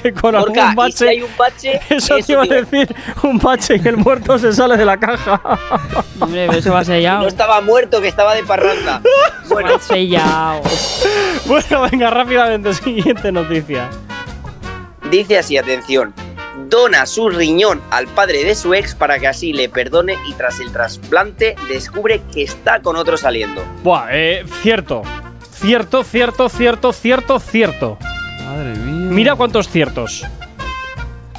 [0.00, 1.30] que con Gorka, algún y si hay bache.
[1.30, 4.38] un bache, Eso te eso iba a te iba- decir, un bache y el muerto
[4.38, 5.40] se sale de la caja.
[6.20, 7.22] Hombre, pero eso va sellado.
[7.22, 9.00] no estaba muerto, que estaba de parranda.
[9.50, 10.62] Bueno, sellado.
[11.46, 13.90] bueno, venga, rápidamente, siguiente noticia.
[15.10, 16.14] Dice así, atención.
[16.68, 20.60] Dona su riñón al padre de su ex para que así le perdone y tras
[20.60, 23.64] el trasplante descubre que está con otro saliendo.
[23.82, 25.02] Buah, eh, cierto.
[25.50, 27.98] Cierto, cierto, cierto, cierto, cierto.
[28.64, 29.10] Madre mía.
[29.10, 30.24] Mira cuántos ciertos.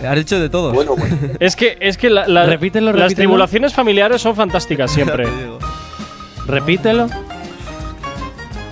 [0.03, 0.73] Has dicho de todo.
[0.73, 1.15] Bueno, bueno.
[1.39, 3.15] Es que, es que la- la- Repítelo, las repítelo.
[3.15, 5.27] tribulaciones familiares son fantásticas siempre.
[6.48, 7.07] Repítelo.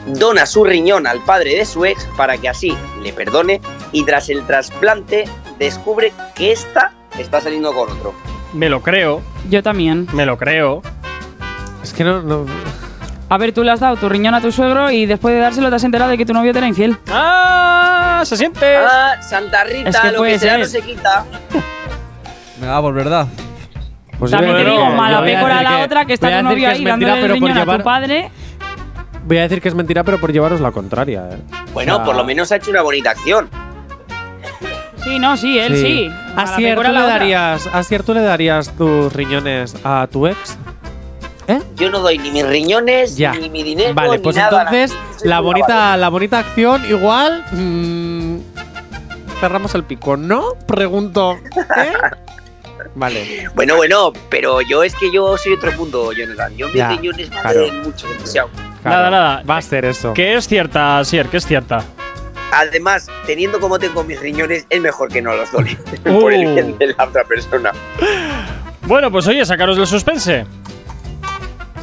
[0.07, 3.61] Dona su riñón al padre de su ex para que así le perdone
[3.91, 5.25] y tras el trasplante
[5.59, 8.13] descubre que esta está saliendo con otro.
[8.53, 9.21] Me lo creo,
[9.51, 10.07] Yo también.
[10.13, 10.81] me lo creo.
[11.83, 12.23] Es que no.
[12.23, 12.45] no
[13.31, 15.69] A ver, tú le has dado tu riñón a tu suegro y después de dárselo
[15.69, 16.97] te has enterado de que tu novio te era infiel.
[17.11, 18.21] ¡Ah!
[18.25, 18.75] ¡Se siente!
[18.77, 20.59] Ah, Santa Rita, Es que lo que sea ser.
[20.61, 21.25] no se quita.
[22.59, 23.27] Venga, por verdad.
[24.17, 26.43] pues También te digo, mala a pécora decir la que- otra que está a tu
[26.45, 28.31] novio ahí es mentira, dándole el pero por riñón a tu padre.
[29.25, 31.37] Voy a decir que es mentira, pero por llevaros la contraria, ¿eh?
[31.73, 33.47] Bueno, O sea, por lo menos ha hecho una bonita acción.
[35.03, 36.11] Sí, no, sí, él sí.
[36.35, 40.57] ¿A pécora le darías, a Sier, tú le darías tus riñones a tu ex?
[41.75, 43.33] Yo no doy ni mis riñones, Ya.
[43.33, 44.63] ni mi dinero, Vale, ni pues nada.
[44.63, 47.43] entonces la bonita, la bonita acción igual.
[47.51, 48.37] mm,
[49.39, 50.53] cerramos el pico, ¿no?
[50.67, 51.33] Pregunto.
[51.77, 51.93] ¿eh?
[52.95, 53.49] Vale.
[53.55, 56.55] Bueno, bueno, pero yo es que yo soy otro punto, Jonathan.
[56.57, 57.71] Yo mis riñones me claro.
[57.85, 58.49] mucho, demasiado.
[58.83, 59.43] Nada, nada.
[59.49, 60.13] Va a ser eso.
[60.13, 61.83] Que es cierta, Sier, que es cierta.
[62.51, 65.53] Además, teniendo como tengo mis riñones, es mejor que no los.
[65.53, 65.63] Uh.
[66.19, 67.71] por el bien de la otra persona.
[68.83, 70.45] Bueno, pues oye, sacaros del suspense.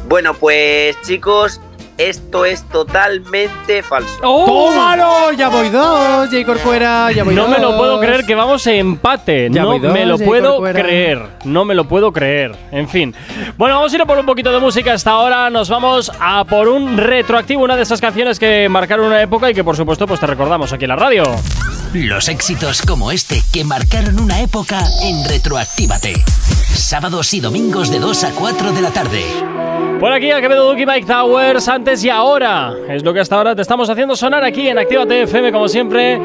[0.07, 1.59] Bueno, pues chicos,
[1.97, 4.17] esto es totalmente falso.
[4.21, 5.33] ¡Tómalo!
[5.33, 6.45] Ya voy dos, J.
[6.45, 7.51] Corcuera, ya voy No dos.
[7.51, 9.49] me lo puedo creer que vamos a empate.
[9.51, 10.81] Ya no dos, me lo puedo Corcuera.
[10.81, 11.21] creer.
[11.43, 12.55] No me lo puedo creer.
[12.71, 13.13] En fin.
[13.57, 15.49] Bueno, vamos a ir a por un poquito de música hasta ahora.
[15.49, 19.53] Nos vamos a por un retroactivo, una de esas canciones que marcaron una época y
[19.53, 21.23] que por supuesto pues te recordamos aquí en la radio.
[21.93, 26.13] Los éxitos como este que marcaron una época en Retroactívate.
[26.73, 29.23] Sábados y domingos de 2 a 4 de la tarde.
[29.99, 32.73] Por aquí a Quevedo Duki Mike Towers, antes y ahora.
[32.89, 36.19] Es lo que hasta ahora te estamos haciendo sonar aquí en Actívate FM, como siempre.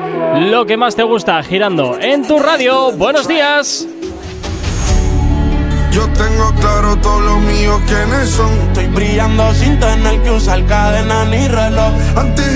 [0.51, 2.93] Lo que más te gusta, girando en tu radio.
[2.93, 3.87] Buenos días.
[5.93, 8.51] Yo tengo claro todo lo mío quiénes son.
[8.69, 11.93] Estoy brillando sin tener que usar cadena ni reloj.
[12.17, 12.53] Antes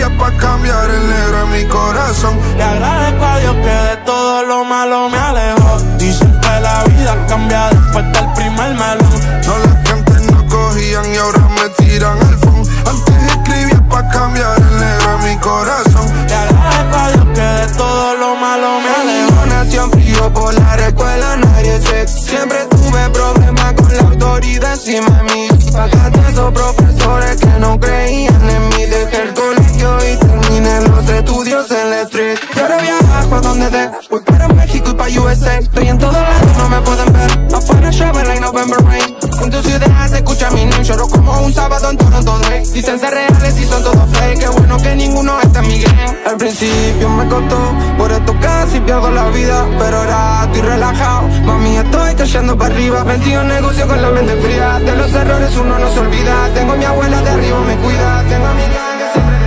[0.00, 2.38] escribía pa' cambiar el negro en mi corazón.
[2.56, 5.78] Le agradezco a Dios que de todo lo malo me alejó.
[5.98, 9.20] Dicen que la vida cambia después del primer melón.
[9.46, 12.68] No las que antes no cogían y ahora me tiran al phone.
[12.86, 16.06] Antes escribía pa' cambiar el negro en mi corazón.
[16.28, 19.46] Le agradezco a Dios que de todo lo malo me alejó.
[19.46, 22.24] Nació frío por la escuela, nadie sex.
[22.24, 25.48] Siempre tuve problemas con la autoridad de mí.
[25.72, 28.86] Pagaste a esos profesores que no creían en mí.
[28.86, 32.38] Dejé el colegio y terminé los estudios en la street.
[32.56, 33.90] Y ahora viajo a donde de.
[34.10, 35.58] Voy para México y pa' USA.
[35.58, 37.54] Estoy en todos lados, no me pueden ver.
[37.54, 39.09] Afuera llueve like November rain.
[39.42, 40.84] En tu ciudad se escucha mi name.
[40.84, 42.68] Lloro como un sábado en Toronto Drake.
[42.72, 44.38] Dicen ser reales y son todos fake.
[44.38, 46.16] Qué bueno que ninguno está en mi game.
[46.26, 48.50] Al principio me costó, por esto que
[48.90, 51.28] cambiado la vida, pero ahora estoy relajado.
[51.44, 53.04] Mami, estoy cayendo para arriba.
[53.04, 54.78] Metido en negocio con la mente fría.
[54.80, 56.50] De los errores uno no se olvida.
[56.54, 58.24] Tengo a mi abuela de arriba, me cuida.
[58.28, 59.38] Tengo a mi gang que siempre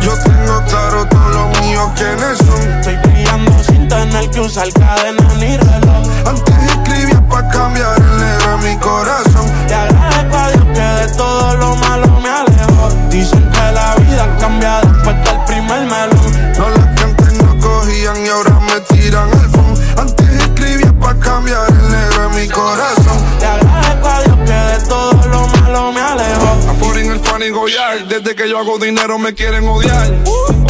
[0.00, 2.72] Yo tengo claro todos los míos quiénes son.
[2.78, 6.08] Estoy brillando sin tener que usar cadena ni reloj.
[6.26, 6.53] Antes
[28.36, 30.10] Que yo hago dinero me quieren odiar.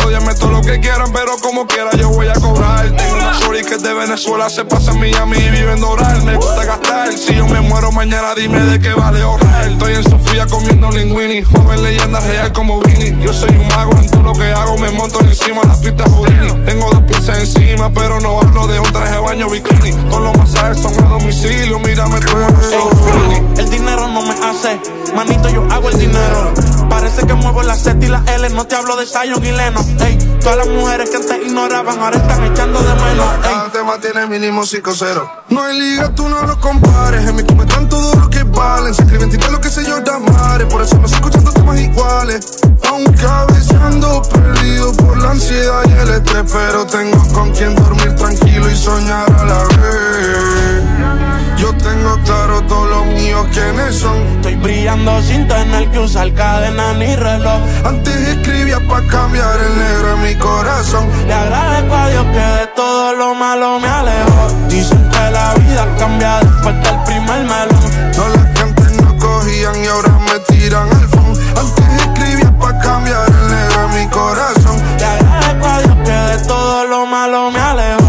[0.05, 2.95] Odiame todo lo que quieran, pero como quiera yo voy a cobrar.
[2.95, 6.23] Tengo una shorty que de Venezuela, se pasa en Miami y vive en Doral.
[6.25, 7.13] Me gusta gastar.
[7.17, 9.67] Si yo me muero mañana, dime de qué vale ahorrar.
[9.67, 11.43] Estoy en Sofía comiendo linguini.
[11.43, 13.17] Joven leyenda real como Vini.
[13.25, 14.77] Yo soy un mago en todo lo que hago.
[14.77, 16.53] Me monto encima las pistas Houdini.
[16.67, 19.93] Tengo dos piezas encima, pero no hablo de un traje de baño bikini.
[20.11, 21.79] Todos los masajes son a domicilio.
[21.79, 23.43] Mírame como soy.
[23.57, 24.79] El dinero no me hace,
[25.15, 26.53] manito, yo hago el dinero.
[26.89, 29.81] Parece que muevo la Z y la L, no te hablo de Zion y Leno.
[30.05, 33.27] Ey, todas las mujeres que antes ignoraban ahora están echando de menos.
[33.37, 35.31] Ey, Cada tema tiene mínimo 5-0.
[35.51, 37.27] No hay liga, tú no lo compares.
[37.27, 38.95] En mi club están todo lo que valen.
[38.95, 40.67] Se escriben tinta lo que sé yo mares.
[40.69, 42.61] Por eso no estoy escuchando temas iguales.
[42.89, 46.51] Aunque a veces ando perdido por la ansiedad y el estrés.
[46.53, 50.94] Pero tengo con quien dormir tranquilo y soñar a la vez.
[51.57, 54.17] Yo tengo claro todos los míos quiénes son.
[54.37, 57.61] estoy brillando sin tener que usar cadena ni reloj.
[57.85, 61.09] Antes escribía pa' cambiar el negro en mi corazón.
[61.27, 64.49] Le agradezco a Dios que de todo lo malo me alejó.
[64.69, 68.15] Dicen que la vida cambia después del primer melón.
[68.17, 71.39] No las que antes no cogían y ahora me tiran al phone.
[71.57, 74.77] Antes escribía pa' cambiar el negro en mi corazón.
[74.99, 78.04] Le agradezco a Dios que de todo lo malo me alejó.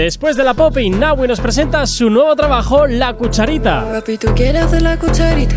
[0.00, 3.84] Después de la pop, Inawi nos presenta su nuevo trabajo, La Cucharita.
[3.92, 5.54] Papi, tú quieres hacer la cucharita.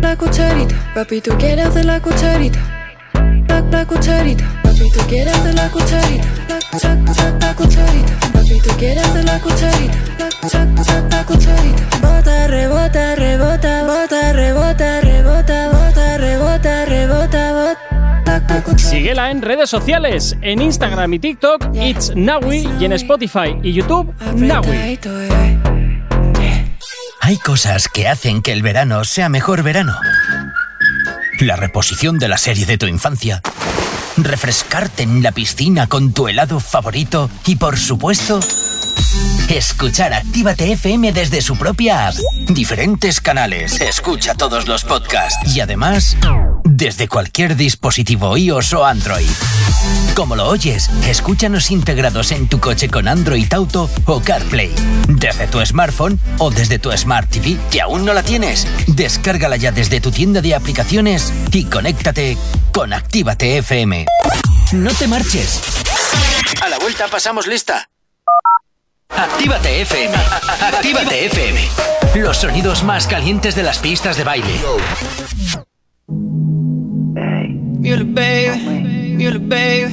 [0.00, 0.76] La cucharita.
[0.94, 2.60] Papi, tú quieres hacer la cucharita.
[3.48, 4.44] La, la cucharita.
[4.62, 6.28] Papi, tú quieres hacer la cucharita.
[6.48, 8.12] La, la, la, la cucharita.
[8.32, 9.98] Papi, tú quieres hacer la cucharita.
[10.20, 11.82] La, la, la, la cucharita.
[12.02, 17.93] Bota, rebota, rebota, bota, rebota, rebota, bota, rebota, rebota, bota.
[18.76, 24.12] Síguela en redes sociales, en Instagram y TikTok, It's Nawi, y en Spotify y YouTube,
[24.36, 24.98] Nawi.
[27.20, 29.94] Hay cosas que hacen que el verano sea mejor verano.
[31.40, 33.40] La reposición de la serie de tu infancia.
[34.16, 37.30] Refrescarte en la piscina con tu helado favorito.
[37.46, 38.40] Y por supuesto,
[39.48, 42.14] escuchar Actívate FM desde su propia app.
[42.48, 43.80] Diferentes canales.
[43.80, 45.54] Escucha todos los podcasts.
[45.56, 46.16] Y además,
[46.76, 49.28] desde cualquier dispositivo iOS o Android.
[50.14, 54.74] Como lo oyes, escúchanos integrados en tu coche con Android Auto o CarPlay.
[55.06, 58.66] Desde tu smartphone o desde tu Smart TV, que aún no la tienes.
[58.88, 62.36] Descárgala ya desde tu tienda de aplicaciones y conéctate
[62.72, 64.06] con Actívate FM.
[64.72, 65.60] No te marches.
[66.60, 67.88] A la vuelta pasamos lista.
[69.10, 70.16] Actívate FM.
[70.72, 71.60] Actívate FM.
[72.16, 74.60] Los sonidos más calientes de las pistas de baile.
[77.84, 79.92] You're the baby, you're the baby,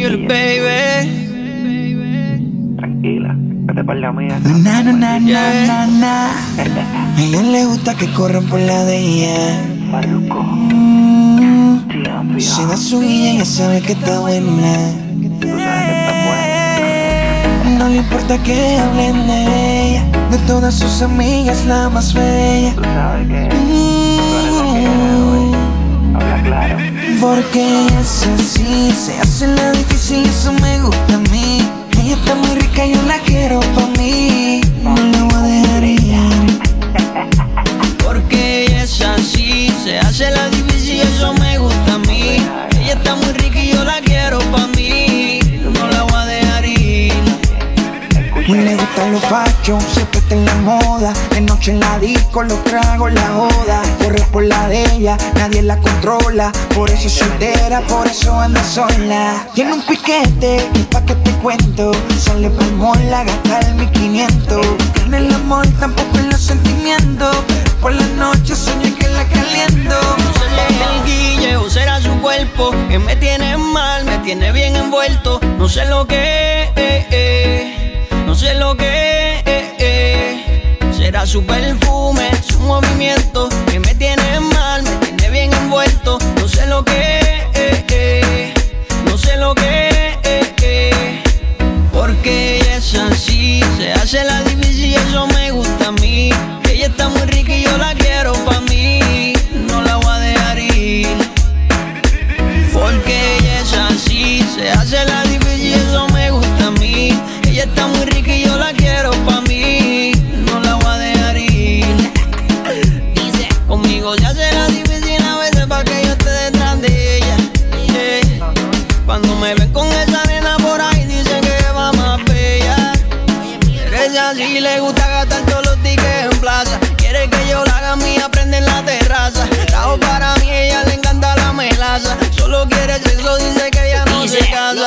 [0.00, 0.80] you're the baby.
[2.78, 3.34] Tranquila,
[3.66, 4.38] vete por la mía.
[4.64, 6.30] Na, na, na, na, na, na.
[6.56, 9.60] A ella le gusta que corran por la de ella.
[10.72, 14.72] Mm, Si da su guilla, ella sabe que está buena.
[17.78, 19.38] No le importa que hablen de
[19.90, 20.02] ella.
[20.30, 22.72] De todas sus amigas, la más bella.
[23.52, 24.08] Mm,
[27.20, 31.68] Porque ella es así, se hace la difícil, eso me gusta a mí.
[32.00, 34.60] Ella está muy rica, yo la quiero pa' mí.
[34.82, 36.60] No la voy a dejar ir.
[38.04, 42.36] Porque ella es así, se hace la difícil, eso me gusta a mí.
[42.80, 45.40] Ella está muy rica y yo la quiero pa' mí.
[45.74, 47.14] No la voy a dejar ir.
[48.46, 49.22] Le gustan los
[50.30, 51.12] en la moda.
[51.30, 53.82] De noche en la disco, los tragos, la joda.
[54.02, 56.52] Corre por la de ella, nadie la controla.
[56.74, 59.46] Por eso es soltera, por eso anda sola.
[59.54, 61.92] Tiene un piquete, pa' que te cuento.
[62.18, 64.66] Sale pa'l mall a gastar 1500.
[65.06, 67.36] En el amor tampoco en los sentimientos.
[67.80, 69.96] Por la noche sueño que la caliento.
[70.68, 75.40] el guille o será su cuerpo que me tiene mal, me tiene bien envuelto.
[75.58, 79.47] No sé lo que, eh, eh, no sé lo que.
[81.08, 86.18] Será su perfume, su movimiento que me tiene mal, me tiene bien envuelto.
[86.36, 87.18] No sé lo que,
[87.54, 88.54] eh, eh,
[89.06, 91.22] no sé lo que, eh,
[91.94, 94.47] porque es así, se hace la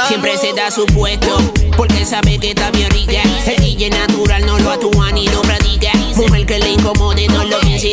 [0.08, 1.38] Siempre se da su puesto,
[1.78, 3.22] porque sabe que está bien rica.
[3.46, 5.92] El DJ natural no lo actúa ni lo practica.
[6.16, 7.88] Mujer que le incomode, no lo piensa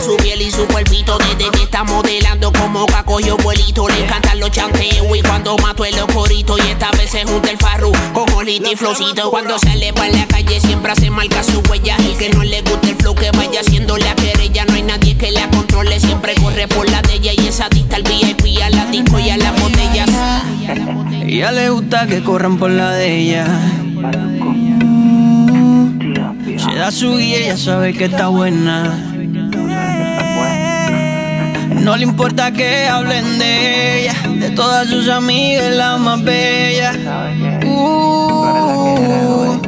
[0.00, 1.18] su piel y su cuerpito.
[1.18, 3.88] Desde que está modelando como caco yo vuelito.
[3.88, 6.56] Le encantan los chanteos y cuando mato el corito.
[6.58, 9.30] Y esta vez se junta el farru con Jolito y Flowcito.
[9.30, 11.96] Cuando sale pa' la calle siempre hace marca su huella.
[12.00, 14.64] Y que no le guste el flow que vaya haciendo la querella.
[14.66, 17.32] No hay nadie que la controle, siempre corre por la de ella.
[17.36, 20.08] Y esa dicta al VIP, a la disco y a las botellas.
[21.22, 23.46] Ella le gusta que corran por la de ella.
[26.56, 29.17] Se da su guía, ella sabe que está buena.
[31.88, 36.92] No le importa que hablen de ella, de todas sus amigas, la más bella.
[37.64, 39.58] Uh,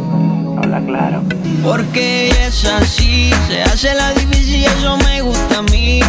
[1.64, 6.00] porque ella es así, se hace la difícil y eso me gusta a mí.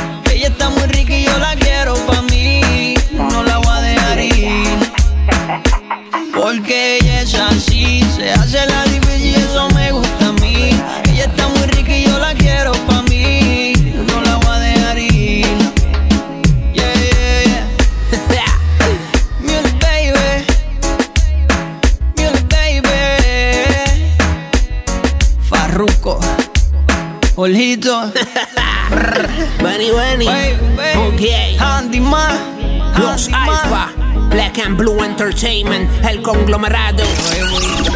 [35.43, 36.05] Entertainment.
[36.05, 37.03] El conglomerado.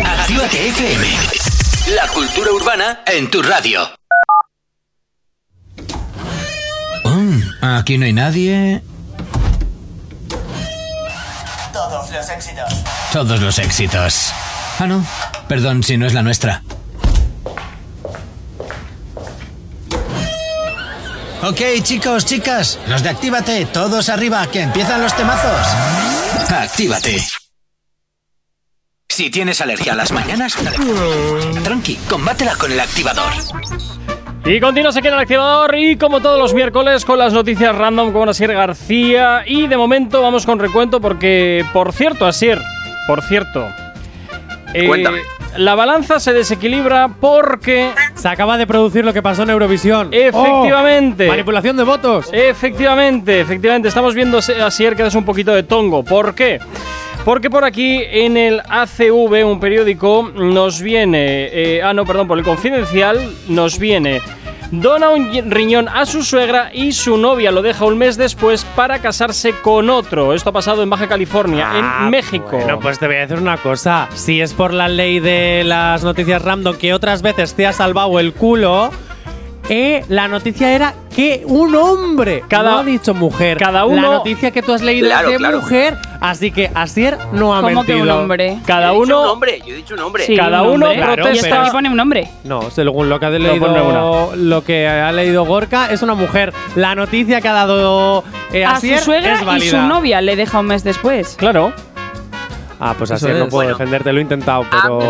[0.03, 1.05] Actívate FM.
[1.95, 3.87] La cultura urbana en tu radio.
[7.03, 8.81] Mm, aquí no hay nadie.
[11.71, 12.83] Todos los éxitos.
[13.13, 14.33] Todos los éxitos.
[14.79, 15.05] Ah, no.
[15.47, 16.63] Perdón si no es la nuestra.
[21.43, 26.14] Ok, chicos, chicas, los de Actívate, todos arriba, que empiezan los temazos.
[26.49, 27.17] Actívate.
[29.09, 30.55] Si tienes alergia a las mañanas,
[31.63, 33.31] tranqui, combátela con el activador.
[34.45, 38.13] Y continuas aquí en el activador y como todos los miércoles con las noticias random
[38.13, 42.61] con Asier García y de momento vamos con recuento porque, por cierto, Asier,
[43.07, 43.67] por cierto,
[44.73, 45.21] eh, Cuéntame.
[45.57, 50.09] La balanza se desequilibra porque Se acaba de producir lo que pasó en Eurovisión.
[50.11, 51.25] Efectivamente.
[51.27, 52.29] Oh, manipulación de votos.
[52.31, 53.87] Efectivamente, efectivamente.
[53.87, 56.03] Estamos viendo, Asier, que es un poquito de tongo.
[56.03, 56.59] ¿Por qué?
[57.23, 61.49] Porque por aquí en el ACV, un periódico, nos viene.
[61.51, 64.21] eh, ah, no, perdón, por el confidencial, nos viene.
[64.71, 68.99] Dona un riñón a su suegra y su novia lo deja un mes después para
[68.99, 70.33] casarse con otro.
[70.33, 71.69] Esto ha pasado en Baja California,
[72.03, 72.49] en México.
[72.51, 74.09] Ah, Bueno, pues te voy a decir una cosa.
[74.15, 78.19] Si es por la ley de las noticias random que otras veces te ha salvado
[78.19, 78.89] el culo,
[79.69, 82.43] eh, la noticia era que un hombre.
[82.47, 83.57] Cada- no ha dicho mujer.
[83.57, 85.61] cada uno- La noticia que tú has leído Claro, es de claro.
[85.61, 85.97] mujer.
[86.21, 88.15] Así que Asier no ha ¿Cómo que mentido.
[88.15, 88.57] un hombre?
[88.65, 89.31] Cada Yo he dicho un uno.
[89.31, 90.25] hombre, yo he dicho un hombre.
[90.25, 90.91] Sí, Cada un uno.
[90.93, 91.47] Claro, protesta.
[91.47, 92.29] Y esto aquí pone un hombre.
[92.43, 96.53] No, según lo que ha leído, lo que ha leído Gorka es una mujer.
[96.75, 99.71] La noticia que ha dado eh, A su Asier suegra es y válida.
[99.71, 101.35] su novia le deja un mes después.
[101.37, 101.71] Claro.
[102.79, 103.69] Ah, pues Asier no puedo Bueno.
[103.77, 104.99] defenderte, lo he intentado, pero.
[104.99, 105.07] Que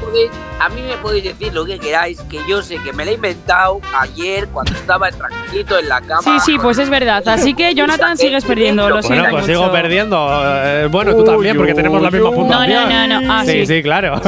[0.00, 0.30] podéis,
[0.60, 3.14] a mí me podéis decir lo que queráis, que yo sé que me la he
[3.14, 6.22] inventado ayer cuando estaba tranquilito en la cama.
[6.22, 7.26] Sí, sí, pues es verdad.
[7.28, 9.46] Así que Jonathan sigues perdiendo, lo Bueno, siento pues mucho.
[9.60, 10.28] sigo perdiendo.
[10.64, 12.88] Eh, bueno, tú también, porque tenemos la misma puntuación.
[12.88, 13.32] No, no, no, no.
[13.32, 13.66] Ah, sí, sí.
[13.66, 14.20] sí, claro.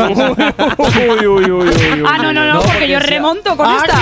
[0.79, 2.05] Uy, uy, uy, uy, uy.
[2.07, 3.99] Ah, no, no, no, porque yo remonto con Ah, esta.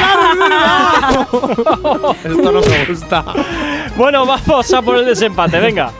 [2.28, 3.24] Esto no me gusta.
[3.96, 5.90] Bueno, vamos a por el desempate, venga.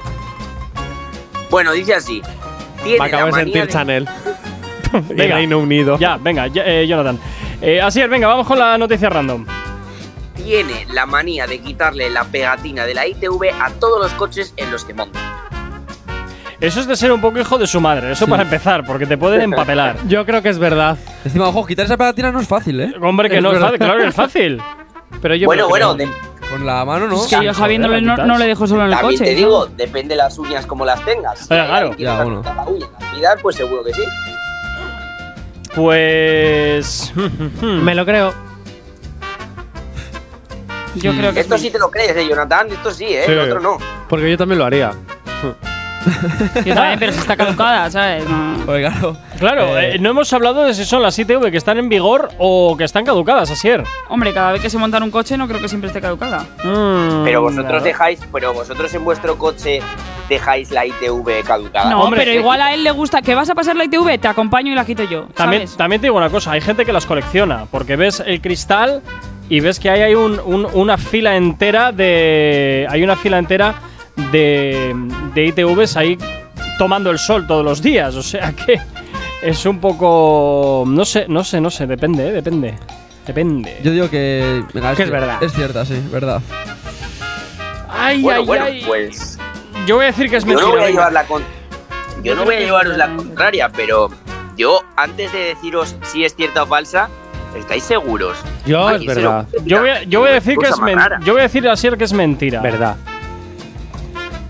[1.50, 2.22] Bueno, dice así.
[2.82, 4.08] Tiene Me acabo de la manía sentir de- Chanel.
[4.92, 5.34] En Venga.
[5.36, 5.98] Reino Unido.
[5.98, 7.18] Ya, venga, ya, eh, Jonathan.
[7.60, 9.44] Eh, Asier, venga, vamos con la noticia random.
[10.36, 14.70] Tiene la manía de quitarle la pegatina de la ITV a todos los coches en
[14.70, 15.18] los que monta.
[16.60, 19.16] Eso es de ser un poco hijo de su madre, eso para empezar, porque te
[19.16, 19.96] pueden empapelar.
[20.08, 20.96] Yo creo que es verdad.
[21.24, 22.94] Encima, ojo, quitar esa pegatina no es fácil, ¿eh?
[23.00, 23.66] Hombre, que Es no es verdad.
[23.68, 24.62] fácil, claro que es fácil.
[25.22, 26.08] Pero yo bueno, bueno, de-
[26.50, 27.16] Con la mano, ¿no?
[27.22, 29.30] Es que yo sabiéndolo no, no le dejo solo en el también coche.
[29.30, 31.50] te digo, depende las uñas como las tengas.
[31.50, 31.94] Hay claro.
[31.96, 32.42] Ya, le bueno.
[33.16, 34.02] uña pues seguro que sí.
[35.74, 37.12] Pues.
[37.62, 38.34] Me lo creo.
[40.96, 42.68] Yo creo que Esto sí te lo crees, ¿eh, Jonathan?
[42.72, 43.22] Esto sí, ¿eh?
[43.26, 43.32] Sí.
[43.32, 43.78] El otro no.
[44.08, 44.92] Porque yo también lo haría.
[46.64, 48.28] Yo también, pero si está caducada, ¿sabes?
[48.28, 48.56] No.
[48.64, 49.16] Pues claro.
[49.38, 52.76] Claro, eh, no hemos hablado de si son las ITV que están en vigor o
[52.76, 53.84] que están caducadas, Asier.
[54.08, 56.40] Hombre, cada vez que se monta en un coche no creo que siempre esté caducada.
[56.64, 59.80] Mm, Pero vosotros dejáis, pero vosotros en vuestro coche
[60.28, 61.90] dejáis la ITV caducada.
[61.90, 64.18] No, hombre, pero eh, igual a él le gusta que vas a pasar la ITV,
[64.20, 65.26] te acompaño y la quito yo.
[65.34, 65.76] También, ¿sabes?
[65.76, 69.02] también te digo una cosa, hay gente que las colecciona, porque ves el cristal
[69.48, 72.86] y ves que ahí hay un- un- una fila entera de.
[72.90, 73.74] Hay una fila entera
[74.32, 74.94] de,
[75.34, 76.18] de ITVs ahí
[76.78, 78.14] tomando el sol todos los días.
[78.14, 78.78] O sea que
[79.42, 80.84] es un poco.
[80.86, 82.74] No sé, no sé, no sé, depende, eh, depende.
[83.26, 83.78] Depende.
[83.82, 84.64] Yo digo que.
[84.72, 85.42] venga, Que es verdad.
[85.42, 86.40] Es cierta, sí, verdad.
[87.90, 88.82] Ay, bueno, ay, bueno, ay.
[88.86, 89.38] pues
[89.86, 90.78] Yo voy a decir que es yo no mentira.
[90.80, 91.42] voy a llevar la con-
[92.22, 94.10] yo no voy a llevaros la contraria, pero
[94.56, 97.08] yo antes de deciros si es cierta o falsa,
[97.56, 98.36] ¿estáis seguros?
[98.66, 99.46] Yo es verdad.
[99.64, 101.20] Yo voy, a, yo voy a decir que es más men- rara.
[101.24, 102.60] Yo voy a decir a que es mentira.
[102.60, 102.96] Verdad.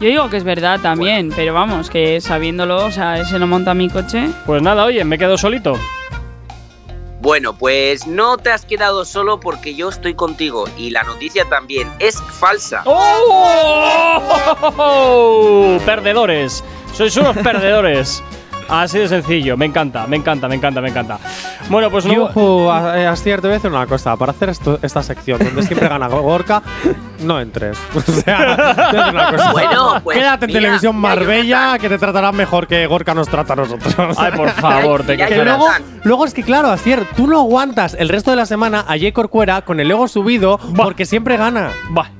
[0.00, 3.74] Yo digo que es verdad también, pero vamos, que sabiéndolo, o sea, se lo monta
[3.74, 4.30] mi coche.
[4.46, 5.74] Pues nada, oye, me quedo solito.
[7.20, 11.90] Bueno, pues no te has quedado solo porque yo estoy contigo y la noticia también
[11.98, 12.82] es falsa.
[12.84, 14.20] ¡Oh!
[15.84, 16.62] Perdedores.
[16.94, 18.22] Sois unos perdedores.
[18.68, 19.56] Así de sencillo.
[19.56, 21.18] Me encanta, me encanta, me encanta, me encanta.
[21.70, 22.12] Bueno, pues no.
[22.14, 24.16] Yo, ojo, a- eh, Astier, te voy a decir una cosa.
[24.16, 26.62] Para hacer esto- esta sección donde siempre gana Gorka,
[27.20, 27.78] no entres.
[27.94, 29.52] O sea, te voy a decir una cosa.
[29.52, 33.54] Bueno, pues Quédate en mira, televisión Marbella, que te tratarán mejor que Gorka nos trata
[33.54, 33.94] a nosotros.
[34.18, 35.66] Ay, por favor, te Que luego,
[36.04, 39.12] luego es que, claro, Astier, tú no aguantas el resto de la semana a Jay
[39.12, 41.70] Corcuera con el ego subido porque siempre gana.
[41.96, 42.10] Va.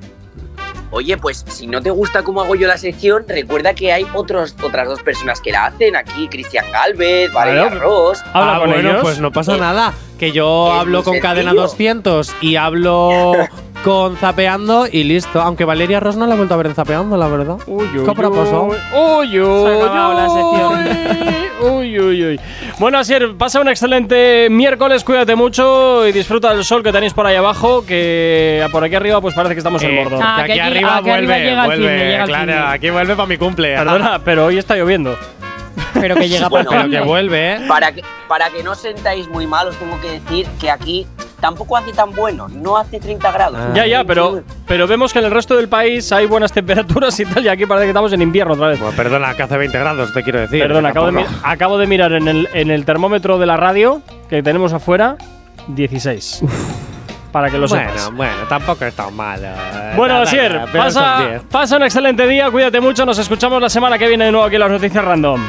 [0.91, 4.55] Oye, pues si no te gusta cómo hago yo la sección, recuerda que hay otros,
[4.63, 7.79] otras dos personas que la hacen aquí, Cristian Galvez, Valeria Claro.
[7.81, 8.19] Ross.
[8.33, 9.01] Habla ah, con bueno, ellos.
[9.03, 9.93] pues no pasa Eh, nada.
[10.17, 11.61] Que yo hablo con Cadena sencillo.
[11.61, 13.33] 200 y hablo
[13.83, 15.41] con Zapeando y listo.
[15.41, 17.57] Aunque Valeria Ross no la he vuelto a ver en Zapeando, la verdad.
[17.67, 18.67] Uy, uy, ¿Qué pasado?
[18.67, 20.27] Uy, uy, Se ha acabado la
[21.61, 22.39] uy, uy, uy, uy.
[22.79, 27.25] Bueno, Asier, pasa un excelente miércoles, cuídate mucho y disfruta del sol que tenéis por
[27.27, 30.19] ahí abajo, que por aquí arriba pues parece que estamos en Eh, Mordor.
[30.23, 33.15] Ah, que aquí, aquí- arriba aquí arriba vuelve, llega el vuelve, llega claro, aquí vuelve
[33.15, 33.75] para mi cumple.
[33.75, 35.17] Perdona, pero hoy está lloviendo.
[35.93, 37.59] Pero que llega Bueno, para Pero que vuelve, ¿eh?
[37.67, 41.05] Para que, para que no os sentáis muy mal, os tengo que decir que aquí
[41.39, 43.57] tampoco hace tan bueno, no hace 30 grados.
[43.59, 43.71] Ah.
[43.73, 47.25] Ya, ya, pero, pero vemos que en el resto del país hay buenas temperaturas y
[47.25, 48.79] tal, y aquí parece que estamos en invierno otra vez.
[48.79, 50.61] Bueno, perdona, que hace 20 grados, te quiero decir.
[50.61, 54.43] Perdona, acabo de, acabo de mirar en el, en el termómetro de la radio que
[54.43, 55.15] tenemos afuera,
[55.67, 56.43] 16.
[57.31, 58.05] Para que lo sepas.
[58.05, 59.45] Bueno, bueno, tampoco es tan malo.
[59.45, 59.93] eh.
[59.95, 61.41] Bueno, Asier, pasa, 10.
[61.43, 64.55] pasa un excelente día, cuídate mucho, nos escuchamos la semana que viene de nuevo aquí
[64.55, 65.39] en las noticias random.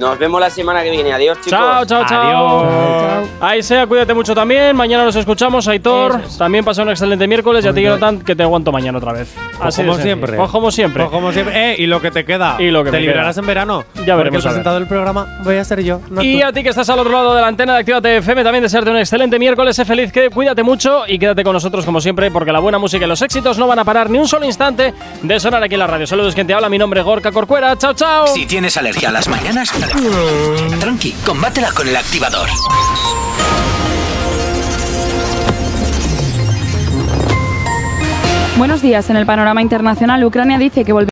[0.00, 1.12] Nos vemos la semana que viene.
[1.12, 1.50] Adiós, chicos.
[1.50, 2.60] Chao, chao, chao.
[2.64, 3.28] Adiós.
[3.42, 4.74] Ahí sea, cuídate mucho también.
[4.74, 6.22] Mañana nos escuchamos, Aitor.
[6.26, 6.38] Es.
[6.38, 9.34] También pasa un excelente miércoles y a ti, Jonathan, que te aguanto mañana otra vez.
[9.60, 10.38] Así como siempre.
[10.38, 11.02] Pues como siempre.
[11.04, 11.72] Pues como siempre.
[11.72, 12.56] Eh, y lo que te queda.
[12.58, 13.42] Y lo que te me librarás queda.
[13.42, 13.84] en verano.
[13.94, 14.42] Ya Porque veremos, el a ver.
[14.54, 16.00] presentador del programa voy a ser yo.
[16.08, 16.46] No Y tú.
[16.46, 18.88] a ti que estás al otro lado de la antena de Actívate FM, también desearte
[18.90, 22.52] un excelente miércoles, sé feliz, que cuídate mucho y quédate con nosotros como siempre, porque
[22.52, 25.40] la buena música y los éxitos no van a parar ni un solo instante de
[25.40, 26.06] sonar aquí en la radio.
[26.06, 27.76] Saludos, quien te habla, mi nombre es Gorka Corcuera.
[27.76, 28.26] Chao, chao.
[28.28, 29.70] Si tienes alergia a las mañanas,
[30.78, 32.48] tranqui, combátela con el activador.
[38.56, 39.08] Buenos días.
[39.08, 41.08] En el panorama internacional, Ucrania dice que volverá